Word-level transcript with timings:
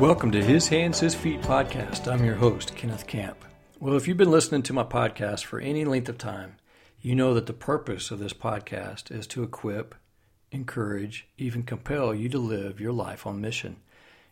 Welcome 0.00 0.30
to 0.30 0.42
His 0.42 0.66
Hands, 0.66 0.98
His 0.98 1.14
Feet 1.14 1.42
podcast. 1.42 2.10
I'm 2.10 2.24
your 2.24 2.36
host, 2.36 2.74
Kenneth 2.74 3.06
Camp. 3.06 3.44
Well, 3.80 3.96
if 3.96 4.08
you've 4.08 4.16
been 4.16 4.30
listening 4.30 4.62
to 4.62 4.72
my 4.72 4.82
podcast 4.82 5.44
for 5.44 5.60
any 5.60 5.84
length 5.84 6.08
of 6.08 6.16
time, 6.16 6.56
you 7.02 7.14
know 7.14 7.34
that 7.34 7.44
the 7.44 7.52
purpose 7.52 8.10
of 8.10 8.18
this 8.18 8.32
podcast 8.32 9.10
is 9.14 9.26
to 9.26 9.42
equip, 9.42 9.94
encourage, 10.52 11.28
even 11.36 11.64
compel 11.64 12.14
you 12.14 12.30
to 12.30 12.38
live 12.38 12.80
your 12.80 12.94
life 12.94 13.26
on 13.26 13.42
mission. 13.42 13.76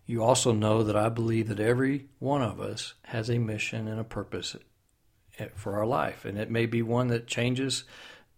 You 0.07 0.25
also 0.25 0.53
know 0.53 0.83
that 0.83 0.97
I 0.97 1.11
believe 1.11 1.49
that 1.49 1.61
every 1.61 2.07
one 2.19 2.41
of 2.41 2.61
us 2.61 2.95
has 3.03 3.29
a 3.29 3.37
mission 3.37 3.89
and 3.89 4.01
a 4.01 4.05
purpose 4.05 4.57
for 5.55 5.77
our 5.77 5.87
life, 5.87 6.25
and 6.25 6.39
it 6.39 6.51
may 6.51 6.65
be 6.65 6.81
one 6.81 7.09
that 7.09 7.27
changes, 7.27 7.85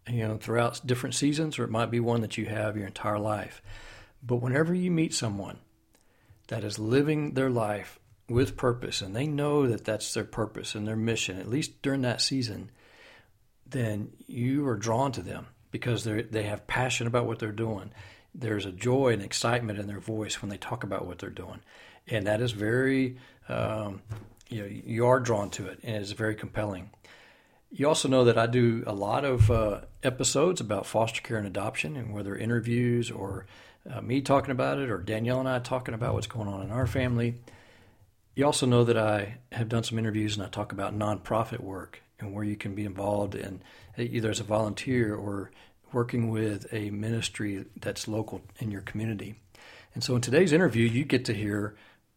you 0.09 0.27
know, 0.27 0.37
throughout 0.37 0.85
different 0.85 1.15
seasons, 1.15 1.61
or 1.61 1.65
it 1.65 1.71
might 1.71 1.93
be 1.93 2.01
one 2.01 2.23
that 2.23 2.37
you 2.37 2.47
have 2.47 2.77
your 2.77 2.89
entire 2.89 3.21
life. 3.21 3.63
But 4.21 4.43
whenever 4.43 4.75
you 4.75 4.91
meet 4.91 5.15
someone 5.15 5.59
that 6.51 6.65
is 6.65 6.81
living 6.81 7.35
their 7.35 7.49
life 7.49 8.01
with 8.29 8.57
purpose, 8.57 9.01
and 9.01 9.15
they 9.15 9.27
know 9.27 9.69
that 9.69 9.85
that's 9.85 10.13
their 10.13 10.25
purpose 10.25 10.75
and 10.75 10.87
their 10.87 10.97
mission, 10.97 11.39
at 11.39 11.49
least 11.49 11.81
during 11.81 12.03
that 12.03 12.21
season, 12.21 12.71
then 13.69 14.11
you 14.27 14.67
are 14.67 14.77
drawn 14.77 15.13
to 15.13 15.23
them 15.23 15.47
because 15.71 16.03
they 16.05 16.43
have 16.43 16.67
passion 16.67 17.07
about 17.07 17.27
what 17.27 17.39
they're 17.39 17.53
doing. 17.53 17.93
There's 18.35 18.67
a 18.67 18.73
joy 18.73 19.13
and 19.13 19.23
excitement 19.23 19.79
in 19.79 19.87
their 19.87 20.01
voice 20.01 20.43
when 20.43 20.49
they 20.49 20.57
talk 20.57 20.83
about 20.83 21.07
what 21.07 21.21
they're 21.21 21.31
doing, 21.31 21.61
and 22.09 22.27
that 22.27 22.41
is 22.41 22.51
very 22.51 23.19
um, 23.49 24.03
you 24.49 24.63
know 24.63 24.69
you 24.69 25.07
are 25.07 25.21
drawn 25.21 25.51
to 25.51 25.67
it, 25.67 25.79
and 25.85 25.97
it's 25.97 26.13
very 26.13 26.35
compelling. 26.35 26.91
You 27.71 27.87
also 27.87 28.09
know 28.09 28.25
that 28.25 28.37
I 28.37 28.47
do 28.47 28.83
a 28.89 28.93
lot 28.93 29.25
of 29.25 29.53
uh, 29.53 29.83
episodes 30.03 30.61
about 30.61 30.87
foster 30.87 31.23
care 31.23 31.37
and 31.37 31.47
adoption, 31.47 31.97
and 31.97 32.13
whether 32.13 32.35
interviews 32.35 33.09
or 33.09 33.47
uh, 33.89 34.01
me 34.01 34.21
talking 34.21 34.51
about 34.51 34.79
it, 34.79 34.91
or 34.91 34.99
Danielle 34.99 35.41
and 35.41 35.49
I 35.49 35.59
talking 35.59 35.95
about 35.95 36.15
what's 36.15 36.27
going 36.27 36.49
on 36.49 36.63
in 36.63 36.71
our 36.71 36.87
family. 36.87 37.37
You 38.35 38.47
also 38.47 38.67
know 38.67 38.85
that 38.85 38.97
I 38.97 39.39
have 39.53 39.69
done 39.69 39.85
some 39.85 39.99
interviews 39.99 40.37
and 40.37 40.45
I 40.45 40.49
talk 40.49 40.73
about 40.73 40.99
nonprofit 40.99 41.61
work 41.61 42.03
and 42.19 42.33
where 42.33 42.45
you 42.45 42.57
can 42.57 42.75
be 42.75 42.85
involved 42.85 43.35
in 43.35 43.63
either 43.97 44.31
as 44.31 44.41
a 44.41 44.45
volunteer 44.45 45.15
or 45.15 45.51
working 45.93 46.31
with 46.31 46.73
a 46.73 46.91
ministry 46.91 47.65
that's 47.81 48.07
local 48.07 48.43
in 48.59 48.71
your 48.71 48.83
community. 48.83 49.35
And 49.95 50.05
so 50.05 50.15
in 50.15 50.21
today's 50.21 50.53
interview, 50.53 50.87
you 50.87 51.05
get 51.05 51.25
to 51.25 51.35
hear 51.35 51.75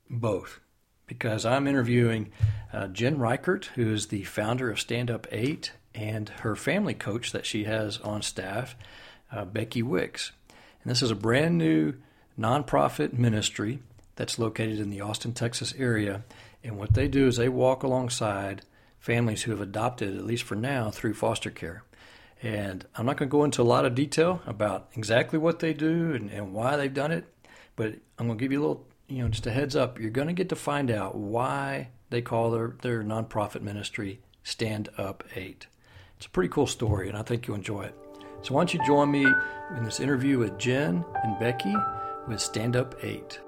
both 0.09 0.59
because 1.07 1.45
I'm 1.45 1.67
interviewing 1.67 2.31
uh, 2.71 2.88
Jen 2.88 3.17
Reichert, 3.17 3.71
who 3.75 3.91
is 3.91 4.07
the 4.07 4.23
founder 4.23 4.69
of 4.69 4.79
Stand 4.79 5.09
Up 5.09 5.27
8, 5.31 5.71
and 5.95 6.29
her 6.29 6.55
family 6.55 6.93
coach 6.93 7.31
that 7.31 7.45
she 7.45 7.66
has 7.66 7.97
on 7.99 8.21
staff, 8.21 8.75
uh, 9.31 9.45
Becky 9.45 9.83
Wicks. 9.83 10.31
And 10.83 10.91
this 10.91 11.01
is 11.01 11.11
a 11.11 11.15
brand 11.15 11.57
new 11.57 11.93
nonprofit 12.39 13.13
ministry 13.13 13.79
that's 14.15 14.39
located 14.39 14.79
in 14.79 14.89
the 14.89 15.01
Austin, 15.01 15.33
Texas 15.33 15.73
area. 15.77 16.23
And 16.63 16.77
what 16.77 16.93
they 16.93 17.07
do 17.07 17.27
is 17.27 17.37
they 17.37 17.49
walk 17.49 17.83
alongside 17.83 18.63
families 18.99 19.43
who 19.43 19.51
have 19.51 19.61
adopted, 19.61 20.15
at 20.15 20.25
least 20.25 20.43
for 20.43 20.55
now, 20.55 20.91
through 20.91 21.13
foster 21.13 21.49
care. 21.49 21.83
And 22.41 22.85
I'm 22.95 23.05
not 23.05 23.17
going 23.17 23.29
to 23.29 23.31
go 23.31 23.43
into 23.43 23.61
a 23.61 23.63
lot 23.63 23.85
of 23.85 23.95
detail 23.95 24.41
about 24.45 24.89
exactly 24.95 25.39
what 25.39 25.59
they 25.59 25.73
do 25.73 26.13
and, 26.13 26.29
and 26.29 26.53
why 26.53 26.75
they've 26.75 26.93
done 26.93 27.11
it, 27.11 27.25
but 27.75 27.95
I'm 28.17 28.27
going 28.27 28.37
to 28.37 28.43
give 28.43 28.51
you 28.51 28.59
a 28.59 28.65
little, 28.65 28.85
you 29.07 29.23
know, 29.23 29.29
just 29.29 29.47
a 29.47 29.51
heads 29.51 29.75
up. 29.75 29.99
You're 29.99 30.11
going 30.11 30.27
to 30.27 30.33
get 30.33 30.49
to 30.49 30.55
find 30.55 30.91
out 30.91 31.15
why 31.15 31.89
they 32.09 32.21
call 32.21 32.51
their, 32.51 32.75
their 32.81 33.01
nonprofit 33.01 33.61
ministry 33.61 34.19
Stand 34.43 34.89
Up 34.97 35.23
8. 35.35 35.67
It's 36.17 36.25
a 36.25 36.29
pretty 36.29 36.49
cool 36.49 36.67
story, 36.67 37.07
and 37.07 37.17
I 37.17 37.21
think 37.21 37.47
you'll 37.47 37.55
enjoy 37.55 37.83
it. 37.83 38.02
So, 38.44 38.53
why 38.53 38.59
don't 38.59 38.73
you 38.73 38.86
join 38.86 39.09
me 39.09 39.25
in 39.77 39.83
this 39.86 40.02
interview 40.02 40.38
with 40.38 40.59
Jen 40.59 41.05
and 41.23 41.39
Becky 41.39 41.73
with 42.27 42.41
Stand 42.41 42.75
Up 42.75 42.94
8? 43.02 43.39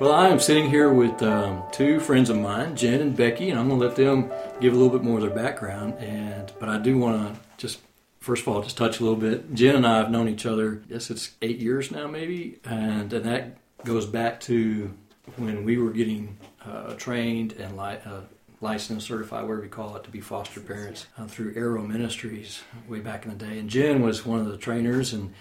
Well, 0.00 0.12
I 0.12 0.28
am 0.28 0.38
sitting 0.38 0.70
here 0.70 0.92
with 0.92 1.20
um, 1.24 1.64
two 1.72 1.98
friends 1.98 2.30
of 2.30 2.36
mine, 2.36 2.76
Jen 2.76 3.00
and 3.00 3.16
Becky, 3.16 3.50
and 3.50 3.58
I'm 3.58 3.66
going 3.66 3.80
to 3.80 3.86
let 3.88 3.96
them 3.96 4.30
give 4.60 4.72
a 4.72 4.76
little 4.76 4.96
bit 4.96 5.02
more 5.02 5.16
of 5.16 5.22
their 5.22 5.34
background. 5.34 5.94
And 5.94 6.52
but 6.60 6.68
I 6.68 6.78
do 6.78 6.96
want 6.96 7.34
to 7.34 7.40
just 7.56 7.80
first 8.20 8.42
of 8.42 8.48
all 8.48 8.62
just 8.62 8.76
touch 8.76 9.00
a 9.00 9.02
little 9.02 9.18
bit. 9.18 9.52
Jen 9.54 9.74
and 9.74 9.84
I 9.84 9.96
have 9.96 10.12
known 10.12 10.28
each 10.28 10.46
other. 10.46 10.84
Yes, 10.88 11.10
it's 11.10 11.32
eight 11.42 11.58
years 11.58 11.90
now, 11.90 12.06
maybe, 12.06 12.60
and 12.64 13.12
and 13.12 13.24
that 13.24 13.56
goes 13.84 14.06
back 14.06 14.38
to 14.42 14.94
when 15.34 15.64
we 15.64 15.78
were 15.78 15.90
getting 15.90 16.38
uh, 16.64 16.94
trained 16.94 17.54
and 17.54 17.76
like 17.76 18.06
uh, 18.06 18.20
licensed, 18.60 19.06
certified, 19.06 19.44
whatever 19.44 19.64
you 19.64 19.70
call 19.70 19.96
it, 19.96 20.04
to 20.04 20.10
be 20.10 20.20
foster 20.20 20.60
parents 20.60 21.06
uh, 21.16 21.26
through 21.26 21.54
Arrow 21.56 21.82
Ministries 21.82 22.62
way 22.88 23.00
back 23.00 23.24
in 23.24 23.30
the 23.30 23.44
day. 23.44 23.58
And 23.58 23.68
Jen 23.68 24.02
was 24.02 24.26
one 24.26 24.40
of 24.40 24.46
the 24.46 24.56
trainers 24.56 25.12
and 25.12 25.34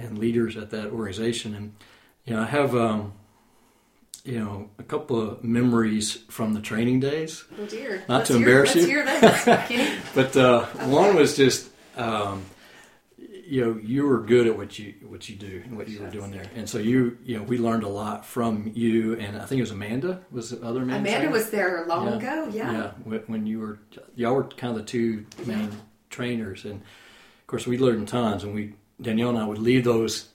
and 0.00 0.18
leaders 0.18 0.56
at 0.56 0.70
that 0.70 0.90
organization. 0.90 1.54
And 1.54 1.74
you 2.24 2.34
know, 2.34 2.42
I 2.42 2.46
have. 2.46 2.74
Um, 2.74 3.12
you 4.24 4.38
know, 4.38 4.68
a 4.78 4.82
couple 4.82 5.18
of 5.18 5.42
memories 5.42 6.18
from 6.28 6.52
the 6.52 6.60
training 6.60 7.00
days. 7.00 7.44
Oh 7.58 7.64
dear! 7.64 8.04
Not 8.08 8.18
let's 8.18 8.28
to 8.28 8.34
hear, 8.34 8.42
embarrass 8.46 8.74
let's 8.74 9.70
you, 9.70 9.78
hear 9.78 9.98
but 10.14 10.36
uh, 10.36 10.66
one 10.86 11.16
was 11.16 11.34
just, 11.34 11.70
um, 11.96 12.44
you 13.48 13.64
know, 13.64 13.80
you 13.82 14.06
were 14.06 14.20
good 14.20 14.46
at 14.46 14.56
what 14.56 14.78
you 14.78 14.94
what 15.08 15.28
you 15.28 15.36
do 15.36 15.62
and 15.64 15.76
what 15.76 15.88
you 15.88 16.00
were 16.00 16.10
doing 16.10 16.30
there, 16.30 16.44
and 16.54 16.68
so 16.68 16.78
you, 16.78 17.16
you 17.24 17.36
know, 17.38 17.42
we 17.44 17.56
learned 17.58 17.82
a 17.82 17.88
lot 17.88 18.26
from 18.26 18.70
you, 18.74 19.14
and 19.16 19.36
I 19.36 19.44
think 19.46 19.58
it 19.58 19.62
was 19.62 19.70
Amanda 19.70 20.20
was 20.30 20.50
the 20.50 20.56
other 20.66 20.82
Amanda. 20.82 21.00
Amanda 21.00 21.16
trainer? 21.18 21.32
was 21.32 21.50
there 21.50 21.84
long 21.86 22.06
Yeah. 22.08 22.16
ago. 22.16 22.48
Yeah. 22.52 22.72
Yeah, 22.72 22.90
when- 23.04 23.20
when 23.26 23.46
you 23.46 23.60
were, 23.60 23.78
y'all 24.14 24.34
were 24.34 24.44
kind 24.44 24.72
of 24.76 24.78
the 24.84 24.84
two 24.84 25.24
main 25.46 25.70
trainers, 26.10 26.64
and 26.64 26.74
of 26.74 27.46
course 27.46 27.66
we 27.66 27.78
learned 27.78 28.08
tons. 28.08 28.44
And 28.44 28.54
we 28.54 28.74
Danielle 29.00 29.30
and 29.30 29.38
I 29.38 29.46
would 29.46 29.58
leave 29.58 29.84
those 29.84 30.28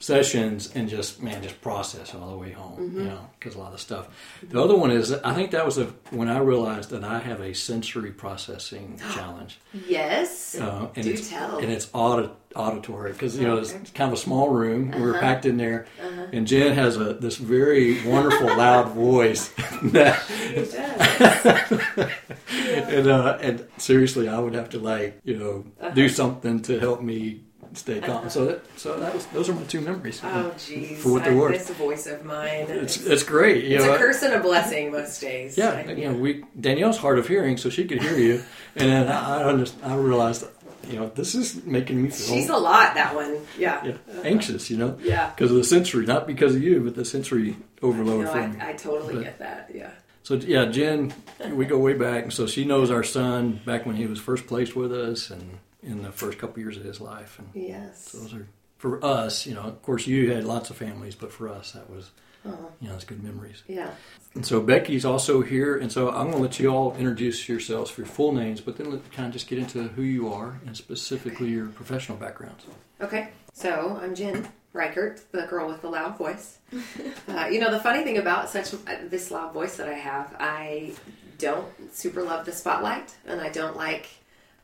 sessions 0.00 0.70
and 0.76 0.88
just 0.88 1.20
man, 1.22 1.42
just 1.42 1.60
process 1.60 2.14
all 2.14 2.30
the 2.30 2.36
way 2.36 2.52
home, 2.52 2.78
Mm-hmm. 2.78 2.98
you 3.00 3.04
know, 3.06 3.28
because 3.38 3.54
a 3.56 3.58
lot 3.58 3.72
of 3.72 3.80
stuff. 3.80 4.06
The 4.42 4.62
other 4.62 4.76
one 4.76 4.90
is 4.92 5.12
I 5.12 5.34
think 5.34 5.50
that 5.50 5.64
was 5.66 5.76
a, 5.78 5.86
when 6.10 6.28
I 6.28 6.38
realized 6.38 6.90
that 6.90 7.02
I 7.02 7.18
have 7.18 7.40
a 7.40 7.52
sensory 7.54 8.10
processing 8.12 9.00
challenge. 9.14 9.58
Yes. 9.88 10.56
Uh, 10.58 10.88
and 10.94 11.04
Do 11.04 11.10
it's, 11.10 11.28
tell. 11.30 11.58
And 11.58 11.70
it's 11.72 11.88
audit, 11.92 12.30
auditory 12.54 13.12
because 13.12 13.36
you 13.38 13.46
know 13.46 13.58
it's 13.58 13.72
kind 13.72 14.10
of 14.10 14.18
a 14.18 14.20
small 14.20 14.48
room. 14.50 14.88
We 14.90 14.94
Uh-huh. 14.94 15.04
were 15.06 15.14
packed 15.18 15.46
in 15.46 15.56
there, 15.56 15.86
and 16.32 16.46
Jen 16.46 16.74
has 16.74 16.96
a 16.96 17.14
this 17.14 17.36
very 17.36 18.02
wonderful 18.06 18.46
loud 18.46 18.88
voice 18.94 19.48
that 19.92 20.18
does. 20.28 22.08
and 22.50 23.06
uh, 23.08 23.38
and 23.40 23.66
seriously, 23.78 24.28
I 24.28 24.38
would 24.38 24.54
have 24.54 24.70
to 24.70 24.78
like 24.78 25.20
you 25.24 25.36
know 25.36 25.64
Uh-huh. 25.80 25.90
do 25.90 26.08
something 26.08 26.62
to 26.62 26.78
help 26.78 27.02
me 27.02 27.42
stay 27.78 28.00
calm. 28.00 28.22
Oh, 28.24 28.28
so 28.28 28.44
that 28.46 28.60
so 28.76 28.98
that 29.00 29.14
was 29.14 29.26
those 29.26 29.48
are 29.48 29.54
my 29.54 29.62
two 29.64 29.80
memories. 29.80 30.20
Oh 30.24 30.52
jeez. 30.56 30.96
For 30.96 31.12
what 31.12 31.24
they're 31.24 31.32
I- 31.32 31.36
worth. 31.36 31.52
This 31.66 31.76
voice 31.76 32.06
of 32.06 32.24
mine. 32.24 32.66
It's 32.68 32.96
It's, 33.06 33.22
great. 33.22 33.64
You 33.64 33.76
it's 33.76 33.84
know, 33.86 33.94
a 33.94 33.98
curse 33.98 34.22
and 34.22 34.34
a 34.34 34.40
blessing 34.40 34.92
most 34.92 35.20
days. 35.20 35.56
yeah, 35.56 35.70
I- 35.86 35.92
you 35.92 36.10
know, 36.10 36.14
we 36.18 36.44
Danielle's 36.58 36.98
hard 36.98 37.18
of 37.18 37.26
hearing, 37.28 37.56
so 37.56 37.70
she 37.70 37.84
could 37.86 38.02
hear 38.02 38.16
you, 38.18 38.42
and 38.76 38.90
then 38.90 39.08
I 39.08 39.40
I, 39.42 39.44
under, 39.48 39.66
I 39.82 39.94
realized, 39.96 40.44
you 40.90 40.96
know, 40.98 41.08
this 41.14 41.34
is 41.34 41.64
making 41.64 42.02
me 42.02 42.10
feel 42.10 42.34
She's 42.36 42.48
a 42.48 42.56
lot. 42.56 42.94
That 42.94 43.14
one. 43.14 43.36
Yeah. 43.58 43.84
yeah, 43.84 43.94
anxious, 44.24 44.70
you 44.70 44.76
know, 44.76 44.98
Yeah. 45.02 45.30
because 45.34 45.50
of 45.50 45.56
the 45.56 45.64
sensory, 45.64 46.06
not 46.06 46.26
because 46.26 46.54
of 46.54 46.62
you, 46.62 46.80
but 46.80 46.94
the 46.94 47.04
sensory 47.04 47.56
overload 47.82 48.24
No. 48.24 48.32
I, 48.32 48.70
I 48.70 48.72
totally 48.72 49.14
But- 49.16 49.24
get 49.24 49.38
that. 49.38 49.70
Yeah. 49.74 49.90
So 50.24 50.34
yeah, 50.34 50.66
Jen, 50.66 51.14
we 51.52 51.64
go 51.64 51.78
way 51.78 51.94
back, 51.94 52.24
and 52.24 52.32
so 52.32 52.46
she 52.46 52.66
knows 52.66 52.90
our 52.90 53.02
son 53.02 53.60
back 53.64 53.86
when 53.86 53.96
he 53.96 54.06
was 54.06 54.18
first 54.18 54.46
placed 54.46 54.76
with 54.76 54.92
us, 54.92 55.30
and 55.30 55.42
in 55.88 56.02
the 56.02 56.12
first 56.12 56.38
couple 56.38 56.60
years 56.60 56.76
of 56.76 56.84
his 56.84 57.00
life, 57.00 57.38
and 57.38 57.48
Yes. 57.54 58.10
so 58.12 58.18
those 58.18 58.34
are 58.34 58.46
for 58.78 59.04
us. 59.04 59.46
You 59.46 59.54
know, 59.54 59.62
of 59.62 59.82
course, 59.82 60.06
you 60.06 60.30
had 60.32 60.44
lots 60.44 60.70
of 60.70 60.76
families, 60.76 61.14
but 61.16 61.32
for 61.32 61.48
us, 61.48 61.72
that 61.72 61.90
was 61.90 62.10
Oh, 62.46 62.70
you 62.80 62.88
know, 62.88 62.94
it's 62.94 63.04
good 63.04 63.22
memories. 63.24 63.62
yeah. 63.66 63.90
And 64.34 64.46
so 64.46 64.60
Becky's 64.60 65.04
also 65.04 65.42
here, 65.42 65.76
and 65.76 65.90
so 65.90 66.08
I'm 66.10 66.26
going 66.30 66.32
to 66.34 66.38
let 66.38 66.60
you 66.60 66.68
all 66.68 66.94
introduce 66.96 67.48
yourselves 67.48 67.90
for 67.90 68.02
your 68.02 68.08
full 68.08 68.32
names, 68.32 68.60
but 68.60 68.76
then 68.76 68.90
let 68.92 69.10
kind 69.12 69.26
of 69.26 69.32
just 69.32 69.48
get 69.48 69.58
into 69.58 69.82
who 69.88 70.02
you 70.02 70.32
are 70.32 70.60
and 70.64 70.76
specifically 70.76 71.48
your 71.48 71.66
professional 71.66 72.16
backgrounds. 72.16 72.64
Okay, 73.00 73.30
so 73.52 73.98
I'm 74.00 74.14
Jen 74.14 74.48
Reichert, 74.72 75.20
the 75.32 75.42
girl 75.46 75.66
with 75.68 75.82
the 75.82 75.88
loud 75.90 76.16
voice. 76.16 76.58
uh, 77.28 77.46
you 77.50 77.58
know, 77.60 77.72
the 77.72 77.80
funny 77.80 78.04
thing 78.04 78.18
about 78.18 78.48
such 78.48 78.72
uh, 78.74 78.78
this 79.08 79.30
loud 79.32 79.52
voice 79.52 79.76
that 79.76 79.88
I 79.88 79.94
have, 79.94 80.36
I 80.38 80.92
don't 81.38 81.66
super 81.92 82.22
love 82.22 82.46
the 82.46 82.52
spotlight, 82.52 83.16
and 83.26 83.40
I 83.40 83.48
don't 83.48 83.76
like. 83.76 84.06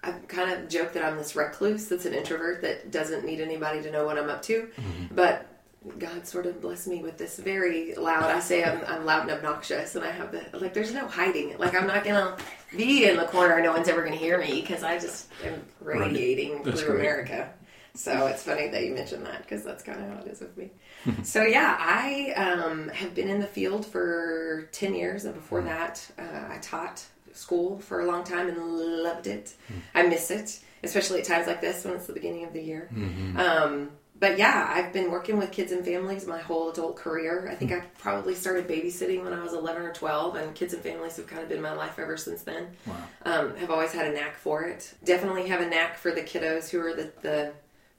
I 0.04 0.12
kind 0.28 0.52
of 0.52 0.68
joke 0.68 0.92
that 0.92 1.04
I'm 1.04 1.16
this 1.16 1.34
recluse 1.34 1.88
that's 1.88 2.04
an 2.04 2.14
introvert 2.14 2.62
that 2.62 2.90
doesn't 2.90 3.24
need 3.24 3.40
anybody 3.40 3.82
to 3.82 3.90
know 3.90 4.04
what 4.04 4.18
I'm 4.18 4.28
up 4.30 4.42
to, 4.42 4.68
but. 5.10 5.50
God 5.98 6.26
sort 6.26 6.46
of 6.46 6.62
blessed 6.62 6.88
me 6.88 7.02
with 7.02 7.18
this 7.18 7.38
very 7.38 7.94
loud. 7.94 8.22
I 8.22 8.40
say 8.40 8.64
I'm, 8.64 8.82
I'm 8.86 9.04
loud 9.04 9.24
and 9.24 9.32
obnoxious, 9.32 9.94
and 9.94 10.02
I 10.02 10.10
have 10.12 10.32
the 10.32 10.58
like. 10.58 10.72
There's 10.72 10.94
no 10.94 11.06
hiding 11.06 11.50
it. 11.50 11.60
Like 11.60 11.74
I'm 11.74 11.86
not 11.86 12.04
gonna 12.04 12.38
be 12.74 13.06
in 13.06 13.18
the 13.18 13.26
corner. 13.26 13.60
No 13.60 13.72
one's 13.72 13.88
ever 13.88 14.02
gonna 14.02 14.16
hear 14.16 14.38
me 14.38 14.62
because 14.62 14.82
I 14.82 14.98
just 14.98 15.28
am 15.44 15.62
radiating 15.80 16.62
That's 16.62 16.80
through. 16.80 17.00
America. 17.00 17.52
So 17.96 18.26
it's 18.26 18.42
funny 18.42 18.68
that 18.68 18.84
you 18.84 18.92
mentioned 18.92 19.24
that 19.24 19.42
because 19.42 19.62
that's 19.62 19.84
kind 19.84 20.02
of 20.02 20.08
how 20.08 20.20
it 20.22 20.26
is 20.26 20.40
with 20.40 20.56
me. 20.56 20.70
so 21.22 21.42
yeah, 21.42 21.76
I 21.78 22.32
um, 22.32 22.88
have 22.88 23.14
been 23.14 23.28
in 23.28 23.40
the 23.40 23.46
field 23.46 23.86
for 23.86 24.68
ten 24.72 24.94
years, 24.94 25.24
and 25.26 25.34
before 25.34 25.62
that, 25.62 26.04
uh, 26.18 26.52
I 26.52 26.58
taught 26.60 27.04
school 27.34 27.78
for 27.78 28.00
a 28.00 28.06
long 28.06 28.25
time 28.25 28.48
and 28.48 28.58
loved 28.58 29.26
it. 29.26 29.54
I 29.94 30.02
miss 30.02 30.31
it. 30.31 30.60
especially 30.84 31.20
at 31.20 31.26
times 31.26 31.46
like 31.46 31.60
this 31.60 31.84
when 31.84 31.94
it's 31.94 32.06
the 32.06 32.12
beginning 32.12 32.44
of 32.44 32.52
the 32.52 32.62
year. 32.62 32.88
Mm-hmm. 32.94 33.38
Um, 33.38 33.90
but 34.19 34.38
yeah, 34.38 34.70
I've 34.72 34.92
been 34.92 35.10
working 35.10 35.38
with 35.38 35.50
kids 35.50 35.72
and 35.72 35.84
families 35.84 36.26
my 36.26 36.38
whole 36.38 36.70
adult 36.70 36.96
career. 36.96 37.48
I 37.50 37.56
think 37.56 37.72
I 37.72 37.81
probably 37.98 38.34
started 38.34 38.69
babysitting 38.69 39.25
when 39.25 39.32
I 39.32 39.42
was 39.42 39.52
11 39.52 39.82
or 39.82 39.92
12, 39.92 40.36
and 40.36 40.54
kids 40.54 40.72
and 40.72 40.82
families 40.82 41.16
have 41.16 41.26
kind 41.26 41.42
of 41.42 41.48
been 41.48 41.60
my 41.60 41.72
life 41.72 41.98
ever 41.98 42.16
since 42.16 42.42
then. 42.42 42.69
Wow. 42.86 42.96
Um, 43.25 43.56
have 43.56 43.70
always 43.70 43.92
had 43.92 44.06
a 44.06 44.12
knack 44.12 44.37
for 44.37 44.62
it. 44.62 44.94
Definitely 45.02 45.48
have 45.48 45.60
a 45.60 45.69
knack 45.69 45.96
for 45.98 46.12
the 46.12 46.22
kiddos 46.22 46.70
who 46.70 46.80
are 46.80 46.94
the, 46.94 47.12
the 47.22 47.52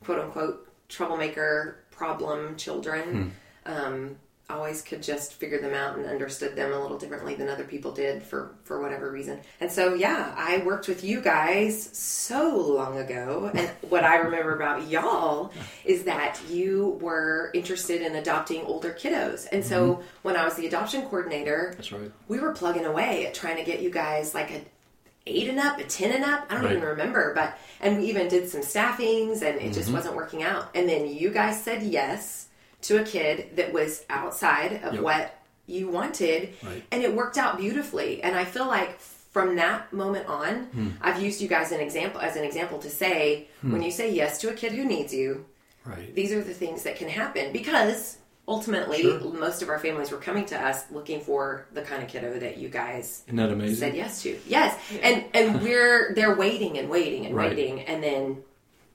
quote 0.04 0.20
unquote 0.20 0.70
troublemaker 0.88 1.84
problem 1.92 2.56
children. 2.56 3.34
Um, 3.66 4.16
always 4.50 4.82
could 4.82 5.02
just 5.02 5.34
figure 5.34 5.60
them 5.60 5.74
out 5.74 5.98
and 5.98 6.06
understood 6.06 6.56
them 6.56 6.72
a 6.72 6.80
little 6.80 6.98
differently 6.98 7.34
than 7.36 7.50
other 7.50 7.64
people 7.64 7.92
did 7.92 8.22
for 8.22 8.56
for 8.64 8.80
whatever 8.82 9.12
reason. 9.12 9.40
And 9.60 9.72
so 9.72 9.96
yeah, 9.96 10.34
I 10.38 10.60
worked 10.60 10.88
with 10.88 11.04
you 11.04 11.20
guys 11.22 11.90
so 11.98 12.56
long 12.56 12.98
ago 12.98 13.50
and 13.54 13.70
what 13.90 14.04
I 14.04 14.18
remember 14.18 14.56
about 14.56 14.88
y'all 14.88 15.52
is 15.84 16.04
that 16.04 16.40
you 16.50 17.00
were 17.02 17.50
interested 17.54 18.02
in 18.02 18.16
adopting 18.16 18.62
older 18.66 18.92
kiddos. 18.92 19.48
And 19.52 19.66
so 19.66 19.96
mm-hmm. 19.96 20.02
when 20.22 20.36
I 20.36 20.46
was 20.46 20.56
the 20.56 20.68
adoption 20.68 21.02
coordinator, 21.04 21.74
That's 21.76 21.92
right. 21.92 22.12
we 22.28 22.40
were 22.40 22.52
plugging 22.52 22.86
away 22.86 23.26
at 23.26 23.34
trying 23.34 23.58
to 23.58 23.64
get 23.64 23.82
you 23.82 23.90
guys 23.90 24.36
like 24.36 24.52
a 24.52 24.62
eight 25.28 25.50
and 25.50 25.60
up, 25.60 25.80
a 25.80 25.84
ten 25.84 26.12
and 26.12 26.24
up. 26.24 26.46
I 26.50 26.56
don't 26.56 26.66
Right. 26.66 26.74
even 26.74 26.88
remember, 26.88 27.34
but 27.34 27.58
and 27.82 27.98
we 27.98 28.10
even 28.10 28.28
did 28.28 28.48
some 28.48 28.62
staffings, 28.62 29.42
and 29.42 29.60
it 29.60 29.74
just 29.74 29.88
mm-hmm. 29.88 29.96
wasn't 29.96 30.16
working 30.16 30.44
out. 30.44 30.70
And 30.76 30.88
then 30.88 31.08
you 31.08 31.32
guys 31.32 31.64
said 31.64 31.82
yes 31.82 32.46
to 32.88 33.02
a 33.02 33.04
kid 33.04 33.56
that 33.56 33.74
was 33.74 34.04
outside 34.10 34.82
of 34.84 34.94
Yep. 34.96 35.04
what 35.04 35.40
you 35.68 35.88
wanted, 35.88 36.54
Right. 36.64 36.84
and 36.92 37.04
it 37.04 37.14
worked 37.14 37.38
out 37.38 37.58
beautifully. 37.58 38.22
And 38.22 38.36
I 38.36 38.46
feel 38.46 38.68
like 38.68 39.00
from 39.00 39.56
that 39.58 39.92
moment 39.92 40.28
on, 40.28 40.66
Hmm. 40.72 40.88
I've 41.02 41.22
used 41.22 41.42
you 41.42 41.48
guys 41.48 41.72
an 41.72 41.80
example 41.82 42.22
as 42.22 42.36
an 42.36 42.44
example 42.44 42.78
to 42.80 42.90
say 42.90 43.48
when 43.62 43.82
you 43.82 43.92
say 43.92 44.10
yes 44.12 44.38
to 44.40 44.50
a 44.50 44.54
kid 44.54 44.72
who 44.74 44.86
needs 44.86 45.14
you, 45.14 45.46
Right. 45.84 46.14
these 46.16 46.32
are 46.32 46.42
the 46.42 46.54
things 46.54 46.84
that 46.84 46.96
can 46.98 47.10
happen 47.10 47.52
because 47.52 48.18
ultimately 48.48 49.02
Sure. 49.02 49.20
most 49.34 49.62
of 49.64 49.70
our 49.70 49.80
families 49.80 50.12
were 50.12 50.20
coming 50.20 50.46
to 50.46 50.56
us 50.64 50.86
looking 50.92 51.20
for 51.20 51.66
the 51.74 51.82
kind 51.82 52.04
of 52.04 52.08
kiddo 52.10 52.38
that 52.40 52.58
you 52.58 52.70
guys 52.70 53.24
Isn't 53.28 53.38
that 53.38 53.50
amazing? 53.50 53.76
said 53.78 53.96
yes 53.96 54.22
to 54.22 54.38
yes 54.48 54.76
and 55.02 55.24
and 55.34 55.64
we're 55.64 56.14
they're 56.14 56.36
waiting 56.36 56.78
and 56.78 56.88
waiting 56.90 57.26
and 57.26 57.36
Right. 57.36 57.50
waiting 57.50 57.82
and 57.82 58.04
then 58.04 58.44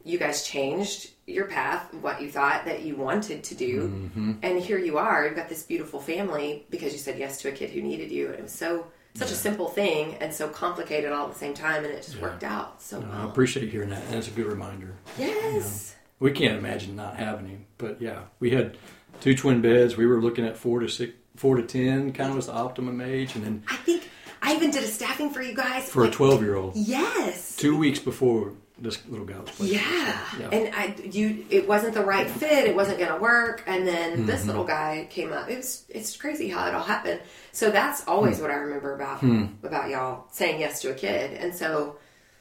you 0.05 0.19
guys 0.19 0.44
changed 0.47 1.11
your 1.26 1.47
path 1.47 1.93
what 1.94 2.20
you 2.23 2.31
thought 2.31 2.64
that 2.64 2.82
you 2.82 2.97
wanted 2.97 3.44
to 3.44 3.55
do 3.55 3.82
Mm-hmm. 3.88 4.32
and 4.43 4.61
here 4.62 4.79
you 4.79 4.99
are 4.99 5.26
you've 5.26 5.37
got 5.37 5.49
this 5.49 5.62
beautiful 5.62 6.00
family 6.00 6.64
because 6.70 6.93
you 6.93 6.99
said 6.99 7.19
yes 7.19 7.41
to 7.43 7.49
a 7.49 7.52
kid 7.52 7.70
who 7.70 7.82
needed 7.82 8.11
you 8.11 8.26
and 8.29 8.37
it 8.37 8.43
was 8.43 8.52
so 8.52 8.87
such 9.14 9.31
a 9.31 9.35
simple 9.35 9.69
thing 9.69 10.14
and 10.20 10.32
so 10.32 10.49
complicated 10.49 11.11
all 11.12 11.26
at 11.26 11.32
the 11.32 11.38
same 11.38 11.52
time 11.55 11.85
and 11.85 11.93
it 11.93 12.02
just 12.02 12.17
Yeah. 12.17 12.23
worked 12.23 12.44
out 12.44 12.81
so 12.81 13.00
No, 13.00 13.11
I 13.11 13.19
well 13.20 13.29
appreciate 13.31 13.69
hearing 13.70 13.91
that. 13.91 14.02
And 14.06 14.14
it's 14.17 14.29
a 14.29 14.31
good 14.32 14.47
reminder. 14.47 14.94
yes 15.19 15.94
We 16.19 16.32
can't 16.32 16.58
imagine 16.58 16.96
not 16.96 17.17
having 17.17 17.46
him, 17.49 17.64
but 17.79 18.00
yeah, 18.00 18.20
we 18.41 18.50
had 18.50 18.76
two 19.20 19.35
twin 19.35 19.61
beds. 19.62 19.96
We 19.96 20.06
were 20.06 20.20
looking 20.20 20.44
at 20.46 20.56
four 20.56 20.81
to 20.81 20.88
six, 20.88 21.12
four 21.37 21.56
to 21.56 21.62
ten, 21.62 22.12
kind 22.12 22.31
of 22.31 22.37
was 22.37 22.46
the 22.46 22.53
optimum 22.53 23.00
age, 23.00 23.35
and 23.37 23.44
then 23.44 23.62
i 23.69 23.76
think 23.76 24.08
i 24.43 24.55
even 24.55 24.70
did 24.70 24.82
a 24.85 24.87
staffing 24.87 25.31
for 25.31 25.43
you 25.43 25.55
guys 25.55 25.88
for 25.88 26.05
a 26.05 26.11
twelve-year-old, 26.11 26.73
yes 26.76 27.56
two 27.56 27.76
weeks 27.76 27.99
before 27.99 28.53
this 28.81 28.99
little 29.09 29.27
guy 29.27 29.38
was 29.38 29.50
placed. 29.50 29.73
Yeah. 29.75 30.19
Yeah. 30.38 30.49
and 30.53 30.75
I 30.75 30.94
you 31.05 31.44
it 31.50 31.69
wasn't 31.69 31.94
the 31.94 32.05
right 32.05 32.29
fit. 32.31 32.67
It 32.67 32.75
wasn't 32.75 32.99
going 32.99 33.12
to 33.12 33.19
work, 33.19 33.62
and 33.67 33.87
then 33.87 34.12
Mm-hmm. 34.12 34.27
this 34.27 34.47
little 34.47 34.65
guy 34.65 35.06
came 35.11 35.32
up. 35.32 35.49
It 35.50 35.56
was 35.59 35.85
it's 35.88 36.17
crazy 36.17 36.49
how 36.49 36.67
it 36.67 36.75
all 36.75 36.82
happened. 36.82 37.21
So 37.53 37.71
that's 37.71 38.06
always 38.09 38.37
Hmm. 38.37 38.43
what 38.43 38.50
I 38.50 38.55
remember 38.55 38.94
about 38.94 39.23
about 39.62 39.91
y'all 39.91 40.27
saying 40.32 40.61
yes 40.61 40.81
to 40.82 40.91
a 40.91 40.94
kid, 40.94 41.32
and 41.37 41.55
so 41.55 41.97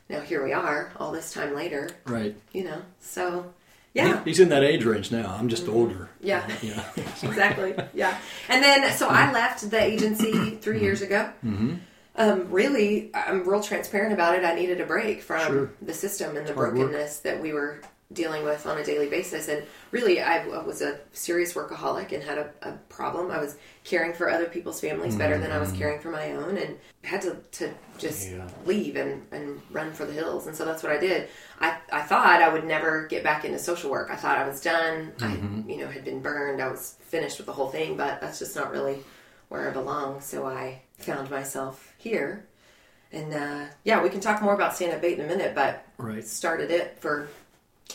now 0.09 0.21
here 0.21 0.43
we 0.43 0.53
are, 0.53 0.91
all 0.97 1.11
this 1.11 1.31
time 1.33 1.53
later. 1.53 1.89
Right. 2.05 2.35
You 2.51 2.63
know, 2.63 2.81
so 2.99 3.53
yeah. 3.93 4.23
He- 4.23 4.29
he's 4.31 4.39
in 4.39 4.49
that 4.49 4.63
age 4.63 4.85
range 4.85 5.11
now. 5.11 5.35
I'm 5.37 5.49
just 5.49 5.67
older. 5.67 6.09
Yeah. 6.21 6.47
Yeah. 6.61 6.83
exactly. 7.23 7.75
Yeah. 7.93 8.17
And 8.47 8.63
then, 8.63 8.91
so 8.93 9.07
I 9.07 9.31
left 9.31 9.69
the 9.69 9.81
agency 9.81 10.55
three 10.61 10.79
years 10.81 11.01
ago. 11.01 11.29
Mm-hmm. 11.45 11.75
Um, 12.19 12.51
really, 12.51 13.09
I'm 13.13 13.47
real 13.47 13.63
transparent 13.63 14.13
about 14.13 14.35
it. 14.35 14.43
I 14.43 14.53
needed 14.53 14.81
a 14.81 14.85
break 14.85 15.21
from 15.21 15.47
Sure. 15.47 15.71
the 15.81 15.93
system 15.93 16.35
and 16.35 16.45
the 16.45 16.53
brokenness 16.53 17.19
that 17.19 17.41
we 17.41 17.53
were 17.53 17.79
dealing 18.11 18.43
with 18.43 18.65
on 18.65 18.77
a 18.77 18.83
daily 18.83 19.07
basis. 19.07 19.47
And 19.47 19.63
really, 19.91 20.19
I 20.19 20.45
was 20.63 20.81
a 20.81 20.99
serious 21.13 21.53
workaholic 21.53 22.11
and 22.11 22.21
had 22.21 22.37
a, 22.39 22.49
a 22.63 22.71
problem. 22.89 23.31
I 23.31 23.39
was 23.39 23.55
caring 23.85 24.13
for 24.13 24.29
other 24.29 24.47
people's 24.47 24.81
families 24.81 25.15
better 25.15 25.37
than 25.37 25.51
I 25.51 25.59
was 25.59 25.71
caring 25.71 26.01
for 26.01 26.09
my 26.09 26.31
own 26.33 26.57
and 26.57 26.77
had 27.03 27.21
to, 27.21 27.37
to 27.53 27.71
just. 27.97 28.29
Yeah. 28.31 28.47
leave 28.65 28.95
and, 28.97 29.25
and 29.31 29.61
run 29.71 29.93
for 29.93 30.05
the 30.05 30.11
hills. 30.11 30.47
And 30.47 30.55
so 30.55 30.65
that's 30.65 30.83
what 30.83 30.91
I 30.91 30.97
did. 30.97 31.29
I, 31.61 31.77
I 31.93 32.01
thought 32.01 32.41
I 32.41 32.49
would 32.49 32.65
never 32.65 33.07
get 33.07 33.23
back 33.23 33.45
into 33.45 33.59
social 33.59 33.89
work. 33.91 34.09
I 34.11 34.15
thought 34.15 34.37
I 34.37 34.47
was 34.47 34.59
done. 34.59 35.13
Mm-hmm. 35.17 35.69
I, 35.69 35.71
you 35.71 35.77
know, 35.77 35.87
had 35.87 36.03
been 36.03 36.21
burned. 36.21 36.61
I 36.61 36.67
was 36.67 36.95
finished 37.01 37.37
with 37.37 37.45
the 37.45 37.53
whole 37.53 37.69
thing, 37.69 37.95
but 37.95 38.19
that's 38.19 38.39
just 38.39 38.55
not 38.55 38.71
really 38.71 39.03
where 39.49 39.69
I 39.69 39.71
belong. 39.71 40.19
So 40.21 40.45
I 40.45 40.81
found 40.99 41.29
myself 41.29 41.93
here. 41.97 42.45
And 43.11 43.33
uh, 43.33 43.65
yeah, 43.83 44.03
we 44.03 44.09
can 44.09 44.19
talk 44.19 44.41
more 44.41 44.53
about 44.53 44.75
Stand 44.75 44.93
Up 44.93 45.03
8 45.03 45.17
in 45.19 45.25
a 45.25 45.27
minute, 45.27 45.55
but 45.55 45.85
Right. 45.97 46.25
started 46.25 46.69
it 46.71 46.97
for 46.99 47.27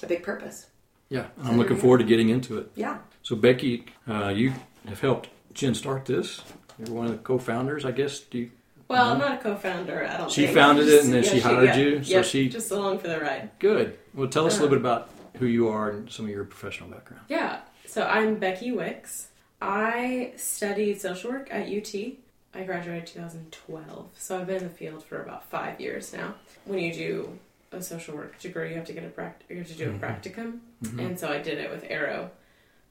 a 0.03 0.07
big 0.07 0.23
purpose. 0.23 0.67
Yeah. 1.09 1.27
And 1.39 1.49
I'm 1.49 1.59
looking 1.59 1.77
forward 1.77 1.99
to 1.99 2.05
getting 2.05 2.31
into 2.31 2.59
it. 2.59 2.71
Yeah. 2.75 2.99
So 3.23 3.37
Becky, 3.37 3.87
uh, 4.09 4.29
you 4.29 4.53
have 4.89 5.01
helped 5.01 5.29
Jen 5.53 5.75
start 5.75 6.05
this. 6.07 6.41
You're 6.79 6.95
one 6.95 7.07
of 7.07 7.13
the 7.13 7.19
co-founders, 7.19 7.85
I 7.85 7.93
guess. 7.93 8.19
Do 8.21 8.39
you? 8.39 8.51
Well, 8.89 9.13
I'm 9.13 9.19
not 9.19 9.35
a 9.39 9.43
co-founder. 9.43 10.07
I 10.07 10.17
don't. 10.19 10.31
She 10.31 10.43
think. 10.45 10.57
founded 10.57 10.89
it 10.89 11.05
and 11.05 11.13
then 11.15 11.23
Yeah, 11.23 11.31
she 11.31 11.41
hired 11.41 11.65
yeah, 11.69 11.77
you, 11.77 12.05
so 12.05 12.11
yeah, 12.17 12.23
she- 12.23 12.49
just 12.49 12.71
along 12.73 12.99
for 12.99 13.09
the 13.09 13.21
ride. 13.21 13.51
Good. 13.61 13.97
Well, 14.13 14.29
tell 14.29 14.47
us 14.47 14.55
a 14.55 14.59
Uh. 14.59 14.63
little 14.63 14.77
bit 14.77 14.81
about 14.81 15.11
who 15.39 15.47
you 15.47 15.69
are 15.69 15.91
and 15.91 16.11
some 16.11 16.27
of 16.27 16.31
your 16.33 16.45
professional 16.45 16.91
background. 16.91 17.23
Yeah. 17.29 17.61
So 17.87 18.03
I'm 18.05 18.35
Becky 18.37 18.73
Wicks. 18.73 19.29
I 19.63 20.33
studied 20.37 21.01
social 21.01 21.31
work 21.31 21.49
at 21.53 21.69
UT. 21.69 22.19
I 22.55 22.63
graduated 22.63 23.07
2012, 23.09 24.09
so 24.17 24.39
I've 24.39 24.47
been 24.47 24.57
in 24.57 24.65
the 24.65 24.69
field 24.69 25.05
for 25.05 25.23
about 25.23 25.49
five 25.51 25.81
years 25.81 26.13
now. 26.13 26.35
When 26.65 26.79
you 26.79 26.93
do 26.93 27.39
a 27.73 27.83
social 27.83 28.15
work 28.15 28.39
degree, 28.39 28.71
you 28.71 28.77
have 28.77 28.87
to 28.87 28.93
get 28.93 29.05
a 29.05 29.09
pract- 29.09 29.43
you 29.49 29.59
have 29.59 29.67
to 29.69 29.75
do 29.75 29.85
a 29.85 29.93
mm-hmm. 29.93 30.05
practicum, 30.05 30.61
mm-hmm. 30.83 31.01
and 31.01 31.19
so 31.19 31.29
I 31.29 31.39
did 31.39 31.59
it 31.59 31.71
with 31.71 31.85
Arrow 31.89 32.31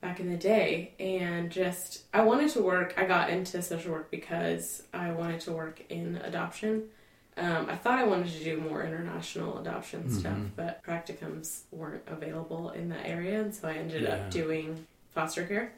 back 0.01 0.19
in 0.19 0.30
the 0.30 0.38
day. 0.38 0.94
And 1.00 1.50
just 1.50 2.04
I 2.13 2.24
wanted 2.24 2.51
to 2.51 2.62
work. 2.62 2.94
I 2.98 3.06
got 3.06 3.30
into 3.30 3.62
social 3.62 3.94
work 3.94 4.12
because 4.12 4.83
I 4.94 5.12
wanted 5.12 5.39
to 5.42 5.54
work 5.54 5.81
in 5.89 6.18
adoption. 6.18 6.83
Um, 7.36 7.68
I 7.68 7.75
thought 7.75 7.98
I 7.98 8.04
wanted 8.04 8.31
to 8.31 8.44
do 8.44 8.57
more 8.57 8.83
international 8.83 9.57
adoption 9.57 10.04
mm-hmm. 10.04 10.19
stuff, 10.19 10.38
but 10.56 10.83
practicums 10.83 11.62
weren't 11.71 12.04
available 12.06 12.69
in 12.71 12.89
that 12.89 13.07
area, 13.07 13.42
and 13.42 13.56
so 13.56 13.68
I 13.68 13.73
ended 13.73 14.04
Yeah. 14.04 14.16
up 14.16 14.30
doing 14.30 14.85
foster 15.16 15.45
care. 15.45 15.71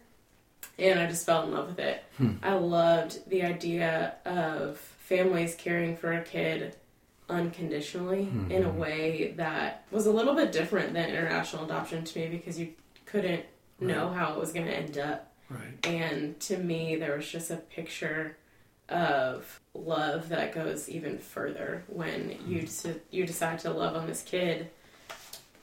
And 0.78 1.00
I 1.00 1.08
just 1.08 1.26
fell 1.26 1.44
in 1.44 1.52
love 1.52 1.68
with 1.68 1.80
it. 1.80 2.04
Hmm. 2.18 2.34
I 2.44 2.54
loved 2.54 3.30
the 3.30 3.44
idea 3.44 4.16
of 4.26 4.78
families 4.78 5.56
caring 5.56 5.96
for 5.96 6.14
a 6.14 6.22
kid 6.22 6.76
unconditionally 7.30 8.26
hmm. 8.26 8.52
in 8.52 8.64
a 8.64 8.70
way 8.70 9.34
that 9.38 9.86
was 9.92 10.06
a 10.06 10.12
little 10.12 10.36
bit 10.36 10.52
different 10.52 10.94
than 10.94 11.10
international 11.10 11.66
adoption 11.66 12.04
to 12.04 12.20
me 12.20 12.28
because 12.28 12.60
you 12.60 12.74
couldn't 13.06 13.46
know 13.80 14.10
how 14.10 14.34
it 14.34 14.40
was 14.40 14.52
going 14.52 14.66
to 14.66 14.76
end 14.76 14.98
up. 14.98 15.32
Right. 15.50 15.86
And 15.86 16.40
to 16.42 16.58
me, 16.58 16.96
there 16.96 17.16
was 17.16 17.28
just 17.28 17.52
a 17.52 17.58
picture 17.58 18.38
of 18.90 19.60
love 19.74 20.30
that 20.30 20.54
goes 20.54 20.88
even 20.90 21.18
further 21.18 21.84
when 21.88 22.32
hmm. 22.32 22.52
you 22.52 22.62
des- 22.62 23.00
you 23.10 23.26
decide 23.26 23.60
to 23.60 23.72
love 23.72 23.96
on 23.96 24.08
this 24.08 24.22
kid 24.22 24.70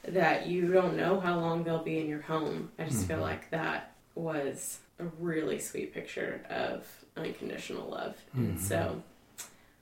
that 0.04 0.48
you 0.48 0.72
don't 0.72 0.96
know 0.96 1.20
how 1.20 1.38
long 1.38 1.62
they'll 1.62 1.82
be 1.82 1.98
in 1.98 2.08
your 2.08 2.22
home. 2.22 2.70
I 2.78 2.84
just 2.84 3.02
hmm. 3.02 3.08
feel 3.08 3.20
like 3.20 3.50
that 3.50 3.94
was 4.14 4.78
a 5.02 5.10
really 5.18 5.58
sweet 5.58 5.92
picture 5.92 6.40
of 6.50 6.86
unconditional 7.16 7.88
love. 7.88 8.16
And 8.34 8.60
so 8.60 9.02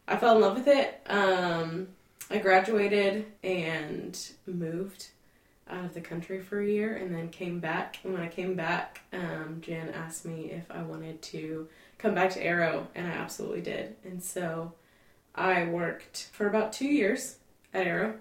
I 0.09 0.17
fell 0.17 0.37
in 0.37 0.43
love 0.43 0.57
with 0.57 0.69
it. 0.69 1.01
Um, 1.07 1.89
I 2.31 2.39
graduated 2.39 3.27
and 3.43 4.19
moved 4.47 5.09
out 5.69 5.85
of 5.85 5.95
the 5.95 6.01
country 6.01 6.41
for 6.41 6.61
a 6.61 6.67
year 6.67 6.97
and 6.97 7.15
then 7.15 7.29
came 7.29 7.61
back. 7.61 7.99
And 8.03 8.13
when 8.13 8.23
I 8.23 8.29
came 8.29 8.55
back, 8.55 9.03
um, 9.13 9.59
Jen 9.61 9.91
asked 9.91 10.25
me 10.25 10.51
if 10.51 10.71
I 10.71 10.83
wanted 10.83 11.23
to 11.23 11.69
come 11.99 12.15
back 12.15 12.31
to 12.31 12.43
Arrow, 12.43 12.89
and 12.95 13.07
I 13.07 13.11
absolutely 13.11 13.61
did. 13.61 13.95
And 14.05 14.23
so 14.23 14.73
I 15.35 15.67
worked 15.67 16.29
for 16.33 16.49
about 16.49 16.73
two 16.73 16.89
years 16.89 17.37
at 17.73 17.87
Arrow 17.87 18.15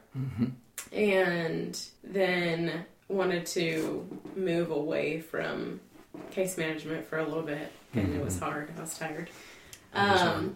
and 0.92 1.82
then 2.04 2.86
wanted 3.08 3.46
to 3.48 4.08
move 4.36 4.70
away 4.70 5.20
from 5.20 5.80
case 6.32 6.58
management 6.58 7.06
for 7.06 7.20
a 7.20 7.24
little 7.26 7.44
bit. 7.44 7.72
And 7.94 8.16
it 8.16 8.24
was 8.24 8.40
hard, 8.40 8.72
I 8.78 8.82
was 8.82 8.98
tired. 8.98 9.30
Um, 9.94 10.56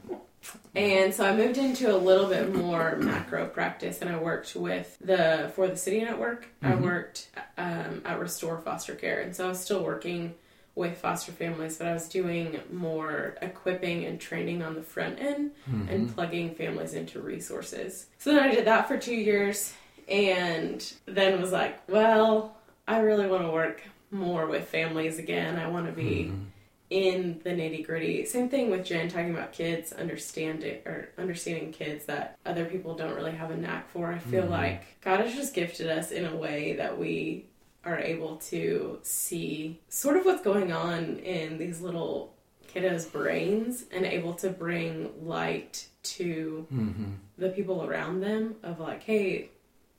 and 0.75 1.13
so 1.13 1.25
I 1.25 1.35
moved 1.35 1.57
into 1.57 1.95
a 1.95 1.97
little 1.97 2.27
bit 2.27 2.53
more 2.53 2.95
macro 2.99 3.47
practice, 3.47 4.01
and 4.01 4.09
I 4.09 4.17
worked 4.17 4.55
with 4.55 4.97
the 4.99 5.51
for 5.55 5.67
the 5.67 5.77
City 5.77 6.01
Network. 6.01 6.47
I 6.61 6.75
worked 6.75 7.29
um, 7.57 8.01
at 8.05 8.19
Restore 8.19 8.59
Foster 8.59 8.95
Care, 8.95 9.21
and 9.21 9.35
so 9.35 9.45
I 9.45 9.49
was 9.49 9.59
still 9.59 9.83
working 9.83 10.35
with 10.75 10.97
foster 10.97 11.31
families, 11.31 11.77
but 11.77 11.87
I 11.87 11.93
was 11.93 12.09
doing 12.09 12.59
more 12.71 13.35
equipping 13.43 14.05
and 14.05 14.19
training 14.19 14.63
on 14.63 14.73
the 14.73 14.81
front 14.81 15.19
end 15.19 15.51
and 15.87 16.13
plugging 16.13 16.55
families 16.55 16.95
into 16.95 17.21
resources. 17.21 18.07
So 18.17 18.33
then 18.33 18.43
I 18.43 18.55
did 18.55 18.65
that 18.65 18.87
for 18.87 18.97
two 18.97 19.13
years, 19.15 19.73
and 20.09 20.83
then 21.05 21.39
was 21.39 21.51
like, 21.51 21.87
well, 21.87 22.57
I 22.87 22.97
really 22.99 23.27
want 23.27 23.43
to 23.43 23.51
work 23.51 23.83
more 24.13 24.47
with 24.47 24.67
families 24.67 25.19
again. 25.19 25.57
I 25.57 25.67
want 25.67 25.87
to 25.87 25.91
be 25.91 26.25
Mm-hmm. 26.25 26.43
in 26.89 27.41
the 27.43 27.49
nitty 27.49 27.85
gritty. 27.85 28.23
Same 28.25 28.49
thing 28.49 28.69
with 28.69 28.85
Jen 28.85 29.09
talking 29.09 29.31
about 29.33 29.51
kids 29.51 29.91
understanding 29.93 30.77
or 30.85 31.09
understanding 31.17 31.71
kids 31.71 32.05
that 32.05 32.37
other 32.45 32.65
people 32.65 32.93
don't 32.95 33.15
really 33.15 33.31
have 33.31 33.49
a 33.49 33.57
knack 33.57 33.89
for. 33.89 34.11
I 34.11 34.19
feel 34.19 34.43
Mhm. 34.43 34.49
like 34.51 35.01
God 35.01 35.19
has 35.21 35.33
just 35.33 35.55
gifted 35.55 35.87
us 35.87 36.11
in 36.11 36.25
a 36.25 36.35
way 36.35 36.73
that 36.73 36.97
we 36.99 37.47
are 37.83 37.97
able 37.97 38.37
to 38.37 38.99
see 39.01 39.79
sort 39.89 40.17
of 40.17 40.25
what's 40.25 40.43
going 40.43 40.71
on 40.71 41.17
in 41.19 41.57
these 41.57 41.81
little 41.81 42.35
kiddos' 42.71 43.11
brains 43.11 43.85
and 43.91 44.05
able 44.05 44.33
to 44.35 44.49
bring 44.49 45.11
light 45.25 45.87
to 46.03 46.67
Mm-hmm. 46.71 47.11
the 47.39 47.49
people 47.49 47.83
around 47.83 48.21
them 48.21 48.55
of 48.61 48.79
like, 48.79 49.01
hey, 49.03 49.49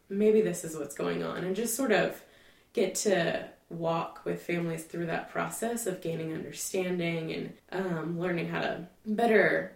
maybe 0.08 0.40
this 0.42 0.64
is 0.64 0.76
what's 0.76 0.94
going 0.94 1.22
on, 1.24 1.44
and 1.44 1.56
just 1.56 1.74
sort 1.74 1.92
of 1.92 2.22
get 2.72 2.94
to 2.94 3.48
walk 3.78 4.22
with 4.24 4.42
families 4.42 4.84
through 4.84 5.06
that 5.06 5.30
process 5.30 5.86
of 5.86 6.00
gaining 6.00 6.32
understanding 6.32 7.32
and 7.32 7.52
um, 7.72 8.18
learning 8.20 8.48
how 8.48 8.60
to 8.60 8.86
better 9.06 9.72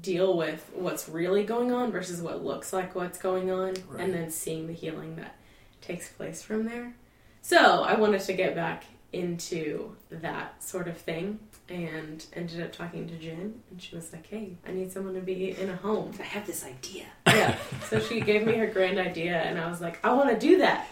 deal 0.00 0.36
with 0.36 0.70
what's 0.74 1.08
really 1.08 1.42
going 1.44 1.72
on 1.72 1.90
versus 1.90 2.20
what 2.22 2.44
looks 2.44 2.72
like 2.72 2.94
what's 2.94 3.18
going 3.18 3.50
on, 3.50 3.74
Right. 3.88 4.00
and 4.04 4.14
then 4.14 4.30
seeing 4.30 4.66
the 4.66 4.72
healing 4.72 5.16
that 5.16 5.36
takes 5.80 6.08
place 6.08 6.42
from 6.42 6.64
there. 6.64 6.94
So 7.42 7.82
I 7.82 7.94
wanted 7.98 8.20
to 8.22 8.32
get 8.34 8.54
back 8.54 8.84
into 9.12 9.96
that 10.10 10.62
sort 10.62 10.86
of 10.86 10.96
thing 10.96 11.40
and 11.68 12.24
ended 12.32 12.60
up 12.62 12.72
talking 12.72 13.08
to 13.08 13.14
Jen 13.16 13.60
and 13.70 13.82
she 13.82 13.96
was 13.96 14.12
like, 14.12 14.26
Hey, 14.28 14.56
I 14.66 14.70
need 14.70 14.92
someone 14.92 15.14
to 15.14 15.20
be 15.20 15.50
in 15.58 15.68
a 15.70 15.76
home. 15.76 16.12
I 16.20 16.22
have 16.22 16.46
this 16.46 16.64
idea. 16.64 17.06
Yeah. 17.26 17.56
So 17.88 17.98
she 17.98 18.20
gave 18.20 18.46
me 18.46 18.54
her 18.54 18.66
grand 18.68 18.98
idea 18.98 19.36
and 19.40 19.58
I 19.58 19.68
was 19.68 19.80
like, 19.80 19.98
I 20.04 20.12
want 20.12 20.30
to 20.30 20.38
do 20.38 20.58
that. 20.58 20.86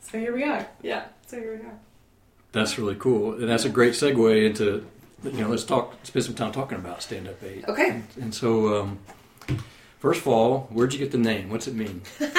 So 0.00 0.18
here 0.18 0.34
we 0.34 0.44
are. 0.44 0.66
Yeah. 0.82 1.04
So 1.26 1.38
here 1.38 1.56
we 1.56 1.66
are. 1.66 1.78
That's 2.52 2.78
really 2.78 2.96
cool, 2.96 3.34
and 3.34 3.48
that's 3.48 3.64
a 3.64 3.68
great 3.68 3.92
segue 3.92 4.46
into 4.46 4.84
you 5.22 5.32
know 5.42 5.48
let's 5.48 5.64
talk 5.64 5.94
spend 6.02 6.24
some 6.24 6.34
time 6.34 6.50
talking 6.52 6.78
about 6.78 7.02
Stand 7.02 7.28
Up 7.28 7.42
8. 7.42 7.68
Okay. 7.68 8.02
And 8.20 8.34
so, 8.34 8.80
um, 8.80 8.98
first 10.00 10.22
of 10.22 10.28
all, 10.28 10.62
where'd 10.72 10.92
you 10.92 10.98
get 10.98 11.12
the 11.12 11.18
name? 11.18 11.50
What's 11.50 11.68
it 11.68 11.74
mean? 11.74 12.02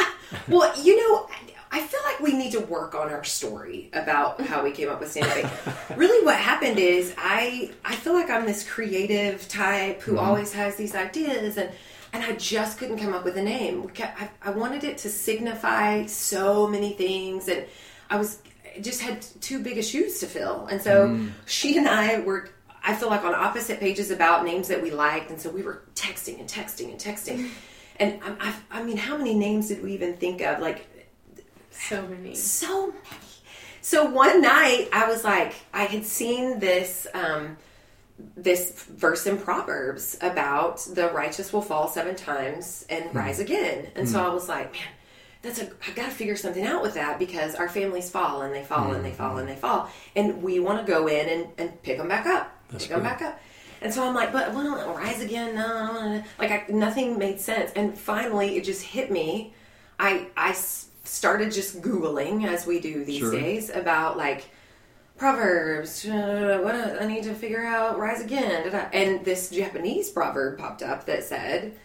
Well, 0.48 0.74
you 0.82 0.96
know, 0.96 1.28
I 1.74 1.82
feel 1.82 2.00
like 2.06 2.22
we 2.22 2.32
need 2.32 2.54
to 2.54 2.62
work 2.62 2.96
on 2.96 3.10
our 3.10 3.26
story 3.26 3.90
about 3.92 4.40
how 4.40 4.64
we 4.64 4.72
came 4.72 4.88
up 4.90 5.02
with 5.02 5.12
stand 5.12 5.28
up. 5.28 5.38
Eight. 5.38 5.96
really, 5.98 6.26
what 6.26 6.38
happened 6.38 6.80
is 6.80 7.14
I 7.18 7.72
I 7.84 7.96
feel 7.96 8.14
like 8.14 8.30
I'm 8.30 8.46
this 8.46 8.66
creative 8.66 9.46
type 9.50 10.02
who 10.02 10.18
always 10.18 10.54
has 10.54 10.76
these 10.78 10.96
ideas 10.96 11.58
and. 11.58 11.70
And 12.14 12.24
I 12.24 12.34
just 12.34 12.78
couldn't 12.78 12.98
come 12.98 13.14
up 13.14 13.24
with 13.24 13.38
a 13.38 13.42
name. 13.42 13.88
Kept- 13.90 14.22
I, 14.22 14.30
I 14.42 14.50
wanted 14.52 14.84
it 14.84 14.98
to 15.00 15.10
signify 15.10 16.06
so 16.08 16.68
many 16.68 16.94
things, 16.94 17.48
and 17.48 17.66
I 18.10 18.18
was 18.18 18.40
just 18.82 19.02
had 19.02 19.22
too 19.42 19.64
big 19.64 19.78
of 19.78 19.86
shoes 19.86 20.20
to 20.20 20.26
fill. 20.28 20.68
And 20.68 20.82
so 20.82 21.20
she 21.46 21.78
and 21.78 21.88
I 21.88 22.20
were, 22.20 22.50
I 22.84 22.96
feel 22.96 23.10
like, 23.10 23.24
on 23.24 23.34
opposite 23.34 23.80
pages 23.80 24.12
about 24.12 24.44
names 24.44 24.68
that 24.68 24.82
we 24.82 24.92
liked, 24.92 25.30
and 25.32 25.40
so 25.40 25.50
we 25.50 25.62
were 25.62 25.84
texting 25.96 26.40
and 26.40 26.50
texting 26.50 26.92
and 26.92 27.00
texting. 27.00 27.50
And 28.00 28.20
I, 28.24 28.36
I, 28.72 28.80
I 28.80 28.84
mean, 28.84 28.98
how 28.98 29.16
many 29.16 29.36
names 29.36 29.68
did 29.68 29.84
we 29.84 29.94
even 29.94 30.16
think 30.18 30.42
of? 30.42 30.60
Like 30.60 30.88
So 31.70 32.02
many. 32.08 32.34
so 32.34 32.88
many. 32.88 33.06
So 33.82 34.06
one 34.06 34.42
night 34.42 34.90
I 34.92 35.08
was 35.08 35.24
like, 35.24 35.54
I 35.72 35.84
had 35.84 36.04
seen 36.06 36.58
this 36.60 37.06
um, 37.14 37.58
this 38.36 38.84
verse 38.84 39.28
in 39.28 39.38
Proverbs 39.38 40.18
about 40.22 40.80
the 40.94 41.10
righteous 41.10 41.52
will 41.52 41.62
fall 41.62 41.88
seven 41.88 42.16
times 42.16 42.86
and 42.90 43.06
hmm. 43.06 43.18
rise 43.18 43.40
again, 43.40 43.88
and 43.96 44.08
so 44.08 44.20
hmm. 44.20 44.26
I 44.26 44.34
was 44.34 44.50
like, 44.50 44.74
man. 44.74 44.84
That's 45.44 45.60
a. 45.60 45.72
I 45.88 45.92
got 45.96 46.06
to 46.06 46.12
figure 46.12 46.36
something 46.36 46.64
out 46.64 46.84
with 46.84 46.94
that 46.94 47.18
because 47.18 47.56
our 47.56 47.68
families 47.68 48.12
fall 48.12 48.44
and 48.44 48.54
they 48.54 48.64
fall 48.64 48.94
and 48.94 49.04
they 49.04 49.10
fall 49.10 49.40
and 49.40 49.50
they 49.50 49.56
hmm. 49.56 49.60
fall, 49.60 49.90
and 50.16 50.44
we 50.44 50.60
want 50.60 50.86
to 50.86 50.92
go 50.92 51.08
in 51.08 51.28
and, 51.28 51.48
and 51.58 51.82
pick 51.82 51.98
them 51.98 52.08
back 52.08 52.28
up, 52.28 52.56
That's 52.70 52.86
pick 52.86 52.94
them 52.94 53.02
back 53.02 53.24
up. 53.24 53.40
And 53.82 53.92
so 53.92 54.08
I'm 54.08 54.14
like, 54.14 54.32
but 54.32 54.54
well, 54.54 54.64
no, 54.64 54.94
rise 54.96 55.22
again, 55.22 55.56
no. 55.56 56.24
like 56.38 56.52
I, 56.52 56.66
nothing 56.70 57.18
made 57.18 57.40
sense. 57.40 57.72
And 57.76 57.98
finally, 57.98 58.56
it 58.58 58.64
just 58.64 58.84
hit 58.84 59.12
me. 59.12 59.54
I 60.00 60.28
I 60.38 60.54
started 61.04 61.52
just 61.52 61.82
googling 61.82 62.48
as 62.48 62.68
we 62.68 62.80
do 62.80 63.04
these 63.04 63.20
Sure. 63.20 63.32
days 63.32 63.70
about 63.72 64.18
like 64.18 64.46
proverbs. 65.22 66.04
Uh, 66.06 66.60
what 66.64 66.76
I 66.76 67.06
need 67.06 67.24
to 67.26 67.34
figure 67.36 67.64
out 67.64 68.00
rise 68.00 68.22
again. 68.22 68.68
And 68.92 69.24
this 69.24 69.50
Japanese 69.52 70.10
proverb 70.10 70.58
popped 70.58 70.82
up 70.82 71.06
that 71.06 71.24
said, 71.24 71.78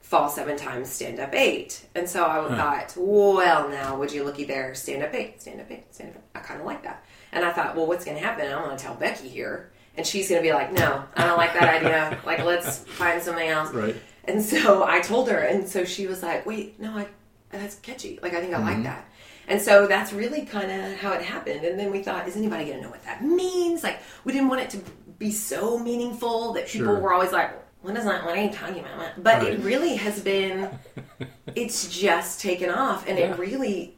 "Fall 0.00 0.28
seven 0.28 0.56
times, 0.58 0.90
stand 0.90 1.18
up 1.18 1.34
eight. 1.34 1.86
And 1.94 2.06
so 2.08 2.24
I 2.24 2.46
thought, 2.54 2.92
well, 2.96 3.68
now 3.70 3.96
would 3.98 4.12
you 4.12 4.24
looky 4.24 4.44
there, 4.44 4.74
stand 4.74 5.02
up 5.02 5.14
eight, 5.14 5.40
stand 5.40 5.60
up 5.60 5.70
eight, 5.70 5.92
stand 5.94 6.10
up. 6.10 6.16
Eight. 6.16 6.22
I 6.34 6.40
kind 6.40 6.60
of 6.60 6.66
like 6.66 6.82
that. 6.82 7.02
And 7.32 7.44
I 7.46 7.52
thought, 7.52 7.74
well, 7.76 7.86
what's 7.86 8.04
going 8.04 8.18
to 8.18 8.22
happen? 8.22 8.46
I'm 8.52 8.62
going 8.64 8.76
to 8.76 8.82
tell 8.82 8.94
Becky 8.94 9.28
here. 9.28 9.70
And 9.96 10.06
she's 10.06 10.28
going 10.28 10.42
to 10.42 10.46
be 10.46 10.52
like, 10.52 10.72
no, 10.72 11.02
I 11.16 11.24
don't 11.26 11.38
like 11.38 11.54
that 11.54 11.82
idea. 11.82 12.18
Like, 12.26 12.44
let's 12.44 12.78
find 12.78 13.22
something 13.22 13.48
else. 13.48 13.72
Right. 13.72 13.96
And 14.24 14.42
so 14.42 14.84
I 14.84 15.00
told 15.00 15.30
her, 15.30 15.38
and 15.38 15.66
so 15.68 15.84
she 15.84 16.06
was 16.06 16.22
like, 16.22 16.46
"Wait, 16.46 16.78
no, 16.78 16.96
I 16.96 17.08
that's 17.50 17.74
catchy. 17.80 18.18
Like 18.22 18.34
I 18.34 18.40
think 18.40 18.54
I 18.54 18.58
Mm-hmm. 18.58 18.66
like 18.66 18.82
that." 18.84 19.08
And 19.48 19.60
so 19.60 19.86
that's 19.86 20.12
really 20.12 20.44
kind 20.46 20.70
of 20.70 20.96
how 20.98 21.12
it 21.12 21.22
happened. 21.22 21.64
And 21.64 21.78
then 21.78 21.90
we 21.90 22.02
thought, 22.02 22.28
is 22.28 22.36
anybody 22.36 22.64
going 22.66 22.76
to 22.78 22.82
know 22.84 22.90
what 22.90 23.02
that 23.04 23.22
means? 23.24 23.82
Like 23.82 23.98
we 24.24 24.32
didn't 24.32 24.48
want 24.48 24.60
it 24.62 24.70
to 24.70 24.78
be 25.18 25.30
so 25.30 25.78
meaningful 25.78 26.52
that 26.54 26.66
people 26.68 26.86
Sure. 26.88 26.98
were 27.00 27.12
always 27.12 27.32
like, 27.32 27.50
"What 27.82 27.96
is 27.96 28.04
that? 28.04 28.24
What 28.24 28.36
are 28.36 28.42
you 28.42 28.50
talking 28.50 28.80
about?" 28.80 29.22
But 29.22 29.42
Right. 29.42 29.52
it 29.54 29.60
really 29.60 29.96
has 29.96 30.20
been. 30.20 30.68
it's 31.54 31.88
just 31.88 32.40
taken 32.40 32.70
off, 32.70 33.06
and 33.08 33.18
Yeah. 33.18 33.32
it 33.32 33.38
really, 33.38 33.96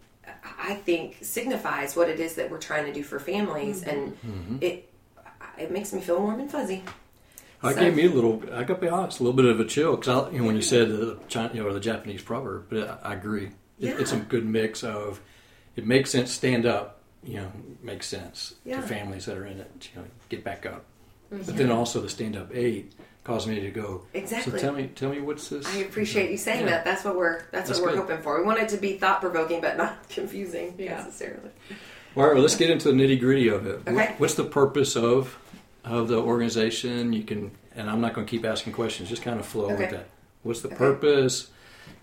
I 0.59 0.75
think, 0.75 1.19
signifies 1.23 1.95
what 1.97 2.09
it 2.09 2.21
is 2.21 2.35
that 2.35 2.51
we're 2.51 2.59
trying 2.59 2.87
to 2.87 2.93
do 2.93 3.03
for 3.03 3.19
families, 3.19 3.83
and 3.83 4.17
Mm-hmm. 4.27 4.57
it 4.61 4.91
it 5.59 5.71
makes 5.71 5.93
me 5.93 6.01
feel 6.01 6.21
warm 6.21 6.41
and 6.41 6.51
fuzzy. 6.51 6.83
I 7.63 7.73
So- 7.73 7.81
gave 7.81 7.95
me 7.95 8.07
a 8.07 8.11
little. 8.11 8.43
I 8.53 8.65
got 8.65 8.75
to 8.77 8.81
be 8.81 8.89
honest, 8.89 9.21
a 9.21 9.23
little 9.23 9.37
bit 9.37 9.47
of 9.47 9.61
a 9.61 9.65
chill 9.65 9.97
because 9.97 10.33
you 10.33 10.41
know, 10.41 10.47
when 10.47 10.57
you 10.57 10.63
said 10.63 10.89
the 10.91 11.19
China, 11.29 11.51
you 11.55 11.63
know, 11.63 11.69
or 11.69 11.73
the 11.73 11.81
Japanese 11.81 12.23
proverb, 12.23 12.67
but 12.71 13.01
I, 13.05 13.11
I 13.11 13.15
agree. 13.15 13.51
It, 13.81 14.01
It's 14.01 14.13
a 14.13 14.17
good 14.17 14.45
mix 14.47 14.83
of 14.85 15.21
it 15.77 15.87
makes 15.87 16.11
sense. 16.11 16.31
Stand 16.33 16.67
up, 16.67 17.01
you 17.23 17.35
know, 17.37 17.53
makes 17.83 18.07
sense 18.07 18.55
Yeah. 18.65 18.81
to 18.81 18.87
families 18.87 19.27
that 19.27 19.37
are 19.37 19.47
in 19.47 19.61
it. 19.61 19.89
You 19.95 20.03
know, 20.03 20.07
get 20.29 20.45
back 20.45 20.67
up. 20.67 20.85
Mm-hmm. 21.33 21.45
But 21.47 21.57
then 21.57 21.71
also 21.71 22.01
the 22.01 22.09
Stand 22.09 22.37
Up 22.37 22.55
8 22.55 22.93
caused 23.25 23.49
me 23.49 23.59
to 23.61 23.71
go. 23.71 24.03
Exactly. 24.13 24.53
So 24.53 24.59
tell 24.59 24.73
me, 24.73 24.89
tell 24.95 25.11
me 25.11 25.21
what's 25.21 25.49
this? 25.49 25.67
I 25.67 25.79
appreciate 25.79 26.31
you 26.31 26.37
saying 26.37 26.61
Yeah. 26.65 26.71
that. 26.71 26.85
That's 26.85 27.05
what 27.05 27.17
we're 27.17 27.41
that's, 27.51 27.69
That's 27.69 27.81
what 27.81 27.87
we're 27.91 27.97
good. 27.97 28.11
hoping 28.11 28.23
for. 28.23 28.39
We 28.39 28.45
want 28.45 28.61
it 28.61 28.69
to 28.71 28.77
be 28.77 28.99
thought 28.99 29.21
provoking, 29.21 29.61
but 29.61 29.77
not 29.77 30.09
confusing 30.11 30.75
Yeah. 30.79 30.97
necessarily. 30.97 31.51
All 32.17 32.25
right, 32.25 32.35
well, 32.35 32.43
let's 32.43 32.57
get 32.57 32.71
into 32.71 32.93
the 32.93 32.95
nitty 32.95 33.19
gritty 33.19 33.49
of 33.49 33.67
it. 33.67 33.81
Okay. 33.89 34.15
what's 34.19 34.35
the 34.35 34.45
purpose 34.45 34.97
of 34.97 35.37
of 35.85 36.09
the 36.09 36.19
organization? 36.21 37.13
You 37.13 37.25
can, 37.25 37.51
and 37.75 37.91
I'm 37.91 38.01
not 38.01 38.15
going 38.15 38.27
to 38.27 38.31
keep 38.31 38.45
asking 38.45 38.73
questions. 38.75 39.09
Just 39.09 39.23
kind 39.23 39.41
of 39.41 39.47
flow 39.47 39.65
Okay. 39.73 39.77
with 39.79 39.91
that. 39.91 40.07
What's 40.43 40.61
the 40.61 40.69
Okay. 40.69 40.77
purpose? 40.77 41.49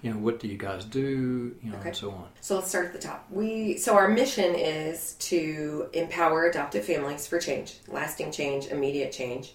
You 0.01 0.11
know, 0.11 0.19
what 0.19 0.39
do 0.39 0.47
you 0.47 0.57
guys 0.57 0.83
do? 0.85 1.55
You 1.61 1.71
know, 1.71 1.77
Okay. 1.77 1.89
and 1.89 1.95
so 1.97 2.11
on. 2.11 2.27
So 2.41 2.55
let's 2.55 2.69
start 2.69 2.87
at 2.87 2.93
the 2.93 2.99
top. 2.99 3.27
We 3.29 3.77
so 3.77 3.95
our 3.95 4.07
mission 4.07 4.55
is 4.55 5.13
to 5.19 5.89
empower 5.93 6.45
adoptive 6.45 6.85
families 6.85 7.27
for 7.27 7.39
change, 7.39 7.75
lasting 7.87 8.31
change, 8.31 8.67
immediate 8.67 9.11
change, 9.11 9.53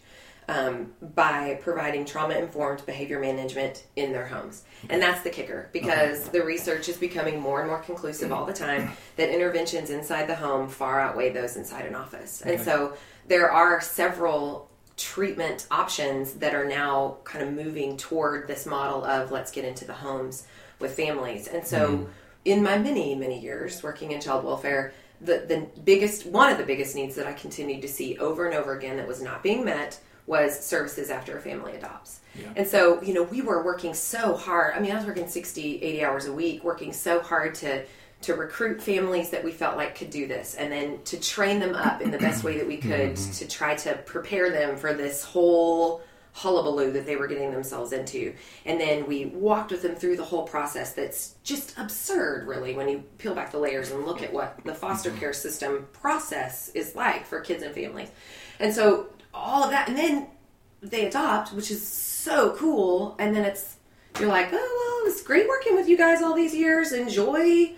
um, 0.48 0.92
by 1.16 1.58
providing 1.60 2.04
trauma-informed 2.04 2.86
behavior 2.86 3.18
management 3.18 3.84
in 3.96 4.12
their 4.12 4.26
homes. 4.26 4.62
And 4.88 5.02
that's 5.02 5.22
the 5.22 5.30
kicker 5.30 5.68
because 5.72 6.28
the 6.28 6.42
research 6.44 6.88
is 6.88 6.96
becoming 6.96 7.40
more 7.40 7.60
and 7.60 7.68
more 7.68 7.80
conclusive 7.80 8.30
all 8.30 8.46
the 8.46 8.52
time 8.52 8.92
that 9.16 9.30
interventions 9.30 9.90
inside 9.90 10.26
the 10.28 10.36
home 10.36 10.68
far 10.68 11.00
outweigh 11.00 11.30
those 11.30 11.56
inside 11.56 11.86
an 11.86 11.96
office. 11.96 12.42
And 12.42 12.60
so 12.60 12.94
there 13.26 13.50
are 13.50 13.80
several 13.80 14.70
treatment 14.96 15.66
options 15.70 16.34
that 16.34 16.54
are 16.54 16.64
now 16.64 17.18
kind 17.24 17.44
of 17.44 17.52
moving 17.52 17.96
toward 17.96 18.48
this 18.48 18.66
model 18.66 19.04
of 19.04 19.30
let's 19.30 19.50
get 19.50 19.64
into 19.64 19.84
the 19.84 19.92
homes 19.92 20.46
with 20.78 20.96
families. 20.96 21.48
And 21.48 21.66
so, 21.66 21.96
hmm. 21.96 22.04
in 22.44 22.62
my 22.62 22.78
many, 22.78 23.14
many 23.14 23.38
years 23.40 23.82
working 23.82 24.12
in 24.12 24.20
child 24.20 24.44
welfare, 24.44 24.92
the, 25.20 25.44
the 25.48 25.66
biggest, 25.82 26.26
one 26.26 26.50
of 26.50 26.58
the 26.58 26.64
biggest 26.64 26.94
needs 26.94 27.14
that 27.16 27.26
I 27.26 27.32
continued 27.32 27.82
to 27.82 27.88
see 27.88 28.18
over 28.18 28.46
and 28.46 28.54
over 28.54 28.76
again 28.76 28.96
that 28.96 29.08
was 29.08 29.22
not 29.22 29.42
being 29.42 29.64
met 29.64 30.00
was 30.26 30.58
services 30.58 31.08
after 31.08 31.38
a 31.38 31.40
family 31.40 31.74
adopts. 31.76 32.20
Yeah. 32.34 32.48
And 32.56 32.66
so, 32.66 33.00
you 33.00 33.14
know, 33.14 33.22
we 33.22 33.42
were 33.42 33.62
working 33.64 33.94
so 33.94 34.34
hard. 34.34 34.74
I 34.74 34.80
mean, 34.80 34.90
I 34.90 34.96
was 34.96 35.06
working 35.06 35.28
60, 35.28 35.82
80 35.82 36.04
hours 36.04 36.26
a 36.26 36.32
week, 36.32 36.64
working 36.64 36.92
so 36.92 37.20
hard 37.20 37.54
to 37.56 37.84
to 38.26 38.34
recruit 38.34 38.82
families 38.82 39.30
that 39.30 39.42
we 39.42 39.50
felt 39.50 39.76
like 39.76 39.96
could 39.96 40.10
do 40.10 40.26
this 40.26 40.54
and 40.54 40.70
then 40.70 41.00
to 41.04 41.18
train 41.18 41.58
them 41.60 41.74
up 41.74 42.00
in 42.02 42.10
the 42.10 42.18
best 42.18 42.44
way 42.44 42.58
that 42.58 42.66
we 42.66 42.76
could 42.76 43.14
mm-hmm. 43.14 43.32
to 43.32 43.48
try 43.48 43.74
to 43.74 43.94
prepare 44.04 44.50
them 44.50 44.76
for 44.76 44.92
this 44.92 45.24
whole 45.24 46.02
hullabaloo 46.32 46.92
that 46.92 47.06
they 47.06 47.16
were 47.16 47.26
getting 47.26 47.50
themselves 47.50 47.92
into. 47.92 48.34
And 48.66 48.78
then 48.78 49.06
we 49.06 49.26
walked 49.26 49.70
with 49.70 49.80
them 49.80 49.94
through 49.94 50.16
the 50.16 50.24
whole 50.24 50.42
process 50.42 50.92
that's 50.92 51.36
just 51.44 51.78
absurd, 51.78 52.46
really, 52.46 52.74
when 52.74 52.88
you 52.88 53.04
peel 53.16 53.34
back 53.34 53.52
the 53.52 53.58
layers 53.58 53.90
and 53.90 54.04
look 54.04 54.22
at 54.22 54.32
what 54.32 54.58
the 54.64 54.74
foster 54.74 55.12
care 55.12 55.32
system 55.32 55.86
process 55.94 56.68
is 56.74 56.94
like 56.94 57.24
for 57.24 57.40
kids 57.40 57.62
and 57.62 57.74
families. 57.74 58.10
And 58.60 58.74
so 58.74 59.06
all 59.32 59.64
of 59.64 59.70
that, 59.70 59.88
and 59.88 59.96
then 59.96 60.26
they 60.82 61.06
adopt, 61.06 61.54
which 61.54 61.70
is 61.70 61.86
so 61.86 62.54
cool, 62.56 63.16
and 63.18 63.34
then 63.34 63.44
it's 63.44 63.76
You're 64.20 64.28
like, 64.28 64.48
oh, 64.50 65.02
well, 65.02 65.12
it's 65.12 65.22
great 65.22 65.46
working 65.46 65.74
with 65.74 65.88
you 65.88 65.96
guys 65.96 66.22
all 66.22 66.34
these 66.34 66.54
years. 66.54 66.92
Enjoy 66.92 67.72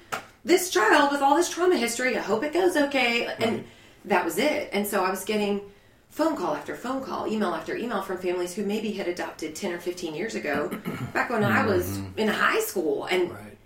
this 0.45 0.71
child 0.71 1.13
with 1.13 1.21
all 1.21 1.37
this 1.37 1.51
trauma 1.51 1.77
history. 1.77 2.17
I 2.17 2.21
hope 2.21 2.43
it 2.43 2.53
goes 2.53 2.77
okay. 2.77 3.27
And 3.39 3.65
that 4.05 4.25
was 4.25 4.39
it. 4.39 4.71
And 4.73 4.87
so 4.87 5.05
I 5.05 5.11
was 5.11 5.25
getting 5.25 5.61
phone 6.09 6.37
call 6.37 6.55
after 6.55 6.75
phone 6.75 7.03
call, 7.03 7.27
email 7.27 7.55
after 7.55 7.77
email 7.77 8.03
from 8.03 8.19
families 8.19 8.55
who 8.55 8.65
maybe 8.65 8.93
had 8.93 9.09
adopted 9.09 9.55
10 9.55 9.73
or 9.73 9.79
15 9.79 10.15
years 10.15 10.35
ago, 10.35 10.69
back 11.13 11.31
when 11.31 11.45
I 11.45 11.67
was 11.67 11.87
mm-hmm. 11.87 12.19
in 12.19 12.29
high 12.29 12.61
school 12.61 13.05
and 13.07 13.31
Right. 13.31 13.59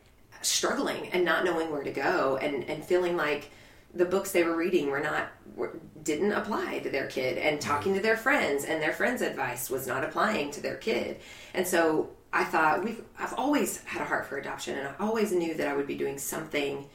struggling 0.43 1.09
and 1.13 1.25
not 1.25 1.45
knowing 1.45 1.71
where 1.71 1.83
to 1.83 1.93
go 1.93 2.37
and, 2.37 2.65
and 2.65 2.85
feeling 2.85 3.17
like 3.17 3.51
the 3.95 4.05
books 4.05 4.33
they 4.33 4.43
were 4.43 4.57
reading 4.57 4.91
were 4.91 5.01
not 5.01 5.29
were, 5.55 5.79
didn't 6.03 6.33
apply 6.33 6.79
to 6.81 6.91
their 6.91 7.07
kid 7.07 7.39
and 7.39 7.61
talking 7.61 7.95
to 7.95 8.01
their 8.01 8.17
friends 8.17 8.65
and 8.65 8.81
their 8.83 8.93
friends 8.93 9.21
advice 9.21 9.69
was 9.69 9.87
not 9.87 10.03
applying 10.03 10.51
to 10.51 10.61
their 10.61 10.77
kid 10.77 11.21
and 11.53 11.67
so 11.67 12.09
i 12.33 12.45
thought 12.45 12.85
we've 12.85 13.03
i've 13.19 13.35
always 13.35 13.83
had 13.85 14.03
a 14.03 14.05
heart 14.05 14.27
for 14.27 14.39
adoption 14.39 14.79
and 14.79 14.89
i 14.89 14.95
always 14.99 15.33
knew 15.33 15.55
that 15.55 15.69
i 15.69 15.75
would 15.75 15.87
be 15.87 15.95
doing 15.95 16.19
something 16.19 16.87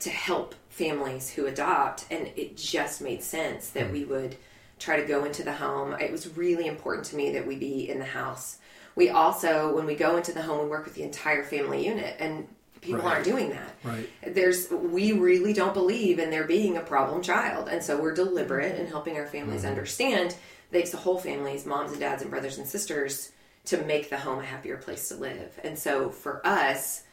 to 0.00 0.10
help 0.10 0.54
families 0.70 1.30
who 1.30 1.46
adopt 1.46 2.06
and 2.10 2.30
it 2.36 2.56
just 2.56 3.00
made 3.00 3.22
sense 3.22 3.70
that 3.70 3.86
hmm. 3.86 3.92
we 3.92 4.04
would 4.04 4.36
try 4.78 4.98
to 4.98 5.06
go 5.06 5.24
into 5.24 5.44
the 5.44 5.52
home. 5.52 5.92
It 6.00 6.10
was 6.10 6.36
really 6.36 6.66
important 6.66 7.06
to 7.08 7.16
me 7.16 7.32
that 7.32 7.46
we 7.46 7.56
be 7.56 7.88
in 7.88 7.98
the 7.98 8.04
house. 8.04 8.58
We 8.96 9.10
also 9.10 9.74
when 9.76 9.86
we 9.86 9.94
go 9.94 10.16
into 10.16 10.32
the 10.32 10.42
home 10.42 10.64
we 10.64 10.70
work 10.70 10.84
with 10.84 10.94
the 10.94 11.02
entire 11.02 11.44
family 11.44 11.86
unit 11.86 12.16
and 12.18 12.48
people 12.80 13.02
Right. 13.02 13.16
aren't 13.16 13.24
doing 13.26 13.50
that. 13.50 13.76
Right. 13.84 14.08
there's 14.34 14.70
we 14.70 15.12
really 15.12 15.52
don't 15.52 15.74
believe 15.74 16.18
in 16.18 16.30
there 16.30 16.44
being 16.44 16.78
a 16.78 16.80
problem 16.80 17.22
child 17.22 17.68
and 17.68 17.84
so 17.84 18.00
we're 18.00 18.14
deliberate 18.14 18.80
in 18.80 18.86
helping 18.86 19.18
our 19.18 19.26
families 19.26 19.62
hmm. 19.62 19.68
understand 19.68 20.34
that 20.70 20.78
it's 20.78 20.90
the 20.90 20.96
whole 20.96 21.18
families 21.18 21.66
moms 21.66 21.90
and 21.90 22.00
dads 22.00 22.22
and 22.22 22.30
brothers 22.30 22.56
and 22.56 22.66
sisters 22.66 23.32
to 23.66 23.82
make 23.84 24.10
the 24.10 24.18
home 24.18 24.38
a 24.38 24.44
happier 24.44 24.76
place 24.76 25.08
to 25.08 25.16
live. 25.16 25.58
And 25.62 25.78
so 25.78 26.10
for 26.10 26.44
us 26.46 27.04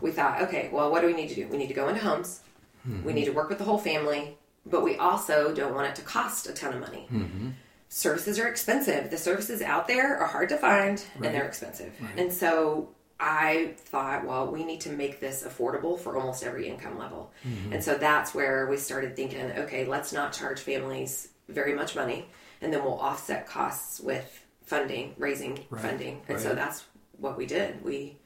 we 0.00 0.10
thought 0.10 0.40
okay 0.42 0.70
well 0.72 0.90
what 0.90 1.00
do 1.00 1.06
we 1.06 1.12
need 1.12 1.28
to 1.28 1.34
do? 1.34 1.48
We 1.48 1.58
need 1.58 1.68
to 1.68 1.74
go 1.74 1.88
into 1.88 2.00
homes. 2.00 2.40
Mm-hmm. 2.88 3.04
We 3.04 3.12
need 3.12 3.26
to 3.26 3.32
work 3.32 3.48
with 3.48 3.58
the 3.58 3.64
whole 3.64 3.78
family 3.78 4.38
but 4.66 4.82
we 4.82 4.96
also 4.96 5.54
don't 5.54 5.74
want 5.74 5.88
it 5.88 5.94
to 5.96 6.02
cost 6.02 6.46
a 6.46 6.52
ton 6.52 6.74
of 6.74 6.80
money. 6.80 7.08
Mm-hmm. 7.10 7.50
Services 7.88 8.38
are 8.38 8.46
expensive. 8.46 9.10
The 9.10 9.18
services 9.18 9.62
out 9.62 9.88
there 9.88 10.18
are 10.18 10.26
hard 10.26 10.48
to 10.50 10.56
find 10.56 11.02
and 11.16 11.24
they're 11.24 11.46
expensive. 11.46 11.92
And 12.16 12.32
so 12.32 12.90
I 13.18 13.74
thought, 13.76 14.24
well, 14.24 14.50
we 14.50 14.64
need 14.64 14.80
to 14.82 14.90
make 14.90 15.20
this 15.20 15.42
affordable 15.42 15.98
for 15.98 16.16
almost 16.16 16.42
every 16.42 16.68
income 16.68 16.98
level. 16.98 17.32
Mm-hmm. 17.46 17.74
And 17.74 17.84
so 17.84 17.96
that's 17.96 18.34
where 18.34 18.66
we 18.68 18.76
started 18.76 19.16
thinking, 19.16 19.44
okay, 19.52 19.84
let's 19.84 20.12
not 20.12 20.32
charge 20.32 20.60
families 20.60 21.28
very 21.48 21.74
much 21.74 21.96
money 21.96 22.26
and 22.60 22.72
then 22.72 22.84
we'll 22.84 22.98
offset 22.98 23.46
costs 23.46 24.00
with 24.00 24.46
funding, 24.64 25.14
raising 25.18 25.64
Right, 25.70 25.82
funding. 25.82 26.22
And 26.28 26.40
so 26.40 26.54
that's 26.54 26.84
what 27.18 27.36
we 27.36 27.46
did. 27.46 27.84
We 27.84 28.16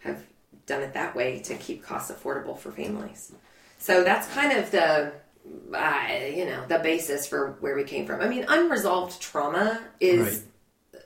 have 0.00 0.24
done 0.66 0.82
it 0.82 0.94
that 0.94 1.14
way 1.14 1.38
to 1.40 1.54
keep 1.56 1.82
costs 1.82 2.10
affordable 2.10 2.58
for 2.58 2.72
families. 2.72 3.32
So 3.78 4.02
that's 4.04 4.26
kind 4.28 4.52
of 4.52 4.70
the 4.70 5.12
uh, 5.72 6.08
you 6.34 6.44
know 6.44 6.66
the 6.66 6.78
basis 6.80 7.26
for 7.26 7.56
where 7.60 7.76
we 7.76 7.84
came 7.84 8.06
from. 8.06 8.20
I 8.20 8.28
mean, 8.28 8.44
unresolved 8.48 9.20
trauma 9.20 9.80
is 10.00 10.44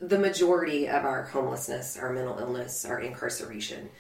the 0.01 0.19
majority 0.19 0.89
of 0.89 1.05
our 1.05 1.25
homelessness, 1.25 1.99
our 1.99 2.13
mental 2.13 2.39
illness, 2.39 2.85
our 2.85 3.01
incarceration. 3.01 3.91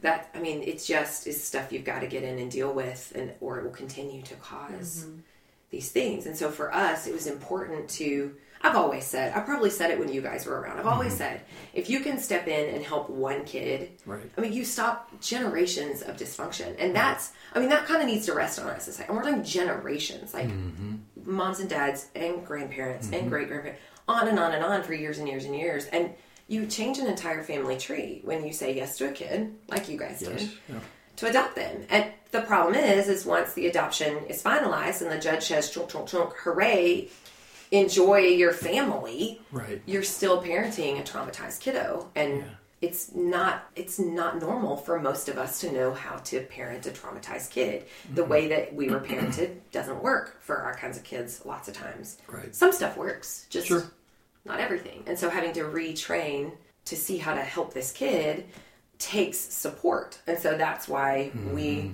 That 0.00 0.30
I 0.34 0.40
mean, 0.40 0.62
it's 0.62 0.86
just 0.86 1.26
is 1.26 1.42
stuff 1.42 1.72
you've 1.72 1.84
got 1.84 2.00
to 2.00 2.06
get 2.06 2.22
in 2.22 2.38
and 2.38 2.50
deal 2.50 2.72
with, 2.72 3.12
and 3.14 3.32
or 3.40 3.58
it 3.58 3.64
will 3.64 3.70
continue 3.70 4.22
to 4.22 4.34
because 4.34 5.06
these 5.70 5.90
things. 5.90 6.24
And 6.26 6.36
so 6.36 6.50
for 6.50 6.72
us, 6.74 7.06
it 7.06 7.12
was 7.12 7.26
important 7.26 7.88
to. 7.90 8.34
I've 8.62 8.76
always 8.76 9.06
said, 9.06 9.34
I 9.34 9.40
probably 9.40 9.70
said 9.70 9.90
it 9.90 9.98
when 9.98 10.12
you 10.12 10.20
guys 10.20 10.44
were 10.44 10.60
around. 10.60 10.78
I've 10.78 10.86
always 10.86 11.12
mm-hmm. 11.12 11.18
said, 11.18 11.40
if 11.72 11.88
you 11.88 12.00
can 12.00 12.18
step 12.18 12.46
in 12.46 12.74
and 12.74 12.84
help 12.84 13.08
one 13.08 13.44
kid, 13.44 13.92
Right. 14.04 14.30
I 14.36 14.40
mean, 14.40 14.52
you 14.52 14.64
stop 14.64 15.08
generations 15.20 16.02
of 16.02 16.16
dysfunction, 16.16 16.76
and 16.78 16.94
that's. 16.94 17.32
I 17.54 17.58
mean, 17.58 17.70
that 17.70 17.86
kind 17.86 18.02
of 18.02 18.06
needs 18.06 18.26
to 18.26 18.34
rest 18.34 18.58
on 18.58 18.68
us. 18.68 18.86
It's 18.86 18.98
like, 18.98 19.08
and 19.08 19.16
we're 19.16 19.24
talking 19.24 19.42
generations, 19.42 20.34
like 20.34 20.48
mm-hmm. 20.48 20.96
moms 21.24 21.60
and 21.60 21.70
dads 21.70 22.08
and 22.14 22.44
grandparents 22.44 23.06
and 23.06 23.16
mm-hmm. 23.16 23.28
great 23.28 23.48
grandparents, 23.48 23.80
on 24.06 24.28
and 24.28 24.38
on 24.38 24.52
and 24.52 24.62
on 24.64 24.82
for 24.82 24.92
years 24.92 25.18
and 25.18 25.26
years 25.26 25.44
and 25.44 25.56
years, 25.56 25.86
and 25.86 26.10
you 26.50 26.66
change 26.66 26.98
an 26.98 27.06
entire 27.06 27.42
family 27.44 27.78
tree 27.78 28.20
when 28.24 28.44
you 28.44 28.52
say 28.52 28.74
yes 28.74 28.98
to 28.98 29.08
a 29.08 29.12
kid, 29.12 29.54
like 29.68 29.88
you 29.88 29.96
guys 29.96 30.18
did 30.18 30.50
Yeah. 30.68 30.80
to 31.16 31.28
adopt 31.28 31.54
them. 31.54 31.86
And 31.88 32.06
the 32.32 32.40
problem 32.40 32.74
is, 32.74 33.08
is 33.08 33.24
once 33.24 33.52
the 33.52 33.68
adoption 33.68 34.24
is 34.26 34.42
finalized 34.42 35.00
and 35.00 35.12
the 35.12 35.18
judge 35.18 35.44
says, 35.44 35.70
chunk, 35.70 35.90
chunk, 35.90 36.08
chunk, 36.08 36.32
hooray, 36.34 37.08
enjoy 37.70 38.18
your 38.18 38.52
family, 38.52 39.40
Right. 39.52 39.80
you're 39.86 40.02
still 40.02 40.42
parenting 40.42 40.98
a 40.98 41.02
traumatized 41.02 41.60
kiddo. 41.60 42.10
And 42.14 42.38
Yeah. 42.38 42.44
it's 42.80 43.14
not 43.14 43.70
it's 43.76 43.98
not 43.98 44.38
normal 44.40 44.76
for 44.76 44.98
most 44.98 45.28
of 45.28 45.38
us 45.38 45.60
to 45.60 45.70
know 45.70 45.92
how 45.92 46.16
to 46.16 46.40
parent 46.42 46.86
a 46.86 46.90
traumatized 46.90 47.50
kid. 47.50 47.84
The 48.14 48.22
Mm-hmm. 48.22 48.30
way 48.30 48.48
that 48.48 48.74
we 48.74 48.88
were 48.90 49.00
parented 49.00 49.58
doesn't 49.72 50.02
work 50.02 50.40
for 50.42 50.56
our 50.56 50.74
kinds 50.74 50.96
of 50.96 51.04
kids 51.04 51.42
lots 51.44 51.68
of 51.68 51.74
times. 51.74 52.18
Right. 52.26 52.54
Some 52.54 52.72
stuff 52.72 52.96
works, 52.96 53.46
just 53.50 53.68
Sure. 53.68 53.84
not 54.44 54.60
everything. 54.60 55.04
And 55.06 55.18
so 55.18 55.28
having 55.30 55.52
to 55.54 55.62
retrain 55.64 56.52
to 56.86 56.96
see 56.96 57.18
how 57.18 57.34
to 57.34 57.42
help 57.42 57.72
this 57.74 57.92
kid 57.92 58.46
takes 58.98 59.38
support. 59.38 60.18
And 60.26 60.38
so 60.38 60.56
that's 60.58 60.88
why 60.88 61.30
we 61.52 61.92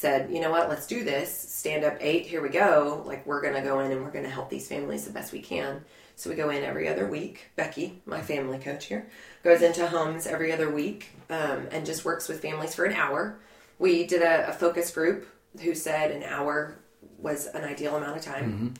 said, 0.00 0.30
you 0.30 0.40
know 0.40 0.50
what, 0.50 0.70
let's 0.70 0.86
do 0.86 1.04
this. 1.04 1.30
Stand 1.30 1.84
up 1.84 1.94
eight, 2.00 2.24
here 2.24 2.40
we 2.40 2.48
go. 2.48 3.02
Like 3.04 3.26
we're 3.26 3.42
gonna 3.42 3.62
go 3.62 3.80
in 3.80 3.92
and 3.92 4.02
we're 4.02 4.10
gonna 4.10 4.30
help 4.30 4.48
these 4.48 4.66
families 4.66 5.04
the 5.04 5.12
best 5.12 5.30
we 5.30 5.42
can. 5.42 5.84
So 6.16 6.30
we 6.30 6.36
go 6.36 6.48
in 6.48 6.64
every 6.64 6.88
other 6.88 7.06
week. 7.06 7.50
Becky, 7.54 8.00
my 8.06 8.22
family 8.22 8.58
coach 8.58 8.86
here, 8.86 9.10
goes 9.44 9.60
into 9.60 9.86
homes 9.86 10.26
every 10.26 10.52
other 10.52 10.70
week 10.70 11.10
um, 11.28 11.68
and 11.70 11.84
just 11.84 12.06
works 12.06 12.28
with 12.28 12.40
families 12.40 12.74
for 12.74 12.86
an 12.86 12.94
hour. 12.94 13.40
We 13.78 14.06
did 14.06 14.22
a, 14.22 14.48
a 14.48 14.52
focus 14.52 14.90
group 14.90 15.28
who 15.60 15.74
said 15.74 16.10
an 16.12 16.22
hour 16.22 16.78
was 17.18 17.46
an 17.48 17.64
ideal 17.64 17.96
amount 17.96 18.16
of 18.16 18.22
time. 18.22 18.72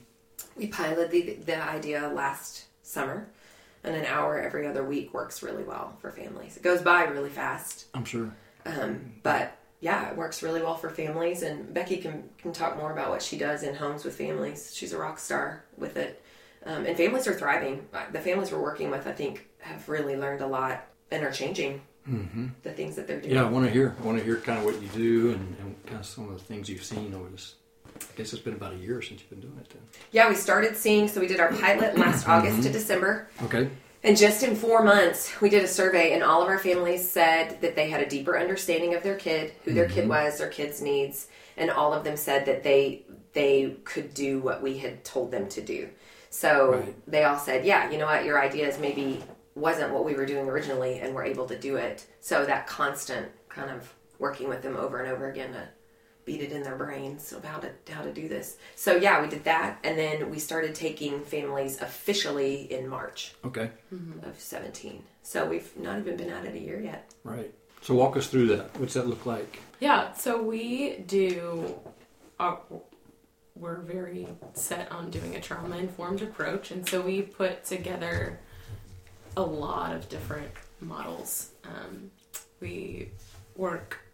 We 0.56 0.68
piloted 0.68 1.10
the, 1.10 1.34
the 1.44 1.62
idea 1.62 2.10
last 2.14 2.64
summer, 2.82 3.28
and 3.84 3.94
an 3.94 4.06
hour 4.06 4.40
every 4.40 4.66
other 4.66 4.84
week 4.84 5.12
works 5.12 5.42
really 5.42 5.64
well 5.64 5.96
for 6.00 6.10
families. 6.10 6.56
It 6.56 6.62
goes 6.62 6.80
by 6.80 7.04
really 7.04 7.30
fast, 7.30 7.86
I'm 7.92 8.06
sure. 8.06 8.34
um, 8.64 9.12
but 9.22 9.56
yeah, 9.80 10.10
it 10.10 10.16
works 10.16 10.42
really 10.42 10.62
well 10.62 10.76
for 10.76 10.90
families. 10.90 11.42
And 11.42 11.72
Becky 11.72 11.96
can, 11.96 12.28
can 12.38 12.52
talk 12.52 12.76
more 12.76 12.92
about 12.92 13.10
what 13.10 13.22
she 13.22 13.38
does 13.38 13.62
in 13.62 13.74
homes 13.74 14.04
with 14.04 14.16
families. 14.16 14.74
She's 14.74 14.92
a 14.92 14.98
rock 14.98 15.18
star 15.18 15.64
with 15.76 15.96
it. 15.96 16.22
Um, 16.66 16.84
and 16.84 16.96
families 16.96 17.26
are 17.26 17.34
thriving. 17.34 17.86
The 18.12 18.20
families 18.20 18.52
we're 18.52 18.60
working 18.60 18.90
with, 18.90 19.06
I 19.06 19.12
think, 19.12 19.48
have 19.60 19.88
really 19.88 20.16
learned 20.16 20.42
a 20.42 20.46
lot 20.46 20.84
and 21.10 21.24
are 21.24 21.32
changing 21.32 21.80
the 22.62 22.72
things 22.72 22.96
that 22.96 23.06
they're 23.06 23.20
doing. 23.20 23.34
Yeah, 23.34 23.44
I 23.44 23.48
want 23.48 23.66
to 23.66 23.70
hear. 23.70 23.94
I 24.00 24.04
want 24.04 24.18
to 24.18 24.24
hear 24.24 24.36
kind 24.36 24.58
of 24.58 24.64
what 24.64 24.80
you 24.82 24.88
do 24.88 25.30
and, 25.32 25.56
and 25.60 25.86
kind 25.86 26.00
of 26.00 26.06
some 26.06 26.28
of 26.28 26.38
the 26.38 26.44
things 26.44 26.68
you've 26.68 26.84
seen 26.84 27.14
over 27.14 27.28
this. 27.28 27.54
I 27.96 28.16
guess 28.16 28.32
it's 28.32 28.42
been 28.42 28.54
about 28.54 28.72
a 28.72 28.76
year 28.76 29.00
since 29.00 29.20
you've 29.20 29.30
been 29.30 29.40
doing 29.40 29.58
it. 29.60 29.68
Then. 29.70 29.82
Yeah, 30.10 30.28
we 30.28 30.34
started 30.34 30.76
seeing, 30.76 31.06
so 31.08 31.20
we 31.20 31.26
did 31.26 31.38
our 31.40 31.52
pilot 31.52 31.96
last 31.96 32.28
August 32.28 32.62
to 32.64 32.70
December. 32.70 33.28
Okay. 33.44 33.70
And 34.02 34.16
just 34.16 34.42
in 34.42 34.56
four 34.56 34.82
months, 34.82 35.40
we 35.42 35.50
did 35.50 35.62
a 35.62 35.68
survey, 35.68 36.12
and 36.14 36.22
all 36.22 36.42
of 36.42 36.48
our 36.48 36.58
families 36.58 37.10
said 37.10 37.60
that 37.60 37.76
they 37.76 37.90
had 37.90 38.00
a 38.00 38.08
deeper 38.08 38.38
understanding 38.38 38.94
of 38.94 39.02
their 39.02 39.16
kid, 39.16 39.52
who 39.64 39.74
their 39.74 39.88
kid 39.88 40.02
mm-hmm. 40.02 40.24
was, 40.24 40.38
their 40.38 40.48
kid's 40.48 40.80
needs, 40.80 41.28
and 41.56 41.70
all 41.70 41.92
of 41.92 42.04
them 42.04 42.16
said 42.16 42.46
that 42.46 42.62
they 42.62 43.04
they 43.32 43.76
could 43.84 44.12
do 44.12 44.40
what 44.40 44.60
we 44.60 44.78
had 44.78 45.04
told 45.04 45.30
them 45.30 45.48
to 45.48 45.60
do. 45.60 45.88
So 46.30 46.72
Right. 46.72 46.94
they 47.06 47.24
all 47.24 47.38
said, 47.38 47.64
"Yeah, 47.64 47.90
you 47.90 47.98
know 47.98 48.06
what? 48.06 48.24
Your 48.24 48.42
ideas 48.42 48.78
maybe 48.78 49.22
wasn't 49.54 49.92
what 49.92 50.04
we 50.04 50.14
were 50.14 50.26
doing 50.26 50.48
originally, 50.48 50.98
and 50.98 51.14
we're 51.14 51.24
able 51.24 51.46
to 51.46 51.58
do 51.58 51.76
it." 51.76 52.06
So 52.20 52.44
that 52.46 52.66
constant 52.66 53.28
kind 53.48 53.70
of 53.70 53.94
working 54.18 54.48
with 54.48 54.62
them 54.62 54.76
over 54.76 55.00
and 55.00 55.12
over 55.12 55.30
again 55.30 55.52
to 55.52 55.68
beat 56.30 56.42
it 56.42 56.52
in 56.52 56.62
their 56.62 56.76
brains 56.76 57.32
of 57.32 57.44
how 57.44 57.58
to 57.58 57.68
how 57.92 58.02
to 58.02 58.12
do 58.12 58.28
this. 58.28 58.56
So 58.76 58.94
yeah, 58.96 59.20
we 59.20 59.28
did 59.28 59.42
that, 59.44 59.78
and 59.82 59.98
then 59.98 60.30
we 60.30 60.38
started 60.38 60.76
taking 60.76 61.20
families 61.24 61.80
officially 61.80 62.72
in 62.72 62.86
March 62.88 63.34
Okay. 63.44 63.70
of 64.22 64.38
17. 64.38 65.02
So 65.22 65.44
we've 65.46 65.76
not 65.76 65.98
even 65.98 66.16
been 66.16 66.30
at 66.30 66.44
it 66.44 66.54
a 66.54 66.58
year 66.58 66.80
yet. 66.80 67.12
Right. 67.24 67.52
So 67.82 67.94
walk 67.94 68.16
us 68.16 68.28
through 68.28 68.46
that. 68.54 68.78
What's 68.78 68.94
that 68.94 69.08
look 69.08 69.26
like? 69.26 69.58
Yeah, 69.80 70.12
so 70.12 70.40
we 70.40 70.98
do. 71.06 71.74
Uh, 72.38 72.56
we're 73.56 73.80
very 73.80 74.28
set 74.54 74.90
on 74.92 75.10
doing 75.10 75.34
a 75.34 75.40
trauma 75.40 75.76
informed 75.78 76.22
approach, 76.22 76.70
and 76.70 76.88
so 76.88 77.00
we 77.00 77.22
put 77.22 77.64
together 77.64 78.38
a 79.36 79.42
lot 79.42 79.94
of 79.96 80.08
different 80.08 80.50
models. 80.80 81.50
Um, 81.64 82.10
we 82.60 83.10
work 83.56 83.98
s- 83.98 84.09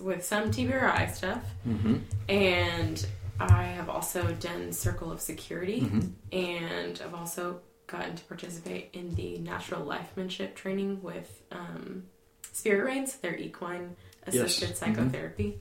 with 0.00 0.24
some 0.24 0.50
TBRI 0.50 1.14
stuff, 1.14 1.42
Mm-hmm. 1.68 1.96
and 2.28 3.06
I 3.40 3.62
have 3.64 3.88
also 3.88 4.32
done 4.34 4.72
Circle 4.72 5.10
of 5.10 5.20
Security, 5.20 5.80
Mhm. 5.82 6.12
and 6.32 7.02
I've 7.04 7.14
also 7.14 7.60
gotten 7.86 8.14
to 8.16 8.24
participate 8.24 8.90
in 8.92 9.14
the 9.14 9.38
natural 9.38 9.84
lifemanship 9.84 10.54
training 10.54 11.02
with 11.02 11.42
um, 11.50 12.04
Spirit 12.52 12.84
Reins, 12.84 13.16
their 13.16 13.34
equine 13.36 13.96
assisted 14.26 14.70
Yes. 14.70 14.78
psychotherapy. 14.78 15.58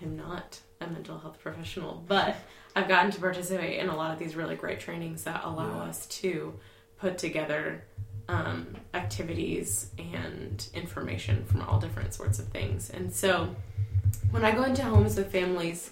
I 0.00 0.04
am 0.04 0.16
not 0.16 0.60
a 0.80 0.86
mental 0.86 1.18
health 1.18 1.38
professional, 1.40 2.02
but 2.08 2.36
I've 2.74 2.88
gotten 2.88 3.10
to 3.10 3.20
participate 3.20 3.78
in 3.80 3.88
a 3.88 3.96
lot 3.96 4.12
of 4.12 4.18
these 4.18 4.34
really 4.36 4.56
great 4.56 4.80
trainings 4.80 5.24
that 5.24 5.42
allow 5.44 5.76
Yeah. 5.84 5.90
us 5.90 6.06
to 6.06 6.58
put 6.98 7.18
together 7.18 7.84
um, 8.30 8.76
activities 8.94 9.90
and 9.98 10.68
information 10.72 11.44
from 11.44 11.62
all 11.62 11.80
different 11.80 12.14
sorts 12.14 12.38
of 12.38 12.46
things. 12.48 12.90
And 12.90 13.12
so 13.12 13.54
when 14.30 14.44
I 14.44 14.52
go 14.52 14.62
into 14.62 14.82
homes 14.82 15.16
with 15.16 15.32
families 15.32 15.90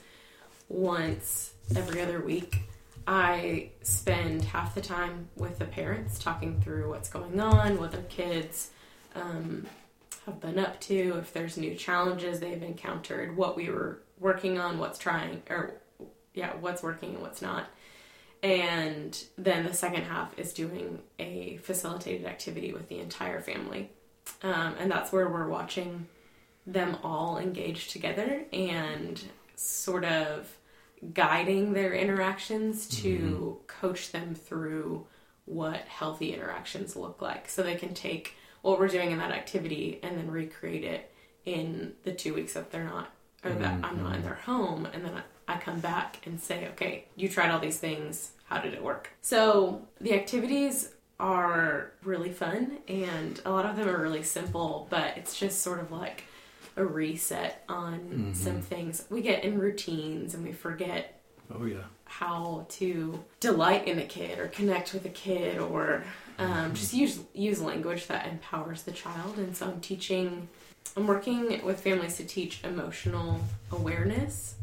once 0.68 1.52
every 1.74 2.00
other 2.00 2.20
week, 2.20 2.62
I 3.06 3.70
spend 3.82 4.44
half 4.44 4.74
the 4.74 4.80
time 4.80 5.28
with 5.34 5.58
the 5.58 5.64
parents 5.64 6.18
talking 6.18 6.60
through 6.60 6.90
what's 6.90 7.08
going 7.08 7.40
on, 7.40 7.78
what 7.78 7.90
their 7.90 8.02
kids 8.02 8.70
um, 9.14 9.66
have 10.26 10.40
been 10.40 10.58
up 10.58 10.80
to, 10.82 11.16
if 11.18 11.32
there's 11.32 11.56
new 11.56 11.74
challenges 11.74 12.38
they've 12.38 12.62
encountered, 12.62 13.36
what 13.36 13.56
we 13.56 13.68
were 13.68 14.02
working 14.20 14.58
on, 14.58 14.78
what's 14.78 14.98
trying, 14.98 15.42
or 15.50 15.74
yeah, 16.34 16.52
what's 16.60 16.82
working 16.82 17.14
and 17.14 17.22
what's 17.22 17.42
not. 17.42 17.66
And 18.42 19.20
then 19.36 19.64
the 19.64 19.74
second 19.74 20.04
half 20.04 20.38
is 20.38 20.52
doing 20.52 21.00
a 21.18 21.56
facilitated 21.58 22.26
activity 22.26 22.72
with 22.72 22.88
the 22.88 23.00
entire 23.00 23.40
family. 23.40 23.90
Um, 24.42 24.74
and 24.78 24.90
that's 24.90 25.10
where 25.10 25.28
we're 25.28 25.48
watching 25.48 26.06
them 26.66 26.98
all 27.02 27.38
engage 27.38 27.88
together 27.88 28.44
and 28.52 29.22
sort 29.56 30.04
of 30.04 30.56
guiding 31.14 31.72
their 31.72 31.94
interactions 31.94 32.86
to 32.88 33.18
mm-hmm. 33.18 33.66
coach 33.66 34.12
them 34.12 34.34
through 34.34 35.06
what 35.44 35.80
healthy 35.82 36.34
interactions 36.34 36.94
look 36.94 37.22
like 37.22 37.48
so 37.48 37.62
they 37.62 37.74
can 37.74 37.94
take 37.94 38.34
what 38.62 38.78
we're 38.78 38.88
doing 38.88 39.12
in 39.12 39.18
that 39.18 39.30
activity 39.30 39.98
and 40.02 40.18
then 40.18 40.30
recreate 40.30 40.84
it 40.84 41.10
in 41.44 41.94
the 42.04 42.12
two 42.12 42.34
weeks 42.34 42.52
that 42.52 42.70
they're 42.70 42.84
not 42.84 43.10
or 43.44 43.52
that 43.52 43.74
mm-hmm. 43.74 43.84
I'm 43.84 44.02
not 44.02 44.16
in 44.16 44.22
their 44.22 44.34
home 44.34 44.86
and 44.86 45.04
then 45.04 45.22
I 45.48 45.56
come 45.56 45.80
back 45.80 46.20
and 46.26 46.40
say, 46.40 46.68
okay, 46.68 47.06
you 47.16 47.28
tried 47.28 47.50
all 47.50 47.58
these 47.58 47.78
things. 47.78 48.32
How 48.44 48.58
did 48.58 48.74
it 48.74 48.82
work? 48.82 49.10
So 49.22 49.82
the 50.00 50.14
activities 50.14 50.92
are 51.18 51.92
really 52.04 52.30
fun 52.30 52.78
and 52.86 53.40
a 53.44 53.50
lot 53.50 53.66
of 53.66 53.76
them 53.76 53.88
are 53.88 54.00
really 54.00 54.22
simple, 54.22 54.86
but 54.90 55.16
it's 55.16 55.38
just 55.38 55.62
sort 55.62 55.80
of 55.80 55.90
like 55.90 56.24
a 56.76 56.84
reset 56.84 57.64
on 57.68 57.98
mm-hmm. 57.98 58.32
some 58.34 58.60
things. 58.60 59.04
We 59.10 59.22
get 59.22 59.42
in 59.42 59.58
routines 59.58 60.34
and 60.34 60.44
we 60.44 60.52
forget 60.52 61.20
oh 61.52 61.64
yeah 61.64 61.84
how 62.04 62.66
to 62.68 63.22
delight 63.40 63.86
in 63.86 63.98
a 63.98 64.04
kid 64.04 64.38
or 64.38 64.48
connect 64.48 64.94
with 64.94 65.04
a 65.04 65.10
kid 65.10 65.58
or 65.58 66.02
um, 66.38 66.48
mm-hmm. 66.48 66.74
just 66.74 66.94
use 66.94 67.20
use 67.34 67.60
language 67.60 68.06
that 68.06 68.26
empowers 68.26 68.82
the 68.82 68.92
child. 68.92 69.38
And 69.38 69.56
so 69.56 69.66
I'm 69.66 69.80
teaching. 69.80 70.48
I'm 70.96 71.06
working 71.06 71.64
with 71.64 71.80
families 71.80 72.16
to 72.16 72.24
teach 72.24 72.64
emotional 72.64 73.40
awareness. 73.70 74.54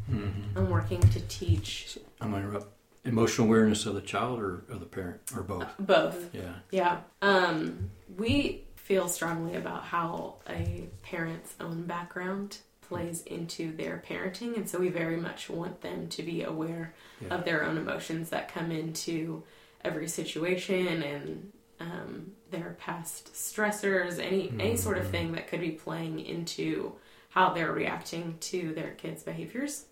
I'm 0.55 0.69
working 0.69 1.01
to 1.01 1.19
teach. 1.21 1.97
I'm 2.21 2.31
going 2.31 2.43
to 2.43 2.49
interrupt. 2.49 2.71
Emotional 3.03 3.45
awareness 3.47 3.85
of 3.85 3.93
the 3.93 4.01
child 4.01 4.39
or 4.39 4.63
of 4.67 4.79
the 4.79 4.87
parent 4.87 5.21
or 5.35 5.43
both. 5.43 5.63
Uh, 5.63 5.67
both. 5.77 6.33
Yeah. 6.33 6.53
Yeah. 6.71 7.01
Um, 7.21 7.91
we 8.17 8.63
feel 8.75 9.07
strongly 9.07 9.55
about 9.55 9.83
how 9.83 10.35
a 10.49 10.87
parent's 11.03 11.53
own 11.59 11.83
background 11.83 12.57
plays 12.81 13.23
into 13.23 13.75
their 13.75 14.03
parenting 14.07 14.55
and 14.55 14.69
so 14.69 14.77
we 14.79 14.89
very 14.89 15.17
much 15.17 15.49
want 15.49 15.81
them 15.81 16.07
to 16.07 16.21
be 16.21 16.43
aware 16.43 16.93
yeah. 17.19 17.33
of 17.33 17.45
their 17.45 17.63
own 17.63 17.77
emotions 17.77 18.29
that 18.29 18.47
come 18.53 18.71
into 18.71 19.43
every 19.83 20.07
situation 20.07 21.01
and 21.01 21.51
um, 21.79 22.31
their 22.51 22.75
past 22.79 23.33
stressors 23.33 24.19
any 24.19 24.43
mm-hmm. 24.43 24.61
any 24.61 24.77
sort 24.77 24.99
of 24.99 25.07
thing 25.09 25.31
that 25.31 25.47
could 25.47 25.59
be 25.59 25.71
playing 25.71 26.19
into 26.19 26.93
how 27.29 27.51
they're 27.53 27.71
reacting 27.71 28.37
to 28.39 28.71
their 28.75 28.91
kids 28.91 29.23
behaviors 29.23 29.85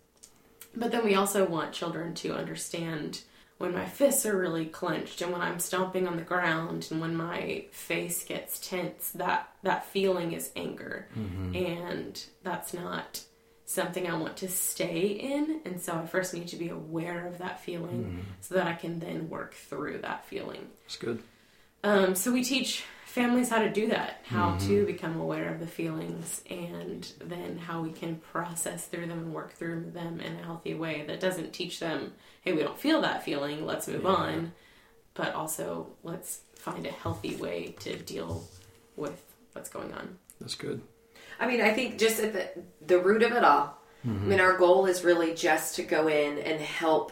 but 0.76 0.92
then 0.92 1.04
we 1.04 1.16
also 1.16 1.46
want 1.46 1.74
children 1.74 2.14
to 2.16 2.34
understand 2.34 3.22
when 3.58 3.74
my 3.74 3.86
fists 3.86 4.26
are 4.26 4.38
really 4.38 4.66
clenched 4.66 5.22
and 5.22 5.32
when 5.32 5.42
I'm 5.42 5.60
stomping 5.60 6.08
on 6.08 6.18
the 6.18 6.24
ground 6.24 6.88
and 6.92 7.00
when 7.00 7.16
my 7.16 7.66
face 7.72 8.26
gets 8.26 8.60
tense, 8.60 9.12
that 9.12 9.50
that 9.62 9.86
feeling 9.86 10.34
is 10.34 10.52
anger. 10.56 11.08
Mm-hmm. 11.18 11.56
And 11.56 12.26
that's 12.44 12.74
not 12.74 13.22
something 13.66 14.06
I 14.06 14.18
want 14.18 14.38
to 14.38 14.50
stay 14.50 15.08
in. 15.08 15.62
And 15.66 15.82
so 15.82 15.94
I 15.94 16.06
first 16.06 16.34
need 16.34 16.50
to 16.50 16.58
be 16.58 16.70
aware 16.70 17.26
of 17.26 17.38
that 17.38 17.62
feeling 17.62 18.04
mm-hmm. 18.04 18.20
so 18.42 18.56
that 18.56 18.68
I 18.68 18.74
can 18.74 19.00
then 19.00 19.30
work 19.30 19.54
through 19.54 20.00
that 20.00 20.26
feeling. 20.26 20.68
That's 20.84 20.98
good. 20.98 21.24
Um, 21.84 22.16
so 22.16 22.32
we 22.32 22.44
teach 22.44 22.84
families 23.14 23.48
how 23.48 23.60
to 23.60 23.70
do 23.70 23.90
that, 23.90 24.22
how 24.24 24.50
mm-hmm. 24.50 24.68
to 24.68 24.86
become 24.88 25.22
aware 25.22 25.54
of 25.54 25.60
the 25.60 25.68
feelings, 25.68 26.42
and 26.50 27.08
then 27.20 27.60
how 27.60 27.80
we 27.80 27.92
can 27.92 28.16
process 28.16 28.88
through 28.88 29.06
them 29.06 29.20
and 29.20 29.32
work 29.32 29.54
through 29.54 29.92
them 29.92 30.20
in 30.20 30.34
a 30.34 30.44
healthy 30.44 30.74
way 30.74 31.04
that 31.06 31.20
doesn't 31.20 31.54
teach 31.54 31.80
them, 31.80 32.12
hey, 32.42 32.54
we 32.54 32.64
don't 32.64 32.80
feel 32.80 33.02
that 33.02 33.22
feeling, 33.22 33.68
let's 33.68 33.88
move 33.88 34.02
yeah. 34.02 34.10
on, 34.10 34.52
but 35.14 35.32
also 35.36 35.92
let's 36.02 36.40
find 36.56 36.88
a 36.88 36.92
healthy 36.92 37.36
way 37.36 37.76
to 37.82 37.96
deal 37.98 38.44
with 38.96 39.24
what's 39.52 39.70
going 39.70 39.94
on. 39.94 40.18
That's 40.42 40.56
good. 40.56 40.82
I 41.40 41.46
mean, 41.46 41.62
I 41.62 41.72
think 41.72 42.00
just 42.00 42.20
at 42.20 42.34
the, 42.34 42.64
the 42.84 42.98
root 42.98 43.22
of 43.22 43.34
it 43.34 43.44
all, 43.44 43.78
mm-hmm. 44.04 44.26
I 44.26 44.28
mean, 44.28 44.40
our 44.40 44.58
goal 44.58 44.88
is 44.88 45.04
really 45.04 45.36
just 45.36 45.76
to 45.76 45.84
go 45.84 46.08
in 46.08 46.40
and 46.40 46.60
help 46.60 47.12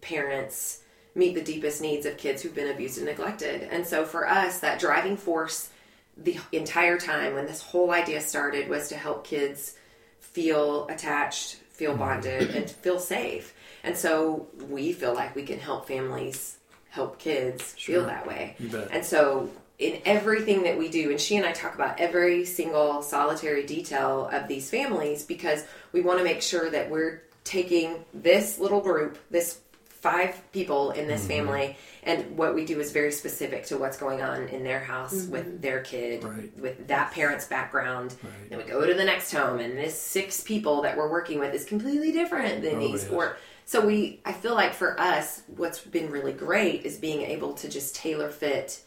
parents 0.00 0.80
meet 1.14 1.34
the 1.34 1.42
deepest 1.42 1.80
needs 1.80 2.06
of 2.06 2.16
kids 2.16 2.42
who've 2.42 2.54
been 2.54 2.70
abused 2.70 2.98
and 2.98 3.06
neglected. 3.06 3.62
And 3.70 3.86
so 3.86 4.04
for 4.04 4.28
us, 4.28 4.60
that 4.60 4.80
driving 4.80 5.16
force 5.16 5.70
the 6.16 6.38
entire 6.52 6.98
time 6.98 7.34
when 7.34 7.46
this 7.46 7.62
whole 7.62 7.90
idea 7.90 8.20
started 8.20 8.68
was 8.68 8.88
to 8.88 8.96
help 8.96 9.24
kids 9.24 9.76
feel 10.20 10.86
attached, 10.88 11.56
feel 11.70 11.92
mm-hmm. 11.92 12.00
bonded, 12.00 12.50
and 12.50 12.70
feel 12.70 12.98
safe. 12.98 13.54
And 13.82 13.96
so 13.96 14.46
we 14.68 14.92
feel 14.92 15.14
like 15.14 15.34
we 15.34 15.42
can 15.42 15.58
help 15.58 15.86
families 15.86 16.58
help 16.90 17.18
kids 17.18 17.74
sure. 17.76 17.96
feel 17.96 18.06
that 18.06 18.26
way. 18.26 18.56
And 18.92 19.04
so 19.04 19.50
in 19.78 20.00
everything 20.04 20.62
that 20.62 20.78
we 20.78 20.88
do, 20.88 21.10
and 21.10 21.20
she 21.20 21.36
and 21.36 21.44
I 21.44 21.52
talk 21.52 21.74
about 21.74 21.98
every 21.98 22.44
single 22.44 23.02
solitary 23.02 23.66
detail 23.66 24.28
of 24.32 24.46
these 24.46 24.70
families 24.70 25.24
because 25.24 25.64
we 25.92 26.00
want 26.00 26.18
to 26.18 26.24
make 26.24 26.42
sure 26.42 26.70
that 26.70 26.90
we're 26.90 27.22
taking 27.42 28.04
this 28.14 28.58
little 28.58 28.80
group, 28.80 29.18
this 29.30 29.58
five 30.04 30.52
people 30.52 30.90
in 30.90 31.08
this 31.08 31.22
mm-hmm. 31.22 31.46
family 31.46 31.76
and 32.02 32.36
what 32.36 32.54
we 32.54 32.66
do 32.66 32.78
is 32.78 32.92
very 32.92 33.10
specific 33.10 33.64
to 33.64 33.78
what's 33.78 33.96
going 33.96 34.20
on 34.20 34.46
in 34.48 34.62
their 34.62 34.80
house 34.80 35.14
mm-hmm. 35.14 35.32
with 35.32 35.62
their 35.62 35.80
kid 35.80 36.22
right. 36.22 36.58
with 36.58 36.86
that 36.88 37.10
parent's 37.12 37.46
background 37.46 38.14
right. 38.22 38.50
then 38.50 38.58
we 38.58 38.64
go 38.64 38.84
to 38.84 38.92
the 38.92 39.04
next 39.04 39.32
home 39.32 39.60
and 39.60 39.78
this 39.78 39.98
six 39.98 40.42
people 40.42 40.82
that 40.82 40.94
we're 40.94 41.10
working 41.10 41.38
with 41.38 41.54
is 41.54 41.64
completely 41.64 42.12
different 42.12 42.60
than 42.60 42.74
oh, 42.74 42.80
these 42.80 43.00
yes. 43.00 43.08
four 43.08 43.38
so 43.64 43.80
we 43.80 44.20
i 44.26 44.32
feel 44.32 44.54
like 44.54 44.74
for 44.74 45.00
us 45.00 45.42
what's 45.56 45.80
been 45.80 46.10
really 46.10 46.34
great 46.34 46.84
is 46.84 46.98
being 46.98 47.22
able 47.22 47.54
to 47.54 47.66
just 47.66 47.96
tailor 47.96 48.28
fit 48.28 48.82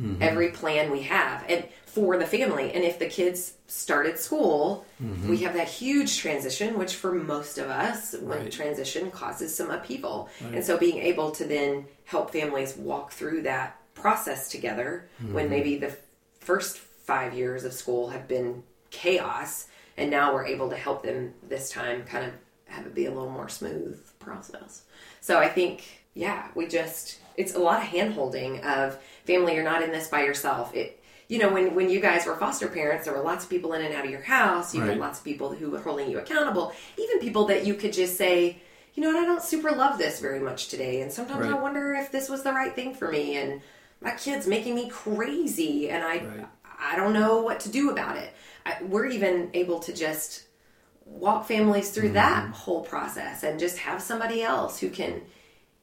mm-hmm. 0.00 0.22
every 0.22 0.52
plan 0.52 0.90
we 0.90 1.02
have 1.02 1.44
and 1.50 1.68
for 1.92 2.16
the 2.16 2.26
family 2.26 2.72
and 2.72 2.82
if 2.84 2.98
the 2.98 3.06
kids 3.06 3.52
started 3.66 4.18
school 4.18 4.86
mm-hmm. 5.02 5.28
we 5.28 5.36
have 5.36 5.52
that 5.52 5.68
huge 5.68 6.16
transition 6.16 6.78
which 6.78 6.94
for 6.94 7.12
most 7.12 7.58
of 7.58 7.68
us 7.68 8.14
when 8.22 8.38
right. 8.38 8.50
transition 8.50 9.10
causes 9.10 9.54
some 9.54 9.70
upheaval 9.70 10.30
right. 10.42 10.54
and 10.54 10.64
so 10.64 10.78
being 10.78 10.96
able 10.96 11.30
to 11.30 11.44
then 11.44 11.84
help 12.06 12.30
families 12.30 12.74
walk 12.78 13.12
through 13.12 13.42
that 13.42 13.76
process 13.92 14.48
together 14.48 15.06
mm-hmm. 15.22 15.34
when 15.34 15.50
maybe 15.50 15.76
the 15.76 15.94
first 16.40 16.78
five 16.78 17.34
years 17.34 17.62
of 17.62 17.74
school 17.74 18.08
have 18.08 18.26
been 18.26 18.62
chaos 18.90 19.68
and 19.98 20.10
now 20.10 20.32
we're 20.32 20.46
able 20.46 20.70
to 20.70 20.76
help 20.76 21.02
them 21.02 21.34
this 21.46 21.70
time 21.70 22.04
kind 22.04 22.24
of 22.24 22.32
have 22.64 22.86
it 22.86 22.94
be 22.94 23.04
a 23.04 23.10
little 23.10 23.30
more 23.30 23.50
smooth 23.50 24.00
process 24.18 24.84
so 25.20 25.38
i 25.38 25.46
think 25.46 26.04
yeah 26.14 26.48
we 26.54 26.66
just 26.66 27.18
it's 27.36 27.54
a 27.54 27.58
lot 27.58 27.82
of 27.82 27.88
hand 27.88 28.14
holding 28.14 28.64
of 28.64 28.98
family 29.26 29.54
you're 29.54 29.62
not 29.62 29.82
in 29.82 29.90
this 29.90 30.08
by 30.08 30.24
yourself 30.24 30.74
it 30.74 31.01
you 31.32 31.38
know 31.38 31.48
when 31.48 31.74
when 31.74 31.88
you 31.88 31.98
guys 31.98 32.26
were 32.26 32.36
foster 32.36 32.68
parents 32.68 33.06
there 33.06 33.14
were 33.14 33.22
lots 33.22 33.44
of 33.44 33.50
people 33.50 33.72
in 33.72 33.80
and 33.80 33.94
out 33.94 34.04
of 34.04 34.10
your 34.10 34.20
house 34.20 34.74
you 34.74 34.82
right. 34.82 34.90
had 34.90 34.98
lots 34.98 35.18
of 35.18 35.24
people 35.24 35.50
who 35.50 35.70
were 35.70 35.78
holding 35.78 36.10
you 36.10 36.18
accountable 36.18 36.74
even 36.98 37.18
people 37.20 37.46
that 37.46 37.64
you 37.64 37.72
could 37.72 37.92
just 37.92 38.18
say 38.18 38.58
you 38.94 39.02
know 39.02 39.08
what 39.08 39.22
i 39.22 39.24
don't 39.24 39.42
super 39.42 39.70
love 39.70 39.96
this 39.96 40.20
very 40.20 40.38
much 40.38 40.68
today 40.68 41.00
and 41.00 41.10
sometimes 41.10 41.46
right. 41.46 41.54
i 41.54 41.58
wonder 41.58 41.94
if 41.94 42.12
this 42.12 42.28
was 42.28 42.42
the 42.42 42.52
right 42.52 42.74
thing 42.74 42.92
for 42.92 43.10
me 43.10 43.36
and 43.36 43.62
my 44.02 44.10
kid's 44.10 44.46
making 44.46 44.74
me 44.74 44.90
crazy 44.90 45.88
and 45.88 46.04
i 46.04 46.18
right. 46.18 46.46
i 46.78 46.96
don't 46.96 47.14
know 47.14 47.40
what 47.40 47.60
to 47.60 47.70
do 47.70 47.90
about 47.90 48.18
it 48.18 48.30
I, 48.66 48.76
we're 48.82 49.06
even 49.06 49.48
able 49.54 49.80
to 49.80 49.92
just 49.94 50.44
walk 51.06 51.46
families 51.46 51.90
through 51.90 52.10
mm-hmm. 52.10 52.14
that 52.14 52.50
whole 52.50 52.82
process 52.82 53.42
and 53.42 53.58
just 53.58 53.78
have 53.78 54.02
somebody 54.02 54.42
else 54.42 54.78
who 54.78 54.90
can 54.90 55.22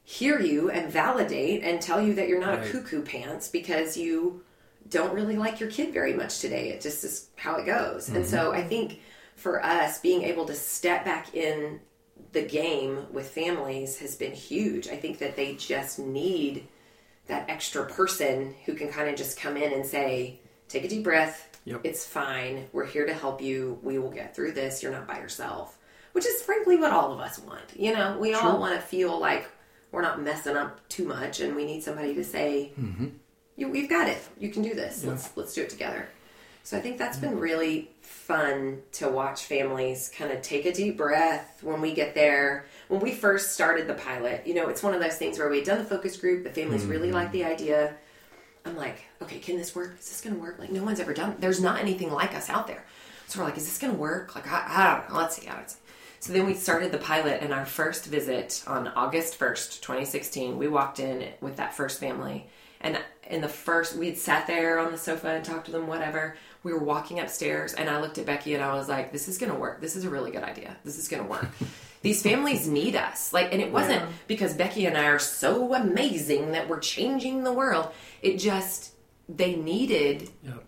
hear 0.04 0.40
you 0.40 0.70
and 0.70 0.90
validate 0.90 1.64
and 1.64 1.80
tell 1.80 2.00
you 2.00 2.14
that 2.14 2.28
you're 2.28 2.40
not 2.40 2.58
right. 2.58 2.68
a 2.68 2.70
cuckoo 2.70 3.02
pants 3.02 3.48
because 3.48 3.96
you 3.96 4.42
don't 4.90 5.14
really 5.14 5.36
like 5.36 5.60
your 5.60 5.70
kid 5.70 5.94
very 5.94 6.12
much 6.12 6.40
today. 6.40 6.70
It 6.70 6.80
just 6.80 7.04
is 7.04 7.28
how 7.36 7.56
it 7.56 7.66
goes. 7.66 8.06
Mm-hmm. 8.06 8.16
And 8.16 8.26
so 8.26 8.52
I 8.52 8.62
think 8.62 9.00
for 9.36 9.64
us, 9.64 10.00
being 10.00 10.22
able 10.22 10.44
to 10.46 10.54
step 10.54 11.04
back 11.04 11.34
in 11.34 11.80
the 12.32 12.42
game 12.42 13.06
with 13.12 13.28
families 13.30 13.98
has 13.98 14.16
been 14.16 14.32
huge. 14.32 14.88
I 14.88 14.96
think 14.96 15.18
that 15.18 15.36
they 15.36 15.54
just 15.54 15.98
need 15.98 16.68
that 17.26 17.48
extra 17.48 17.86
person 17.86 18.54
who 18.66 18.74
can 18.74 18.88
kind 18.88 19.08
of 19.08 19.16
just 19.16 19.38
come 19.38 19.56
in 19.56 19.72
and 19.72 19.86
say, 19.86 20.40
take 20.68 20.84
a 20.84 20.88
deep 20.88 21.04
breath. 21.04 21.48
Yep. 21.64 21.80
It's 21.84 22.04
fine. 22.04 22.68
We're 22.72 22.86
here 22.86 23.06
to 23.06 23.14
help 23.14 23.40
you. 23.40 23.78
We 23.82 23.98
will 23.98 24.10
get 24.10 24.34
through 24.34 24.52
this. 24.52 24.82
You're 24.82 24.92
not 24.92 25.06
by 25.06 25.18
yourself. 25.18 25.78
Which 26.12 26.26
is 26.26 26.42
frankly 26.42 26.76
what 26.76 26.92
all 26.92 27.12
of 27.12 27.20
us 27.20 27.38
want. 27.38 27.76
You 27.76 27.94
know, 27.94 28.18
we 28.18 28.34
all 28.34 28.58
want 28.58 28.74
to 28.74 28.80
feel 28.80 29.18
like 29.18 29.48
we're 29.92 30.02
not 30.02 30.22
messing 30.22 30.56
up 30.56 30.86
too 30.88 31.04
much 31.04 31.40
and 31.40 31.54
we 31.54 31.64
need 31.64 31.82
somebody 31.82 32.14
to 32.14 32.24
say 32.24 32.72
mm-hmm. 32.78 33.08
You, 33.60 33.68
we've 33.68 33.88
got 33.88 34.08
it. 34.08 34.18
You 34.38 34.48
can 34.48 34.62
do 34.62 34.74
this. 34.74 35.04
Yeah. 35.04 35.10
Let's 35.10 35.36
let's 35.36 35.54
do 35.54 35.62
it 35.62 35.70
together. 35.70 36.08
So 36.62 36.76
I 36.76 36.80
think 36.80 36.98
that's 36.98 37.18
been 37.18 37.30
mm-hmm. 37.30 37.40
really 37.40 37.90
fun 38.00 38.82
to 38.92 39.08
watch 39.08 39.44
families 39.44 40.12
kind 40.16 40.30
of 40.30 40.42
take 40.42 40.66
a 40.66 40.72
deep 40.72 40.96
breath 40.96 41.58
when 41.62 41.80
we 41.80 41.94
get 41.94 42.14
there. 42.14 42.66
When 42.88 43.00
we 43.00 43.12
first 43.12 43.52
started 43.52 43.86
the 43.86 43.94
pilot, 43.94 44.46
you 44.46 44.54
know, 44.54 44.68
it's 44.68 44.82
one 44.82 44.94
of 44.94 45.00
those 45.00 45.16
things 45.16 45.38
where 45.38 45.48
we'd 45.48 45.64
done 45.64 45.78
the 45.78 45.84
focus 45.84 46.16
group, 46.16 46.44
the 46.44 46.50
families 46.50 46.84
really 46.84 47.08
mm-hmm. 47.08 47.16
liked 47.16 47.32
the 47.32 47.44
idea. 47.44 47.94
I'm 48.64 48.76
like, 48.76 49.04
okay, 49.22 49.38
can 49.38 49.56
this 49.56 49.74
work? 49.74 49.96
Is 49.98 50.10
this 50.10 50.20
going 50.20 50.36
to 50.36 50.40
work? 50.40 50.58
Like, 50.58 50.70
no 50.70 50.84
one's 50.84 51.00
ever 51.00 51.14
done. 51.14 51.36
There's 51.38 51.62
not 51.62 51.80
anything 51.80 52.12
like 52.12 52.34
us 52.34 52.50
out 52.50 52.66
there. 52.66 52.84
So 53.26 53.38
we're 53.38 53.46
like, 53.46 53.56
is 53.56 53.64
this 53.64 53.78
going 53.78 53.94
to 53.94 53.98
work? 53.98 54.34
Like, 54.34 54.46
I, 54.46 54.64
I 54.68 54.96
don't 54.98 55.10
know. 55.10 55.16
Let's 55.16 55.36
see. 55.36 55.48
Let's 55.48 55.74
see. 55.74 55.80
So 56.20 56.34
then 56.34 56.44
we 56.44 56.52
started 56.52 56.92
the 56.92 56.98
pilot, 56.98 57.42
and 57.42 57.54
our 57.54 57.64
first 57.64 58.04
visit 58.04 58.62
on 58.66 58.88
August 58.88 59.38
1st, 59.38 59.80
2016, 59.80 60.58
we 60.58 60.68
walked 60.68 61.00
in 61.00 61.26
with 61.40 61.56
that 61.56 61.74
first 61.74 61.98
family. 61.98 62.46
And 62.80 62.98
in 63.28 63.40
the 63.40 63.48
first, 63.48 63.94
we 63.96 64.06
had 64.06 64.16
sat 64.18 64.46
there 64.46 64.78
on 64.78 64.90
the 64.92 64.98
sofa 64.98 65.28
and 65.28 65.44
talked 65.44 65.66
to 65.66 65.72
them, 65.72 65.86
whatever. 65.86 66.36
We 66.62 66.72
were 66.72 66.78
walking 66.78 67.20
upstairs, 67.20 67.72
and 67.74 67.88
I 67.88 68.00
looked 68.00 68.18
at 68.18 68.26
Becky 68.26 68.54
and 68.54 68.62
I 68.62 68.74
was 68.74 68.88
like, 68.88 69.12
this 69.12 69.28
is 69.28 69.38
going 69.38 69.52
to 69.52 69.58
work. 69.58 69.80
This 69.80 69.96
is 69.96 70.04
a 70.04 70.10
really 70.10 70.30
good 70.30 70.42
idea. 70.42 70.76
This 70.84 70.98
is 70.98 71.08
going 71.08 71.22
to 71.22 71.28
work. 71.28 71.48
These 72.02 72.22
families 72.22 72.66
need 72.66 72.96
us. 72.96 73.32
Like, 73.32 73.52
and 73.52 73.60
it 73.62 73.70
wasn't 73.72 74.00
Yeah. 74.00 74.08
because 74.26 74.54
Becky 74.54 74.86
and 74.86 74.96
I 74.96 75.06
are 75.06 75.18
so 75.18 75.74
amazing 75.74 76.52
that 76.52 76.68
we're 76.68 76.80
changing 76.80 77.44
the 77.44 77.52
world. 77.52 77.90
It 78.22 78.38
just, 78.38 78.92
they 79.28 79.54
needed 79.54 80.30
Yep. 80.42 80.64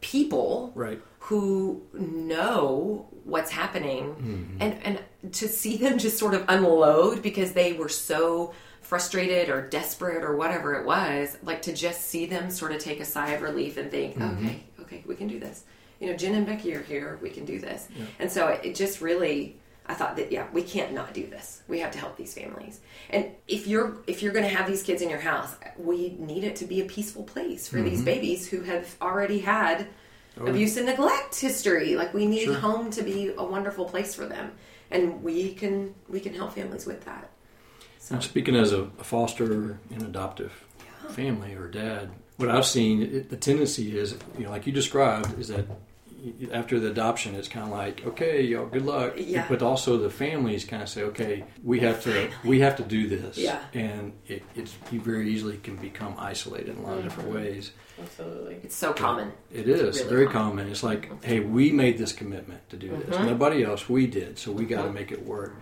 people 0.00 0.72
Right. 0.74 1.00
who 1.18 1.82
know 1.92 3.08
what's 3.24 3.50
happening 3.50 4.04
mm-hmm. 4.14 4.56
and 4.60 4.78
and 4.84 5.32
to 5.34 5.48
see 5.48 5.76
them 5.76 5.98
just 5.98 6.16
sort 6.18 6.34
of 6.34 6.44
unload 6.48 7.20
because 7.22 7.52
they 7.52 7.72
were 7.72 7.88
so 7.88 8.52
frustrated 8.86 9.48
or 9.48 9.68
desperate 9.68 10.22
or 10.22 10.36
whatever 10.36 10.74
it 10.74 10.86
was 10.86 11.36
like 11.42 11.62
to 11.62 11.72
just 11.72 12.02
see 12.02 12.26
them 12.26 12.50
sort 12.50 12.72
of 12.72 12.78
take 12.78 13.00
a 13.00 13.04
sigh 13.04 13.30
of 13.32 13.42
relief 13.42 13.76
and 13.76 13.90
think 13.90 14.16
mm-hmm. 14.16 14.46
okay 14.46 14.62
okay 14.80 15.04
we 15.06 15.14
can 15.14 15.28
do 15.28 15.38
this. 15.40 15.64
You 16.00 16.10
know 16.10 16.16
jen 16.16 16.34
and 16.34 16.46
becky 16.46 16.74
are 16.74 16.82
here 16.82 17.18
we 17.22 17.30
can 17.30 17.44
do 17.44 17.58
this. 17.58 17.88
And 18.18 18.30
so 18.30 18.48
it, 18.48 18.60
it 18.64 18.74
just 18.74 19.00
really 19.00 19.56
i 19.88 19.94
thought 19.94 20.16
that 20.16 20.32
yeah 20.32 20.46
we 20.52 20.62
can't 20.62 20.92
not 20.92 21.12
do 21.14 21.26
this. 21.26 21.62
We 21.68 21.80
have 21.80 21.90
to 21.92 21.98
help 21.98 22.16
these 22.16 22.34
families. 22.34 22.80
And 23.10 23.30
if 23.48 23.66
you're 23.66 23.96
if 24.06 24.22
you're 24.22 24.32
going 24.32 24.48
to 24.48 24.56
have 24.56 24.66
these 24.66 24.82
kids 24.82 25.02
in 25.02 25.10
your 25.10 25.20
house 25.20 25.54
we 25.76 26.16
need 26.18 26.44
it 26.44 26.56
to 26.56 26.64
be 26.64 26.80
a 26.80 26.84
peaceful 26.84 27.24
place 27.24 27.68
for 27.68 27.82
these 27.82 27.98
mm-hmm. 27.98 28.04
babies 28.04 28.48
who 28.48 28.62
have 28.62 28.96
already 29.02 29.40
had 29.40 29.88
abuse 30.44 30.76
and 30.76 30.86
neglect 30.86 31.38
history. 31.38 31.96
Like 31.96 32.12
we 32.12 32.26
need 32.26 32.44
Sure. 32.44 32.54
home 32.54 32.90
to 32.92 33.02
be 33.02 33.32
a 33.36 33.44
wonderful 33.44 33.86
place 33.86 34.14
for 34.14 34.26
them, 34.26 34.52
and 34.90 35.22
we 35.22 35.54
can 35.54 35.94
we 36.08 36.20
can 36.20 36.34
help 36.34 36.52
families 36.54 36.86
with 36.86 37.04
that. 37.04 37.30
So 38.06 38.14
Now, 38.14 38.20
speaking 38.20 38.54
as 38.54 38.72
a, 38.72 38.82
a 39.00 39.04
foster 39.04 39.80
and 39.90 40.00
adoptive 40.02 40.52
family 41.08 41.54
or 41.54 41.66
dad, 41.66 42.10
what 42.36 42.48
I've 42.48 42.64
seen, 42.64 43.02
it, 43.02 43.30
the 43.30 43.36
tendency 43.36 43.98
is, 43.98 44.14
you 44.38 44.44
know, 44.44 44.50
like 44.50 44.64
you 44.64 44.72
described, 44.72 45.36
is 45.40 45.48
that 45.48 45.66
after 46.52 46.78
the 46.78 46.88
adoption, 46.92 47.34
it's 47.34 47.48
kind 47.48 47.66
of 47.66 47.72
like, 47.72 48.06
okay, 48.06 48.42
y'all, 48.42 48.66
good 48.66 48.86
luck. 48.86 49.14
Yeah. 49.16 49.46
But 49.48 49.60
also 49.60 49.96
the 49.98 50.08
families 50.08 50.64
kind 50.64 50.84
of 50.84 50.88
say, 50.88 51.02
okay, 51.02 51.42
we 51.64 51.80
have 51.80 52.00
to, 52.04 52.30
we 52.44 52.60
have 52.60 52.76
to 52.76 52.84
do 52.84 53.08
this. 53.08 53.38
Yeah. 53.38 53.58
And 53.74 54.12
it, 54.28 54.44
it's 54.54 54.72
you 54.92 55.00
very 55.00 55.28
easily 55.32 55.56
can 55.56 55.74
become 55.74 56.14
isolated 56.16 56.76
in 56.76 56.84
a 56.84 56.86
lot 56.86 56.98
of 56.98 57.02
different 57.02 57.30
ways. 57.30 57.72
Absolutely. 58.00 58.56
it's 58.62 58.76
so 58.76 58.92
common. 58.92 59.32
It 59.52 59.68
is 59.68 59.96
Really 59.98 60.08
very 60.10 60.26
common. 60.26 60.58
common. 60.58 60.68
It's 60.70 60.84
like, 60.84 61.24
hey, 61.24 61.40
we 61.40 61.72
made 61.72 61.98
this 61.98 62.12
commitment 62.12 62.68
to 62.70 62.76
do 62.76 62.90
this. 63.04 63.16
Mhm. 63.16 63.26
Nobody 63.26 63.64
else. 63.64 63.88
We 63.88 64.06
did, 64.06 64.38
so 64.38 64.52
we 64.52 64.64
got 64.64 64.82
to 64.82 64.90
Mhm. 64.90 64.94
make 64.94 65.10
it 65.10 65.26
work. 65.26 65.56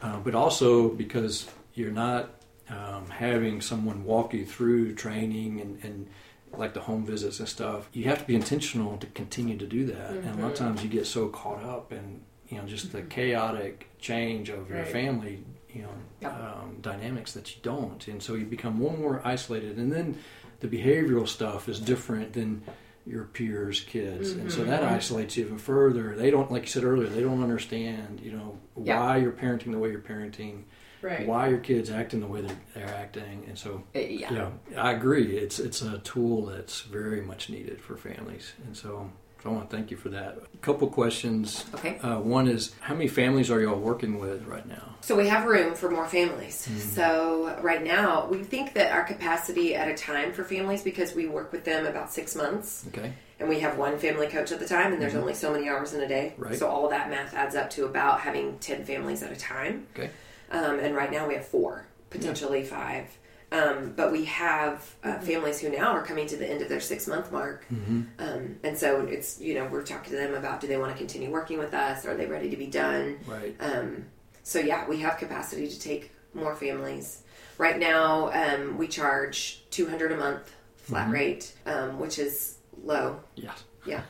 Uh, 0.00 0.18
but 0.20 0.34
also 0.34 0.88
because 0.88 1.48
you're 1.74 1.90
not 1.92 2.30
um, 2.68 3.06
having 3.10 3.60
someone 3.60 4.04
walk 4.04 4.32
you 4.34 4.44
through 4.46 4.94
training 4.94 5.60
and, 5.60 5.82
and 5.84 6.08
like 6.56 6.74
the 6.74 6.80
home 6.80 7.04
visits 7.04 7.40
and 7.40 7.48
stuff, 7.48 7.88
you 7.92 8.04
have 8.04 8.18
to 8.18 8.24
be 8.24 8.34
intentional 8.34 8.96
to 8.98 9.06
continue 9.08 9.56
to 9.58 9.66
do 9.66 9.86
that. 9.86 10.10
And 10.10 10.26
a 10.38 10.42
lot 10.42 10.52
of 10.52 10.54
Mm-hmm. 10.54 10.64
times 10.64 10.82
you 10.84 10.88
get 10.90 11.06
so 11.06 11.28
caught 11.28 11.62
up 11.64 11.92
in 11.92 12.20
you 12.48 12.58
know 12.58 12.64
just 12.64 12.92
the 12.92 13.00
chaotic 13.02 13.88
change 13.98 14.50
of 14.50 14.68
your 14.68 14.84
family, 14.84 15.42
you 15.72 15.82
know, 15.82 15.88
Yep. 16.20 16.32
um, 16.34 16.76
dynamics 16.82 17.32
that 17.32 17.50
you 17.56 17.60
don't, 17.62 18.06
and 18.06 18.22
so 18.22 18.34
you 18.34 18.44
become 18.44 18.76
more 18.76 18.90
and 18.92 19.00
more 19.00 19.22
isolated. 19.24 19.78
And 19.78 19.90
then 19.92 20.18
the 20.60 20.68
behavioral 20.68 21.26
stuff 21.26 21.68
is 21.68 21.80
different 21.80 22.34
than 22.34 22.62
your 23.06 23.24
peers' 23.24 23.80
kids, 23.80 24.32
and 24.32 24.52
so 24.52 24.62
that 24.64 24.82
Mm-hmm. 24.82 24.94
isolates 24.94 25.36
you 25.36 25.46
even 25.46 25.58
further. 25.58 26.14
They 26.14 26.30
don't, 26.30 26.52
like 26.52 26.62
you 26.62 26.68
said 26.68 26.84
earlier, 26.84 27.08
they 27.08 27.22
don't 27.22 27.42
understand, 27.42 28.20
you 28.22 28.32
know, 28.32 28.58
Yeah. 28.80 29.00
why 29.00 29.16
you're 29.16 29.32
parenting 29.32 29.72
the 29.72 29.78
way 29.78 29.90
you're 29.90 30.00
parenting, 30.00 30.64
Right. 31.02 31.26
why 31.26 31.48
your 31.48 31.58
kids 31.58 31.90
acting 31.90 32.20
the 32.20 32.26
way 32.26 32.40
they're, 32.42 32.56
they're 32.74 32.94
acting, 32.94 33.44
and 33.48 33.58
so 33.58 33.82
Uh, 33.94 33.98
yeah. 33.98 34.32
yeah, 34.32 34.82
I 34.82 34.92
agree. 34.92 35.36
It's 35.36 35.58
it's 35.58 35.82
a 35.82 35.98
tool 35.98 36.46
that's 36.46 36.82
very 36.82 37.20
much 37.20 37.50
needed 37.50 37.80
for 37.80 37.96
families, 37.96 38.52
and 38.66 38.76
so, 38.76 39.10
so 39.42 39.50
I 39.50 39.52
want 39.52 39.68
to 39.70 39.76
thank 39.76 39.90
you 39.90 39.96
for 39.96 40.10
that. 40.10 40.38
A 40.54 40.56
couple 40.58 40.86
questions. 40.88 41.64
Okay. 41.74 41.98
Uh, 41.98 42.18
one 42.20 42.46
is, 42.46 42.72
how 42.80 42.94
many 42.94 43.08
families 43.08 43.50
are 43.50 43.60
y'all 43.60 43.78
working 43.78 44.20
with 44.20 44.46
right 44.46 44.66
now? 44.68 44.94
So 45.00 45.16
we 45.16 45.26
have 45.26 45.46
room 45.46 45.74
for 45.74 45.90
more 45.90 46.06
families. 46.06 46.68
Mm-hmm. 46.70 46.78
So 46.78 47.58
right 47.60 47.82
now, 47.82 48.28
we 48.30 48.44
think 48.44 48.74
that 48.74 48.92
our 48.92 49.02
capacity 49.02 49.74
at 49.74 49.88
a 49.88 49.94
time 49.94 50.32
for 50.32 50.44
families, 50.44 50.82
because 50.82 51.12
we 51.14 51.26
work 51.26 51.50
with 51.50 51.64
them 51.64 51.86
about 51.86 52.12
six 52.12 52.36
months, 52.36 52.84
Okay. 52.88 53.12
and 53.40 53.48
we 53.48 53.58
have 53.58 53.76
one 53.76 53.98
family 53.98 54.28
coach 54.28 54.52
at 54.52 54.60
the 54.60 54.68
time, 54.68 54.92
and 54.92 55.02
there's 55.02 55.16
only 55.16 55.34
so 55.34 55.52
many 55.52 55.68
hours 55.68 55.92
in 55.92 56.00
a 56.02 56.06
day. 56.08 56.34
Mm-hmm. 56.34 56.42
Right. 56.44 56.54
So 56.54 56.68
all 56.68 56.84
of 56.84 56.92
that 56.92 57.10
math 57.10 57.34
adds 57.34 57.56
up 57.56 57.68
to 57.70 57.86
about 57.86 58.20
having 58.20 58.58
ten 58.60 58.84
families 58.84 59.24
at 59.24 59.32
a 59.32 59.36
time. 59.36 59.88
Okay. 59.96 60.10
Um, 60.52 60.78
and 60.78 60.94
right 60.94 61.10
now 61.10 61.26
we 61.26 61.34
have 61.34 61.46
four, 61.46 61.86
potentially 62.10 62.62
five. 62.62 63.08
Um, 63.50 63.92
but 63.94 64.10
we 64.12 64.24
have 64.26 64.94
uh, 65.04 65.18
families 65.18 65.60
who 65.60 65.68
now 65.68 65.88
are 65.92 66.02
coming 66.02 66.26
to 66.28 66.36
the 66.36 66.48
end 66.50 66.62
of 66.62 66.70
their 66.70 66.80
six 66.80 67.06
month 67.06 67.30
mark. 67.30 67.66
Mm-hmm. 67.70 68.02
Um, 68.18 68.56
and 68.62 68.78
so 68.78 69.02
it's, 69.02 69.40
you 69.40 69.54
know, 69.54 69.66
we're 69.66 69.82
talking 69.82 70.10
to 70.12 70.16
them 70.16 70.34
about 70.34 70.60
do 70.60 70.66
they 70.66 70.78
want 70.78 70.92
to 70.92 70.96
continue 70.96 71.30
working 71.30 71.58
with 71.58 71.74
us? 71.74 72.06
Are 72.06 72.16
they 72.16 72.24
ready 72.26 72.48
to 72.48 72.56
be 72.56 72.66
done? 72.66 73.18
Right. 73.26 73.54
Um, 73.60 74.06
so 74.42 74.58
yeah, 74.58 74.88
we 74.88 75.00
have 75.00 75.18
capacity 75.18 75.68
to 75.68 75.78
take 75.78 76.12
more 76.32 76.54
families. 76.54 77.24
Right 77.58 77.78
now, 77.78 78.30
um, 78.32 78.78
we 78.78 78.88
charge 78.88 79.64
200 79.70 80.12
a 80.12 80.16
month 80.16 80.50
flat 80.78 81.08
Mhm. 81.08 81.12
rate, 81.12 81.52
um, 81.66 81.98
which 81.98 82.18
is 82.18 82.56
low. 82.82 83.20
Yeah. 83.34 83.52
Yeah, 83.84 84.02